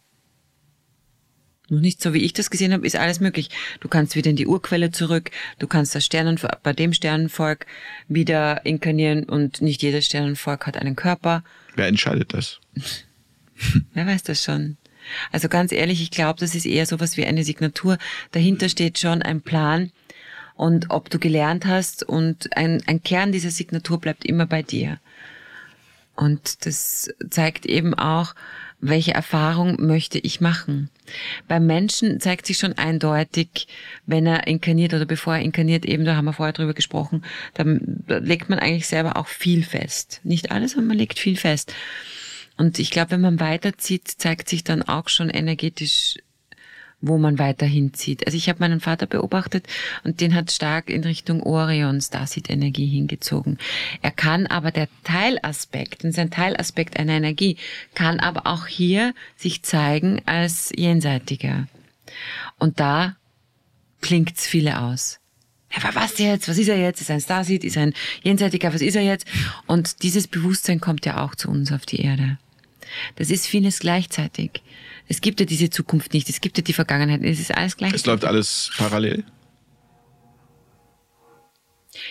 [1.70, 3.50] Noch nicht so, wie ich das gesehen habe, ist alles möglich.
[3.80, 7.66] Du kannst wieder in die Urquelle zurück, du kannst das Sternenvolk, bei dem Sternenvolk
[8.10, 11.44] wieder inkarnieren und nicht jedes Sternenvolk hat einen Körper.
[11.76, 12.60] Wer entscheidet das?
[13.94, 14.78] Wer weiß das schon?
[15.32, 17.98] Also ganz ehrlich, ich glaube, das ist eher sowas wie eine Signatur.
[18.32, 19.92] Dahinter steht schon ein Plan
[20.56, 25.00] und ob du gelernt hast und ein, ein Kern dieser Signatur bleibt immer bei dir.
[26.16, 28.36] Und das zeigt eben auch,
[28.84, 30.90] welche Erfahrung möchte ich machen.
[31.48, 33.68] Beim Menschen zeigt sich schon eindeutig,
[34.06, 37.24] wenn er inkarniert oder bevor er inkarniert, eben, da haben wir vorher drüber gesprochen,
[37.54, 40.20] dann legt man eigentlich selber auch viel fest.
[40.24, 41.74] Nicht alles, aber man legt viel fest.
[42.58, 46.18] Und ich glaube, wenn man weiterzieht, zeigt sich dann auch schon energetisch
[47.04, 48.26] wo man weiterhin zieht.
[48.26, 49.68] Also ich habe meinen Vater beobachtet
[50.06, 53.58] und den hat stark in Richtung Orion Starseed-Energie hingezogen.
[54.02, 57.58] Er kann aber der Teilaspekt, und sein Teilaspekt einer Energie,
[57.94, 61.68] kann aber auch hier sich zeigen als jenseitiger.
[62.58, 63.18] Und da
[64.02, 65.20] klingt's viele aus.
[65.76, 66.48] Ja, was jetzt?
[66.48, 67.02] Was ist er jetzt?
[67.02, 67.66] Ist er ein Starseed?
[67.66, 68.74] Ist er ein Jenseitiger?
[68.74, 69.28] Was ist er jetzt?
[69.66, 72.38] Und dieses Bewusstsein kommt ja auch zu uns auf die Erde.
[73.16, 74.62] Das ist vieles gleichzeitig.
[75.08, 77.94] Es gibt ja diese Zukunft nicht, es gibt ja die Vergangenheit, es ist alles gleich.
[77.94, 79.24] Es läuft alles parallel.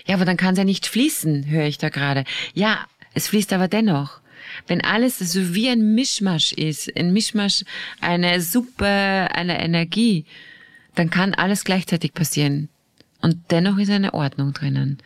[0.07, 2.25] Ja, aber dann kann es ja nicht fließen, höre ich da gerade.
[2.55, 4.21] Ja, es fließt aber dennoch.
[4.67, 7.65] Wenn alles so wie ein Mischmasch ist, ein Mischmasch,
[8.01, 10.25] eine Suppe, eine Energie,
[10.95, 12.69] dann kann alles gleichzeitig passieren.
[13.21, 14.99] Und dennoch ist eine Ordnung drinnen.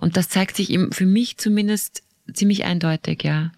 [0.00, 2.02] Und das zeigt sich für mich zumindest
[2.32, 3.50] ziemlich eindeutig, ja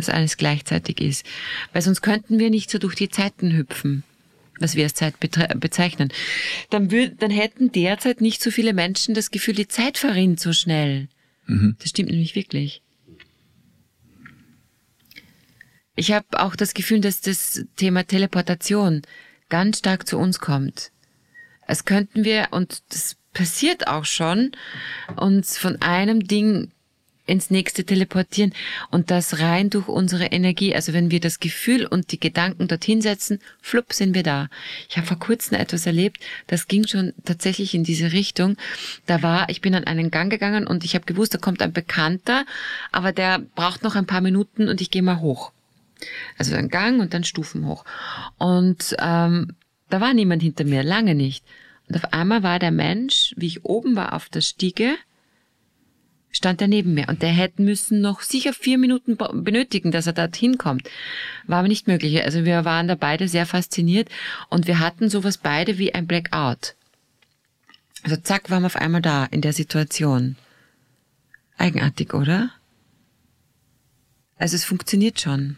[0.00, 1.26] dass alles gleichzeitig ist.
[1.72, 4.02] Weil sonst könnten wir nicht so durch die Zeiten hüpfen,
[4.58, 6.12] was wir als Zeit bezeichnen.
[6.70, 10.52] Dann, würd, dann hätten derzeit nicht so viele Menschen das Gefühl, die Zeit verrinnt so
[10.52, 11.08] schnell.
[11.46, 11.76] Mhm.
[11.78, 12.82] Das stimmt nämlich wirklich.
[15.96, 19.02] Ich habe auch das Gefühl, dass das Thema Teleportation
[19.50, 20.92] ganz stark zu uns kommt.
[21.66, 24.52] Als könnten wir, und das passiert auch schon,
[25.16, 26.72] uns von einem Ding
[27.30, 28.52] ins nächste teleportieren
[28.90, 30.74] und das rein durch unsere Energie.
[30.74, 34.48] Also wenn wir das Gefühl und die Gedanken dorthin setzen, flupp sind wir da.
[34.88, 38.56] Ich habe vor kurzem etwas erlebt, das ging schon tatsächlich in diese Richtung.
[39.06, 41.72] Da war, ich bin an einen Gang gegangen und ich habe gewusst, da kommt ein
[41.72, 42.44] Bekannter,
[42.92, 45.52] aber der braucht noch ein paar Minuten und ich gehe mal hoch.
[46.38, 47.84] Also ein Gang und dann Stufen hoch.
[48.38, 49.54] Und ähm,
[49.88, 51.44] da war niemand hinter mir, lange nicht.
[51.88, 54.96] Und auf einmal war der Mensch, wie ich oben war auf der Stiege,
[56.30, 60.12] stand er neben mir und der hätte müssen noch sicher vier Minuten benötigen, dass er
[60.12, 60.88] dorthin kommt.
[61.46, 62.22] War aber nicht möglich.
[62.24, 64.08] Also wir waren da beide sehr fasziniert
[64.48, 66.74] und wir hatten sowas beide wie ein Blackout.
[68.02, 70.36] Also zack, waren wir auf einmal da in der Situation.
[71.58, 72.50] Eigenartig, oder?
[74.38, 75.56] Also es funktioniert schon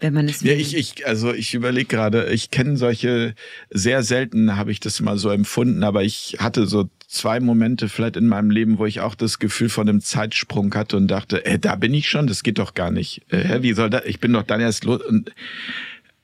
[0.00, 0.42] wenn man es.
[0.42, 3.34] Ja, ich, ich, also ich überlege gerade, ich kenne solche,
[3.70, 8.16] sehr selten habe ich das mal so empfunden, aber ich hatte so zwei Momente vielleicht
[8.16, 11.58] in meinem Leben, wo ich auch das Gefühl von einem Zeitsprung hatte und dachte, äh,
[11.58, 13.22] da bin ich schon, das geht doch gar nicht.
[13.32, 14.04] Äh, wie soll das?
[14.04, 15.02] Ich bin doch dann erst los.
[15.02, 15.32] Und,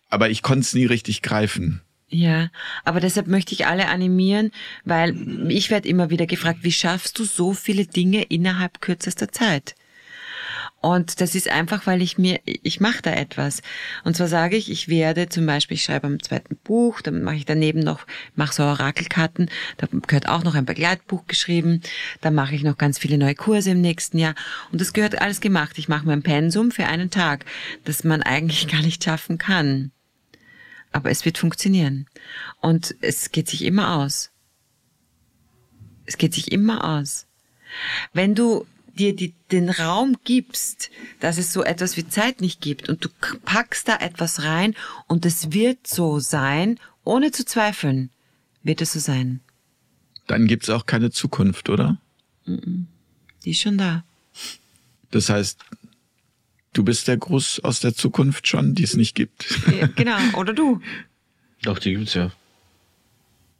[0.08, 1.80] aber ich konnte es nie richtig greifen.
[2.08, 2.50] Ja,
[2.84, 4.52] aber deshalb möchte ich alle animieren,
[4.84, 9.74] weil ich werde immer wieder gefragt, wie schaffst du so viele Dinge innerhalb kürzester Zeit?
[10.84, 13.62] Und das ist einfach, weil ich mir, ich mache da etwas.
[14.04, 17.36] Und zwar sage ich, ich werde zum Beispiel, ich schreibe am zweiten Buch, dann mache
[17.36, 18.06] ich daneben noch,
[18.36, 21.80] mache so Orakelkarten, da gehört auch noch ein Begleitbuch geschrieben,
[22.20, 24.34] dann mache ich noch ganz viele neue Kurse im nächsten Jahr.
[24.72, 25.78] Und das gehört alles gemacht.
[25.78, 27.46] Ich mache mein Pensum für einen Tag,
[27.84, 29.90] das man eigentlich gar nicht schaffen kann.
[30.92, 32.10] Aber es wird funktionieren.
[32.60, 34.32] Und es geht sich immer aus.
[36.04, 37.26] Es geht sich immer aus.
[38.12, 40.90] Wenn du dir die, den Raum gibst,
[41.20, 43.08] dass es so etwas wie Zeit nicht gibt und du
[43.44, 44.74] packst da etwas rein
[45.06, 48.10] und es wird so sein, ohne zu zweifeln,
[48.62, 49.40] wird es so sein.
[50.26, 51.98] Dann gibt's auch keine Zukunft, oder?
[52.46, 54.04] Die ist schon da.
[55.10, 55.60] Das heißt,
[56.72, 59.46] du bist der Gruß aus der Zukunft schon, die es nicht gibt.
[59.78, 60.80] Ja, genau, oder du.
[61.62, 62.30] Doch, die gibt's ja.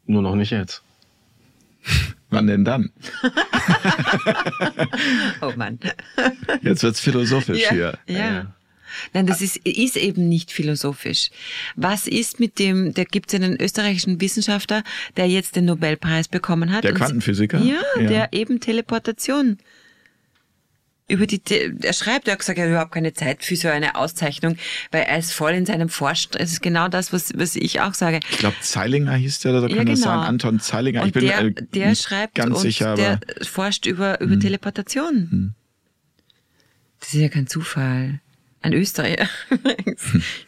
[0.07, 0.83] Nur noch nicht jetzt.
[2.35, 2.91] Wann denn dann?
[5.41, 5.79] oh Mann.
[6.63, 7.99] Jetzt wird's philosophisch ja, hier.
[8.07, 8.55] Ja.
[9.13, 11.31] Nein, das ist, ist eben nicht philosophisch.
[11.77, 14.83] Was ist mit dem, da gibt es einen österreichischen Wissenschaftler,
[15.17, 16.85] der jetzt den Nobelpreis bekommen hat.
[16.85, 17.59] Der Quantenphysiker?
[17.59, 19.59] Ja, ja, der eben Teleportation
[21.07, 21.41] über die,
[21.83, 24.57] er schreibt, er hat gesagt, er hat überhaupt keine Zeit für so eine Auszeichnung,
[24.91, 26.33] weil er ist voll in seinem Forschen.
[26.39, 28.21] Es ist genau das, was, was ich auch sage.
[28.31, 29.91] Ich glaube, Zeilinger hieß der, oder kann ja, genau.
[29.91, 30.19] das sein?
[30.19, 31.03] Anton Zeilinger.
[31.03, 34.41] Und ich bin der, äh, der schreibt ganz sicher, der forscht über, über hm.
[34.41, 35.29] Teleportation.
[35.31, 35.55] Hm.
[37.01, 38.21] Das ist ja kein Zufall.
[38.63, 39.29] Ein Österreicher.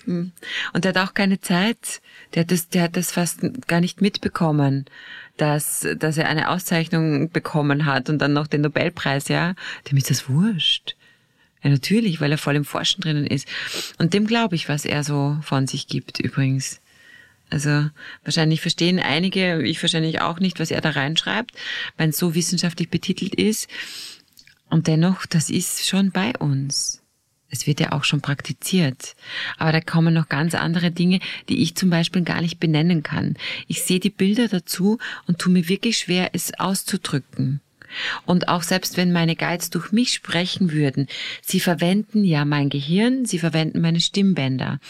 [0.07, 0.33] Hm.
[0.73, 2.01] und der hat auch keine Zeit.
[2.35, 4.87] Der hat das, der hat das fast gar nicht mitbekommen
[5.37, 9.55] dass, dass er eine Auszeichnung bekommen hat und dann noch den Nobelpreis, ja,
[9.91, 10.97] dem ist das wurscht.
[11.63, 13.49] Ja, natürlich, weil er voll im Forschen drinnen ist.
[13.99, 16.81] Und dem glaube ich, was er so von sich gibt, übrigens.
[17.51, 17.89] Also
[18.25, 21.53] wahrscheinlich verstehen einige, ich wahrscheinlich auch nicht, was er da reinschreibt,
[21.97, 23.69] wenn es so wissenschaftlich betitelt ist.
[24.69, 27.03] Und dennoch, das ist schon bei uns.
[27.51, 29.15] Es wird ja auch schon praktiziert.
[29.57, 33.37] Aber da kommen noch ganz andere Dinge, die ich zum Beispiel gar nicht benennen kann.
[33.67, 37.61] Ich sehe die Bilder dazu und tue mir wirklich schwer, es auszudrücken.
[38.25, 41.07] Und auch selbst wenn meine Guides durch mich sprechen würden,
[41.43, 44.81] sie verwenden ja mein Gehirn, sie verwenden meine Stimmbänder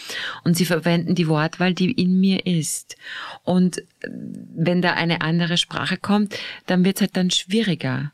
[0.44, 2.96] und sie verwenden die Wortwahl, die in mir ist.
[3.44, 8.12] Und wenn da eine andere Sprache kommt, dann wird es halt dann schwieriger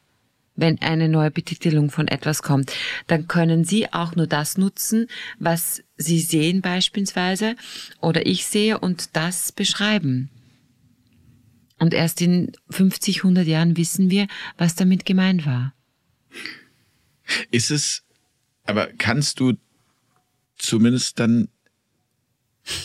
[0.55, 2.73] wenn eine neue Betitelung von etwas kommt,
[3.07, 5.07] dann können Sie auch nur das nutzen,
[5.39, 7.57] was Sie sehen beispielsweise
[8.01, 10.31] oder ich sehe und das beschreiben.
[11.79, 15.75] Und erst in 50, 100 Jahren wissen wir, was damit gemeint war.
[17.51, 18.05] Ist es,
[18.65, 19.55] aber kannst du
[20.57, 21.49] zumindest dann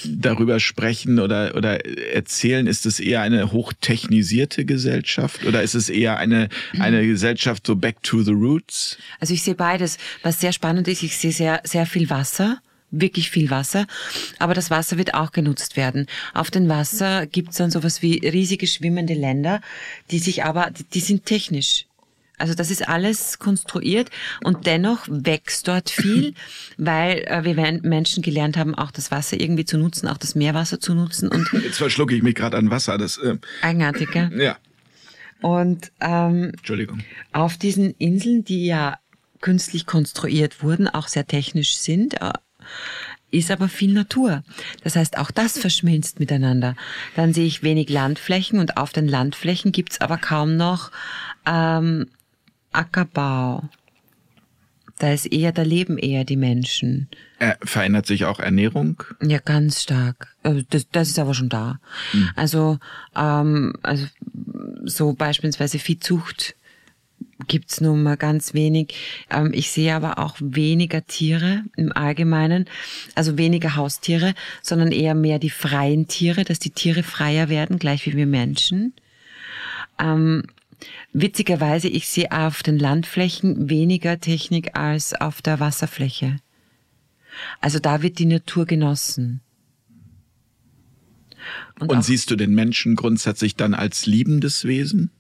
[0.06, 2.68] darüber sprechen oder, oder erzählen?
[2.68, 6.50] Ist es eher eine hochtechnisierte Gesellschaft oder ist es eher eine,
[6.80, 8.98] eine Gesellschaft so back to the roots?
[9.20, 9.98] Also ich sehe beides.
[10.24, 12.60] Was sehr spannend ist, ich sehe sehr, sehr viel Wasser
[12.90, 13.86] wirklich viel Wasser,
[14.40, 16.08] aber das Wasser wird auch genutzt werden.
[16.34, 19.62] Auf dem Wasser gibt es dann sowas wie riesige schwimmende Länder,
[20.10, 21.87] die sich aber, die, die sind technisch.
[22.38, 24.10] Also das ist alles konstruiert
[24.44, 26.34] und dennoch wächst dort viel,
[26.78, 30.80] weil äh, wir Menschen gelernt haben, auch das Wasser irgendwie zu nutzen, auch das Meerwasser
[30.80, 31.30] zu nutzen.
[31.30, 32.98] Und Jetzt verschlucke ich mich gerade an Wasser.
[32.98, 34.30] Das, äh, eigenartig, ja?
[34.30, 34.58] Ja.
[35.42, 37.00] Und ähm, Entschuldigung.
[37.32, 38.98] auf diesen Inseln, die ja
[39.42, 42.34] künstlich konstruiert wurden, auch sehr technisch sind, äh,
[43.30, 44.44] ist aber viel Natur.
[44.84, 46.76] Das heißt, auch das verschmilzt miteinander.
[47.16, 50.92] Dann sehe ich wenig Landflächen und auf den Landflächen gibt's aber kaum noch
[51.46, 52.08] ähm,
[52.78, 53.70] Ackerbau.
[55.00, 57.08] Da ist eher, da leben eher die Menschen.
[57.40, 59.04] Äh, verändert sich auch Ernährung?
[59.22, 60.36] Ja, ganz stark.
[60.44, 61.80] Äh, das, das ist aber schon da.
[62.14, 62.30] Mhm.
[62.36, 62.80] Also,
[63.16, 64.08] ähm, also
[64.86, 66.56] so beispielsweise Viehzucht
[67.48, 68.96] gibt's nun mal ganz wenig.
[69.30, 72.66] Ähm, ich sehe aber auch weniger Tiere im Allgemeinen,
[73.14, 74.34] also weniger Haustiere,
[74.64, 78.94] sondern eher mehr die freien Tiere, dass die Tiere freier werden, gleich wie wir Menschen.
[80.00, 80.44] Ähm,
[81.14, 86.38] Witzigerweise, ich sehe auf den Landflächen weniger Technik als auf der Wasserfläche.
[87.62, 89.42] Also da wird die Natur genossen.
[91.80, 95.12] Und, Und siehst du den Menschen grundsätzlich dann als liebendes Wesen?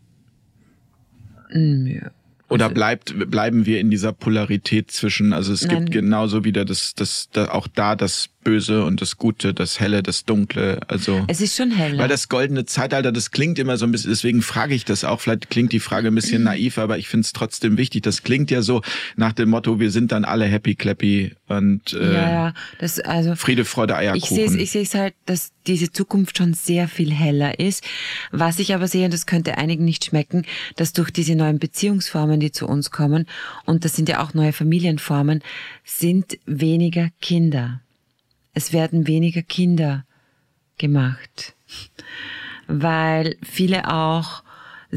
[1.51, 2.11] Ja.
[2.49, 5.85] Oder also bleibt, bleiben wir in dieser Polarität zwischen, also es Nein.
[5.85, 10.01] gibt genauso wieder das, das, das, auch da das Böse und das Gute, das Helle,
[10.01, 10.79] das Dunkle.
[10.87, 11.97] Also es ist schon hell.
[11.97, 15.19] Weil das goldene Zeitalter, das klingt immer so ein bisschen, deswegen frage ich das auch.
[15.19, 18.03] Vielleicht klingt die Frage ein bisschen naiv, aber ich finde es trotzdem wichtig.
[18.03, 18.83] Das klingt ja so
[19.17, 22.53] nach dem Motto, wir sind dann alle happy clappy und äh, ja, ja.
[22.79, 24.57] Das, also, Friede, Freude, Eierkuchen.
[24.57, 27.83] Ich sehe es halt, dass diese Zukunft schon sehr viel heller ist.
[28.31, 30.45] Was ich aber sehe, und das könnte einigen nicht schmecken,
[30.77, 33.25] dass durch diese neuen Beziehungsformen, die zu uns kommen,
[33.65, 35.43] und das sind ja auch neue Familienformen,
[35.83, 37.81] sind weniger Kinder
[38.57, 40.03] es werden weniger Kinder
[40.79, 41.55] gemacht,
[42.67, 44.41] weil viele auch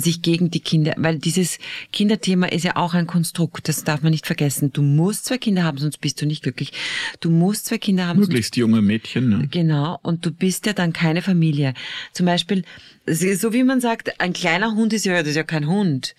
[0.01, 1.59] sich gegen die Kinder, weil dieses
[1.93, 4.73] Kinderthema ist ja auch ein Konstrukt, das darf man nicht vergessen.
[4.73, 6.73] Du musst zwei Kinder haben, sonst bist du nicht glücklich.
[7.21, 8.21] Du musst zwei Kinder haben.
[8.21, 9.29] Möglichst junge Mädchen.
[9.29, 9.49] Ne?
[9.51, 11.75] Genau, und du bist ja dann keine Familie.
[12.13, 12.65] Zum Beispiel,
[13.07, 16.15] so wie man sagt, ein kleiner Hund ist ja, das ist ja kein Hund.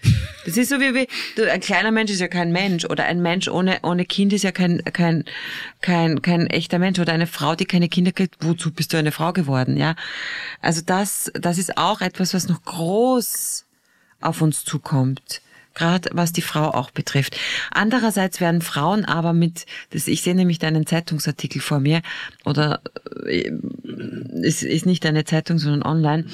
[0.46, 3.22] Das ist so wie, wie du, ein kleiner Mensch ist ja kein Mensch oder ein
[3.22, 5.24] Mensch ohne, ohne Kind ist ja kein, kein,
[5.82, 8.38] kein, kein echter Mensch oder eine Frau, die keine Kinder kriegt.
[8.42, 9.96] Wozu bist du eine Frau geworden, ja?
[10.62, 13.66] Also das, das ist auch etwas, was noch groß
[14.22, 15.42] auf uns zukommt
[15.74, 17.38] gerade was die Frau auch betrifft.
[17.72, 22.02] Andererseits werden Frauen aber mit, das, ich sehe nämlich deinen Zeitungsartikel vor mir,
[22.46, 22.82] oder
[23.26, 23.52] äh,
[24.44, 26.26] es ist nicht eine Zeitung, sondern online,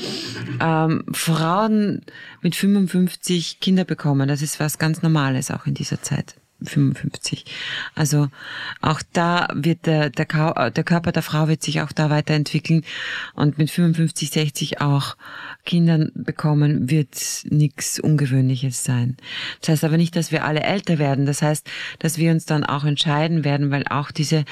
[0.60, 2.02] ähm, Frauen
[2.42, 4.28] mit 55 Kinder bekommen.
[4.28, 6.36] Das ist was ganz Normales auch in dieser Zeit.
[6.62, 7.46] 55.
[7.94, 8.30] Also
[8.82, 10.26] auch da wird der, der,
[10.72, 12.84] der Körper der Frau wird sich auch da weiterentwickeln
[13.34, 15.18] und mit 55, 60 auch
[15.66, 17.16] Kindern bekommen wird
[17.50, 19.18] nichts Ungewöhnliches sein.
[19.62, 21.26] Das heißt aber nicht, dass wir alle älter werden.
[21.26, 21.70] Das heißt,
[22.00, 24.46] dass wir uns dann auch entscheiden werden, weil auch diese,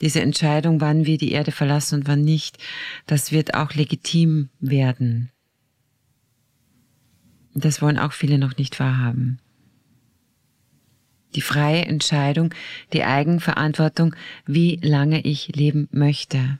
[0.00, 2.58] diese Entscheidung, wann wir die Erde verlassen und wann nicht,
[3.06, 5.30] das wird auch legitim werden.
[7.54, 9.40] Das wollen auch viele noch nicht wahrhaben
[11.34, 12.54] die freie Entscheidung,
[12.92, 14.14] die Eigenverantwortung,
[14.46, 16.58] wie lange ich leben möchte.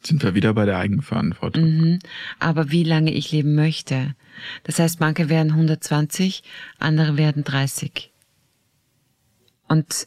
[0.00, 1.64] Sind wir wieder bei der Eigenverantwortung.
[1.64, 1.98] Mhm.
[2.38, 4.14] Aber wie lange ich leben möchte.
[4.62, 6.42] Das heißt, manche werden 120,
[6.78, 8.12] andere werden 30.
[9.66, 10.06] Und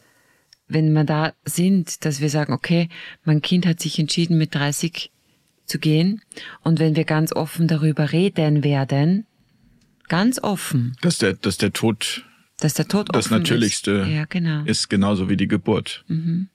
[0.68, 2.88] wenn wir da sind, dass wir sagen, okay,
[3.26, 5.11] mein Kind hat sich entschieden, mit 30
[5.65, 6.22] zu gehen,
[6.61, 9.26] und wenn wir ganz offen darüber reden werden,
[10.07, 10.95] ganz offen.
[11.02, 12.26] Dass der, dass der Tod
[12.62, 14.10] dass der Tod das Natürlichste ist.
[14.10, 14.64] Ja, genau.
[14.66, 16.04] ist genauso wie die Geburt.
[16.08, 16.48] Mhm.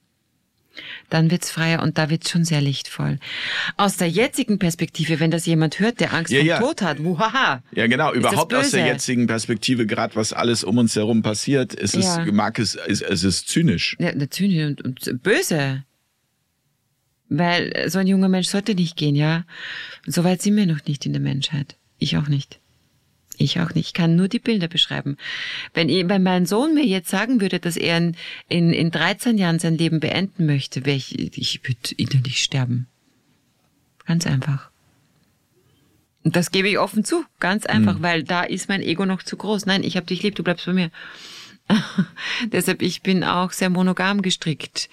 [1.09, 3.17] Dann wird's freier und da wird's schon sehr lichtvoll.
[3.77, 6.59] Aus der jetzigen Perspektive, wenn das jemand hört, der Angst ja, vor ja.
[6.59, 7.63] Tod hat, wuhaha.
[7.71, 11.95] Ja, genau, überhaupt aus der jetzigen Perspektive, gerade was alles um uns herum passiert, ist
[11.95, 12.23] ja.
[12.23, 13.95] es, mag es, ist, es ist zynisch.
[13.99, 15.83] Ja, zynisch und, und böse.
[17.29, 19.45] Weil so ein junger Mensch sollte nicht gehen, ja.
[20.05, 21.75] So weit sind wir noch nicht in der Menschheit.
[21.97, 22.59] Ich auch nicht.
[23.37, 23.87] Ich auch nicht.
[23.87, 25.17] Ich kann nur die Bilder beschreiben.
[25.73, 28.15] Wenn, wenn mein Sohn mir jetzt sagen würde, dass er in,
[28.49, 32.87] in, in 13 Jahren sein Leben beenden möchte, wäre ich, ich würde innerlich sterben.
[34.05, 34.71] Ganz einfach.
[36.23, 37.23] Und das gebe ich offen zu.
[37.39, 38.03] Ganz einfach, mhm.
[38.03, 39.65] weil da ist mein Ego noch zu groß.
[39.65, 40.91] Nein, ich habe dich lieb, du bleibst bei mir.
[42.51, 44.89] Deshalb, ich bin auch sehr monogam gestrickt.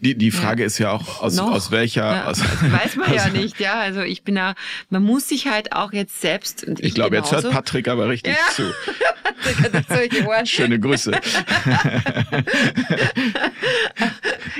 [0.00, 0.66] Die, die Frage ja.
[0.66, 2.10] ist ja auch, aus, aus welcher...
[2.12, 3.80] Ja, aus, weiß man ja nicht, ja.
[3.80, 4.54] Also ich bin da,
[4.88, 6.64] man muss sich halt auch jetzt selbst...
[6.64, 8.54] ich, ich glaube, jetzt hört Patrick aber richtig ja.
[8.54, 8.62] zu.
[10.44, 11.12] Schöne Grüße.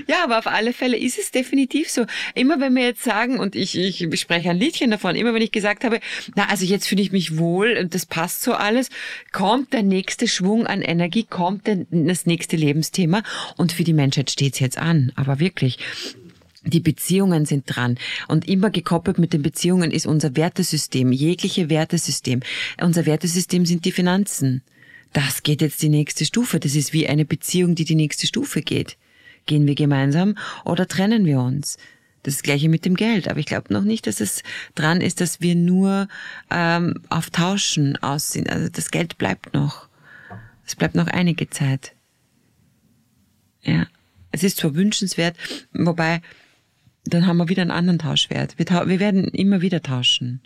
[0.06, 2.06] ja, aber auf alle Fälle ist es definitiv so.
[2.34, 5.52] Immer wenn wir jetzt sagen, und ich, ich spreche ein Liedchen davon, immer wenn ich
[5.52, 6.00] gesagt habe,
[6.34, 8.90] na, also jetzt fühle ich mich wohl und das passt so alles,
[9.32, 13.22] kommt der nächste Schwung an Energie, kommt das nächste Lebensthema
[13.56, 15.12] und für die Menschheit steht's jetzt an.
[15.16, 15.78] Aber wirklich.
[16.62, 17.98] Die Beziehungen sind dran.
[18.28, 22.40] Und immer gekoppelt mit den Beziehungen ist unser Wertesystem, jegliche Wertesystem.
[22.82, 24.62] Unser Wertesystem sind die Finanzen.
[25.12, 26.60] Das geht jetzt die nächste Stufe.
[26.60, 28.96] Das ist wie eine Beziehung, die die nächste Stufe geht.
[29.50, 31.76] Gehen wir gemeinsam oder trennen wir uns?
[32.22, 33.26] Das gleiche mit dem Geld.
[33.26, 34.44] Aber ich glaube noch nicht, dass es
[34.76, 36.06] dran ist, dass wir nur
[36.52, 38.48] ähm, auf Tauschen aus sind.
[38.48, 39.88] Also das Geld bleibt noch.
[40.64, 41.96] Es bleibt noch einige Zeit.
[43.62, 43.88] Ja.
[44.30, 45.36] Es ist zwar wünschenswert,
[45.72, 46.22] wobei,
[47.06, 48.56] dann haben wir wieder einen anderen Tauschwert.
[48.56, 50.42] Wir, tau wir werden immer wieder tauschen.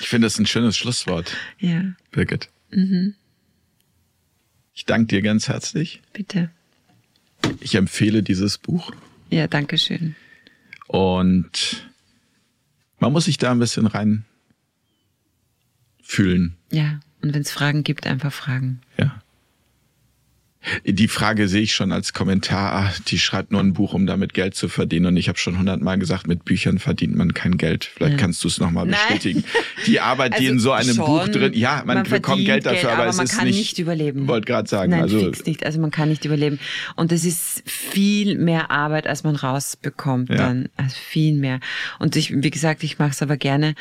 [0.00, 1.36] Ich finde das ein schönes Schlusswort.
[1.60, 1.92] Ja.
[2.10, 2.48] Birgit.
[2.70, 3.14] Mhm.
[4.80, 6.00] Ich danke dir ganz herzlich.
[6.14, 6.48] Bitte.
[7.60, 8.92] Ich empfehle dieses Buch.
[9.28, 10.16] Ja, danke schön.
[10.86, 11.86] Und
[12.98, 14.24] man muss sich da ein bisschen rein
[16.02, 16.56] fühlen.
[16.72, 17.00] Ja.
[17.20, 18.80] Und wenn es Fragen gibt, einfach fragen.
[18.96, 19.19] Ja.
[20.84, 24.34] Die Frage sehe ich schon als Kommentar, ah, die schreibt nur ein Buch, um damit
[24.34, 25.06] Geld zu verdienen.
[25.06, 27.86] Und ich habe schon hundertmal gesagt, mit Büchern verdient man kein Geld.
[27.86, 28.18] Vielleicht ja.
[28.18, 29.44] kannst du es nochmal bestätigen.
[29.86, 32.66] Die Arbeit, also die in so einem schon, Buch drin, ja, man, man bekommt Geld
[32.66, 34.28] dafür, Geld, aber, aber, es ist nicht, nicht überleben.
[34.28, 34.90] Wollte gerade sagen.
[34.90, 35.64] Nein, also, fix nicht.
[35.64, 36.60] Also man kann nicht überleben.
[36.94, 40.36] Und es ist viel mehr Arbeit, als man rausbekommt ja.
[40.36, 40.68] dann.
[40.76, 41.60] Also viel mehr.
[41.98, 43.74] Und ich, wie gesagt, ich mache es aber gerne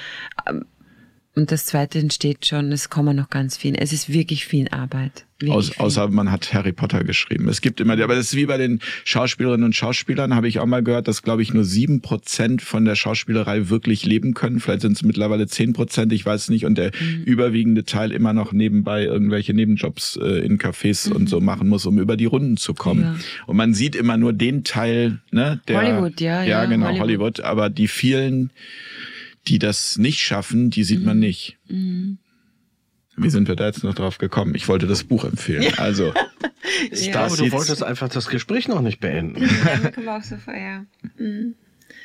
[1.40, 3.74] und das zweite entsteht schon, es kommen noch ganz viel.
[3.78, 5.26] Es ist wirklich viel Arbeit.
[5.40, 5.86] Wirklich Aus, viel.
[5.86, 7.48] Außer man hat Harry Potter geschrieben.
[7.48, 10.66] Es gibt immer, aber das ist wie bei den Schauspielerinnen und Schauspielern, habe ich auch
[10.66, 14.60] mal gehört, dass, glaube ich, nur sieben Prozent von der Schauspielerei wirklich leben können.
[14.60, 16.66] Vielleicht sind es mittlerweile zehn Prozent, ich weiß nicht.
[16.66, 17.24] Und der mhm.
[17.24, 21.16] überwiegende Teil immer noch nebenbei irgendwelche Nebenjobs äh, in Cafés mhm.
[21.16, 23.04] und so machen muss, um über die Runden zu kommen.
[23.04, 23.16] Ja.
[23.48, 25.82] Und man sieht immer nur den Teil, ne, der.
[25.82, 26.44] Hollywood, ja.
[26.44, 27.00] Ja, ja genau, Hollywood.
[27.00, 27.40] Hollywood.
[27.40, 28.52] Aber die vielen,
[29.48, 31.06] die das nicht schaffen, die sieht mhm.
[31.06, 31.58] man nicht.
[31.68, 32.20] Mhm.
[33.18, 34.56] Wie sind wir da jetzt noch drauf gekommen?
[34.56, 35.64] Ich wollte das Buch empfehlen.
[35.64, 35.74] Ja.
[35.78, 36.14] Also,
[36.92, 37.12] ich ja.
[37.12, 39.42] glaube, du wolltest einfach das Gespräch noch nicht beenden.
[39.44, 40.86] Ja, wir auch so vor, ja.
[41.18, 41.56] Mhm.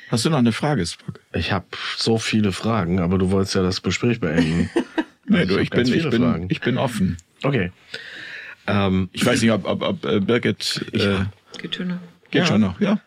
[0.08, 1.20] Hast du noch eine Frage, Spock?
[1.32, 1.66] Ich habe
[1.96, 4.70] so viele Fragen, aber du wolltest ja das Gespräch beenden.
[5.26, 7.16] nee, du, ich, bin, ich, bin, ich bin offen.
[7.42, 7.70] Okay.
[8.66, 10.84] Ähm, ich weiß nicht, ob, ob, ob äh, Birgit.
[10.92, 11.24] Äh,
[11.58, 11.98] geht schon noch.
[12.30, 12.46] Geht ja.
[12.46, 13.00] schon noch, ja.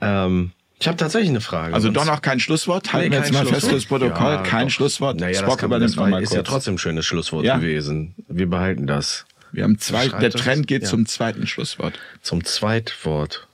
[0.00, 1.74] Ähm, ich habe tatsächlich eine Frage.
[1.74, 2.92] Also doch noch kein Schlusswort?
[2.92, 4.34] Halten nee, wir jetzt mal fest fürs Protokoll.
[4.34, 4.74] Ja, kein doch.
[4.74, 5.18] Schlusswort.
[5.18, 7.56] Naja, Spock das war, ist ja trotzdem ein schönes Schlusswort ja.
[7.56, 8.14] gewesen.
[8.28, 9.26] Wir behalten das.
[9.50, 10.88] Wir haben zwei, der Trend geht ja.
[10.88, 11.98] zum zweiten Schlusswort.
[12.22, 13.46] Zum Zweitwort.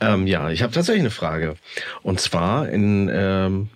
[0.00, 1.56] Ähm, ja, ich habe tatsächlich eine Frage.
[2.02, 3.68] Und zwar in, ähm,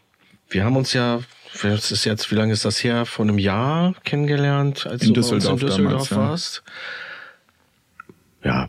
[0.48, 1.20] wir haben uns ja
[1.62, 3.06] das ist jetzt, wie lange ist das her?
[3.06, 6.62] Vor einem Jahr kennengelernt, als in du Düsseldorf, in Düsseldorf damals, warst.
[6.66, 6.72] Ja,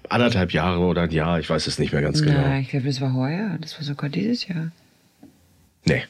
[0.09, 2.39] anderthalb Jahre oder ein Jahr, ich weiß es nicht mehr ganz genau.
[2.41, 3.57] Nein, ich glaube, das war heuer.
[3.61, 4.71] Das war sogar dieses Jahr.
[5.85, 6.03] Nee.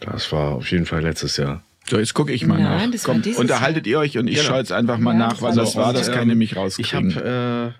[0.00, 1.62] Das war auf jeden Fall letztes Jahr.
[1.88, 2.92] So, jetzt gucke ich mal Nein, nach.
[2.92, 4.48] das war Komm, unterhaltet ihr euch und ich Genau.
[4.48, 5.92] schaue jetzt einfach mal Ja, nach, was das war.
[5.92, 7.14] Das kann ich ähm, nämlich Ich rauskriegen.
[7.14, 7.74] habe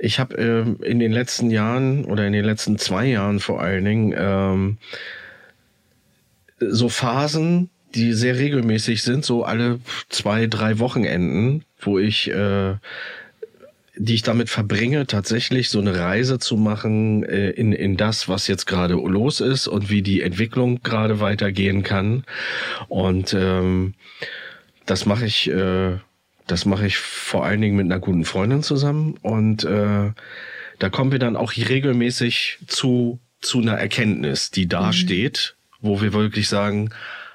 [0.00, 3.60] äh, ich hab, äh, in den letzten Jahren oder in den letzten zwei Jahren vor
[3.62, 4.78] allen Dingen ähm,
[6.58, 9.78] so Phasen, die sehr regelmäßig sind, so alle
[10.08, 12.74] zwei, drei Wochenenden, wo ich äh,
[13.96, 18.48] die ich damit verbringe, tatsächlich so eine Reise zu machen äh, in, in das, was
[18.48, 22.24] jetzt gerade los ist und wie die Entwicklung gerade weitergehen kann.
[22.88, 23.94] Und ähm,
[24.86, 25.98] das mache ich, äh,
[26.46, 29.16] das mache ich vor allen Dingen mit einer guten Freundin zusammen.
[29.22, 30.10] Und äh,
[30.78, 36.12] da kommen wir dann auch regelmäßig zu, zu einer Erkenntnis, die da steht, wo wir
[36.12, 36.90] wirklich sagen,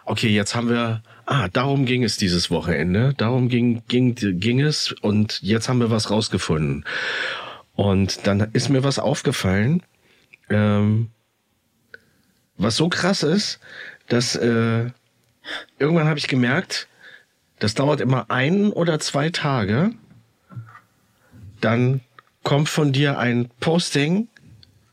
[0.06, 4.92] okay, jetzt haben wir, ah, darum ging es dieses Wochenende, darum ging, ging, ging es
[4.92, 6.86] und jetzt haben wir was rausgefunden.
[7.76, 9.84] Und dann ist mir was aufgefallen,
[10.50, 11.10] ähm,
[12.58, 13.60] was so krass ist,
[14.08, 14.90] dass äh,
[15.78, 16.88] irgendwann habe ich gemerkt,
[17.60, 19.92] das dauert immer ein oder zwei Tage,
[21.62, 22.02] dann
[22.44, 24.28] kommt von dir ein Posting,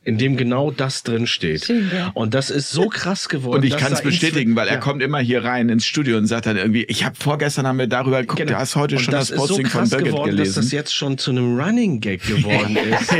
[0.07, 1.65] in dem genau das drin steht.
[1.65, 2.11] Schön, ja.
[2.13, 3.57] Und das ist so krass geworden.
[3.57, 4.79] Und ich kann es bestätigen, weil er ja.
[4.79, 7.87] kommt immer hier rein ins Studio und sagt dann irgendwie, ich habe vorgestern haben wir
[7.87, 8.53] darüber geguckt, Genau.
[8.53, 10.55] du hast heute Und schon das, ist Posting so von krass Birgit geworden, dass das
[10.55, 10.75] gelesen.
[10.75, 13.11] jetzt schon zu einem Running Gag geworden ist,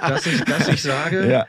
[0.00, 1.46] dass, ich, dass ich sage, Ja.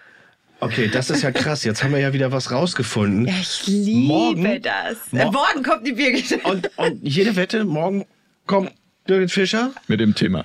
[0.60, 3.28] okay, das ist ja krass, jetzt haben wir ja wieder was rausgefunden.
[3.28, 4.98] Ja, ich liebe Morgen- das.
[5.12, 6.38] Mor- äh, morgen kommt die Birgit.
[6.44, 8.06] Und, und jede Wette, morgen
[8.46, 8.72] kommt
[9.08, 10.44] Birgit Fischer Mit dem Thema.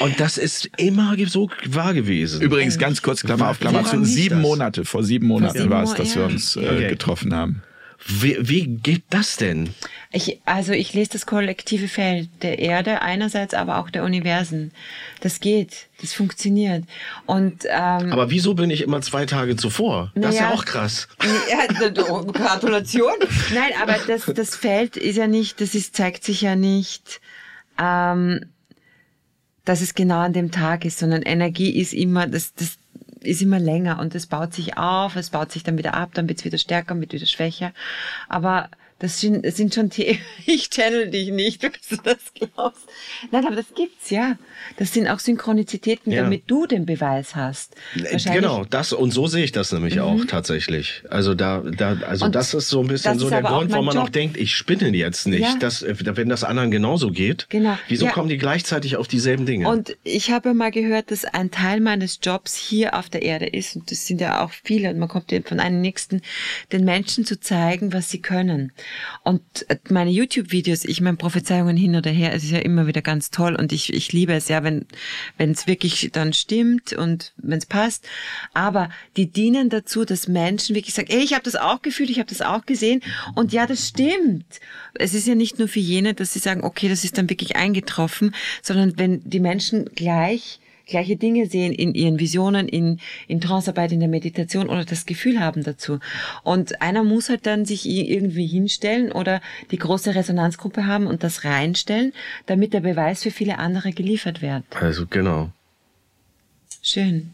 [0.00, 2.40] Und das ist immer so wahr gewesen.
[2.40, 4.42] Übrigens, ganz kurz, Klammer auf Klammer zu, sieben das?
[4.42, 6.28] Monate, vor sieben Monaten sieben war es, dass wir ja.
[6.28, 6.88] uns äh, Okay.
[6.88, 7.62] getroffen haben.
[8.06, 9.70] Wie, wie geht das denn?
[10.12, 14.70] Ich, also ich lese das kollektive Feld der Erde einerseits, aber auch der Universen.
[15.20, 16.84] Das geht, das funktioniert.
[17.26, 20.12] Und ähm, Aber wieso bin ich immer zwei Tage zuvor?
[20.14, 21.08] Das ist ja auch krass.
[21.50, 22.00] Ja, d-
[22.32, 23.14] Gratulation.
[23.52, 27.20] Nein, aber das, das Feld ist ja nicht, das ist, zeigt sich ja nicht,
[27.82, 28.44] ähm,
[29.68, 32.78] dass es genau an dem Tag ist, sondern Energie ist immer, das, das
[33.20, 36.26] ist immer länger und das baut sich auf, es baut sich dann wieder ab, dann
[36.26, 37.72] wird's wieder stärker, wird wieder schwächer.
[38.30, 42.88] Aber das sind, das sind schon Themen, ich channel dich nicht, wenn du das glaubst.
[43.30, 44.38] Nein, aber das gibt's, ja.
[44.76, 46.22] Das sind auch Synchronizitäten, Ja.
[46.22, 47.74] damit du den Beweis hast.
[47.94, 51.02] Wahrscheinlich- Genau, das und so sehe ich das nämlich auch tatsächlich.
[51.10, 53.86] Also da, da also Und das ist so ein bisschen so der auch Grund, warum
[53.86, 54.12] man auch Job.
[54.12, 55.56] denkt, ich spinne jetzt nicht, Ja.
[55.58, 57.46] dass, äh, wenn das anderen genauso geht.
[57.50, 57.78] Genau.
[57.88, 58.12] Wieso Ja.
[58.12, 59.68] kommen die gleichzeitig auf dieselben Dinge?
[59.68, 63.76] Und ich habe mal gehört, dass ein Teil meines Jobs hier auf der Erde ist,
[63.76, 66.22] und das sind ja auch viele, und man kommt von einem nächsten,
[66.72, 68.72] den Menschen zu zeigen, was sie können.
[69.24, 73.02] Und äh, meine YouTube-Videos, ich meine Prophezeiungen hin oder her, es ist ja immer wieder
[73.02, 74.86] ganz toll und ich, ich liebe es ja, wenn
[75.36, 78.06] wenn es wirklich dann stimmt und wenn es passt.
[78.54, 82.18] Aber die dienen dazu, dass Menschen wirklich sagen, ey, ich habe das auch gefühlt, ich
[82.18, 83.02] habe das auch gesehen
[83.34, 84.46] und ja, das stimmt.
[84.94, 87.56] Es ist ja nicht nur für jene, dass sie sagen, okay, das ist dann wirklich
[87.56, 92.98] eingetroffen, sondern wenn die Menschen gleich gleiche Dinge sehen in ihren Visionen, in,
[93.28, 96.00] in Trancearbeit, in der Meditation oder das Gefühl haben dazu.
[96.42, 99.40] Und einer muss halt dann sich irgendwie hinstellen oder
[99.70, 102.12] die große Resonanzgruppe haben und das reinstellen,
[102.46, 104.64] damit der Beweis für viele andere geliefert wird.
[104.80, 105.50] also genau.
[106.82, 107.30] Schön.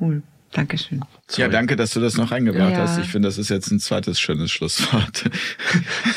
[0.00, 0.22] Cool.
[0.52, 1.04] Dankeschön.
[1.36, 2.78] Ja, danke, dass du das noch eingebracht Ja.
[2.78, 2.98] hast.
[2.98, 5.30] Ich finde, das ist jetzt ein zweites schönes Schlusswort.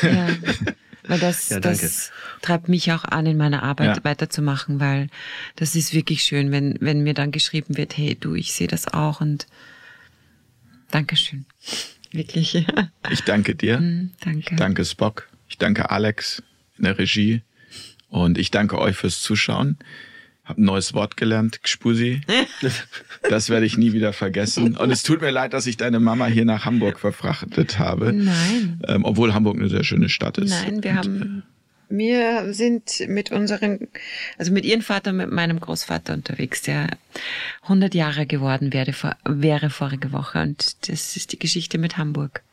[0.01, 0.27] Ja.
[1.07, 1.81] Weil das, Ja, danke.
[1.81, 2.11] das
[2.41, 4.03] treibt mich auch an, in meiner Arbeit Ja.
[4.03, 5.07] weiterzumachen, weil
[5.57, 8.87] das ist wirklich schön, wenn, wenn mir dann geschrieben wird, hey du, ich sehe das
[8.87, 9.47] auch und
[10.91, 11.45] Dankeschön.
[12.11, 12.65] Wirklich.
[13.09, 13.79] Ich danke dir.
[13.79, 14.55] Mm, Danke.
[14.55, 15.27] Danke Spock.
[15.49, 16.43] Ich danke Alex
[16.77, 17.41] in der Regie.
[18.09, 19.77] Und ich danke euch fürs Zuschauen.
[20.45, 22.21] Hab ein neues Wort gelernt, Gspusi.
[23.29, 24.75] Das werde ich nie wieder vergessen.
[24.75, 28.11] Und es tut mir leid, dass ich deine Mama hier nach Hamburg verfrachtet habe.
[28.11, 28.81] Nein.
[28.87, 30.49] Ähm, obwohl Hamburg eine sehr schöne Stadt ist.
[30.49, 31.43] Nein, wir haben,
[31.87, 33.87] wir sind mit unseren,
[34.37, 36.89] also mit ihrem Vater, und mit meinem Großvater unterwegs, der
[37.63, 40.41] 100 Jahre geworden wäre, vor- wäre vorige Woche.
[40.41, 42.43] Und das ist die Geschichte mit Hamburg.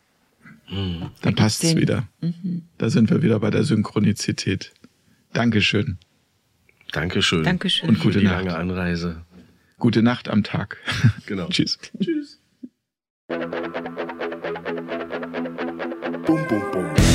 [0.69, 2.07] Dann passt es den- wieder.
[2.79, 4.71] Da sind wir wieder bei der Synchronizität.
[5.33, 5.99] Dankeschön.
[6.91, 7.45] Dankeschön.
[7.45, 7.89] Dankeschön.
[7.89, 8.45] Und gute die Nacht.
[8.45, 9.25] lange Anreise.
[9.79, 10.77] Gute Nacht am Tag.
[11.27, 11.49] Genau.
[11.49, 11.79] Tschüss.
[12.03, 12.41] Tschüss.
[16.27, 17.10] Boom, boom, boom.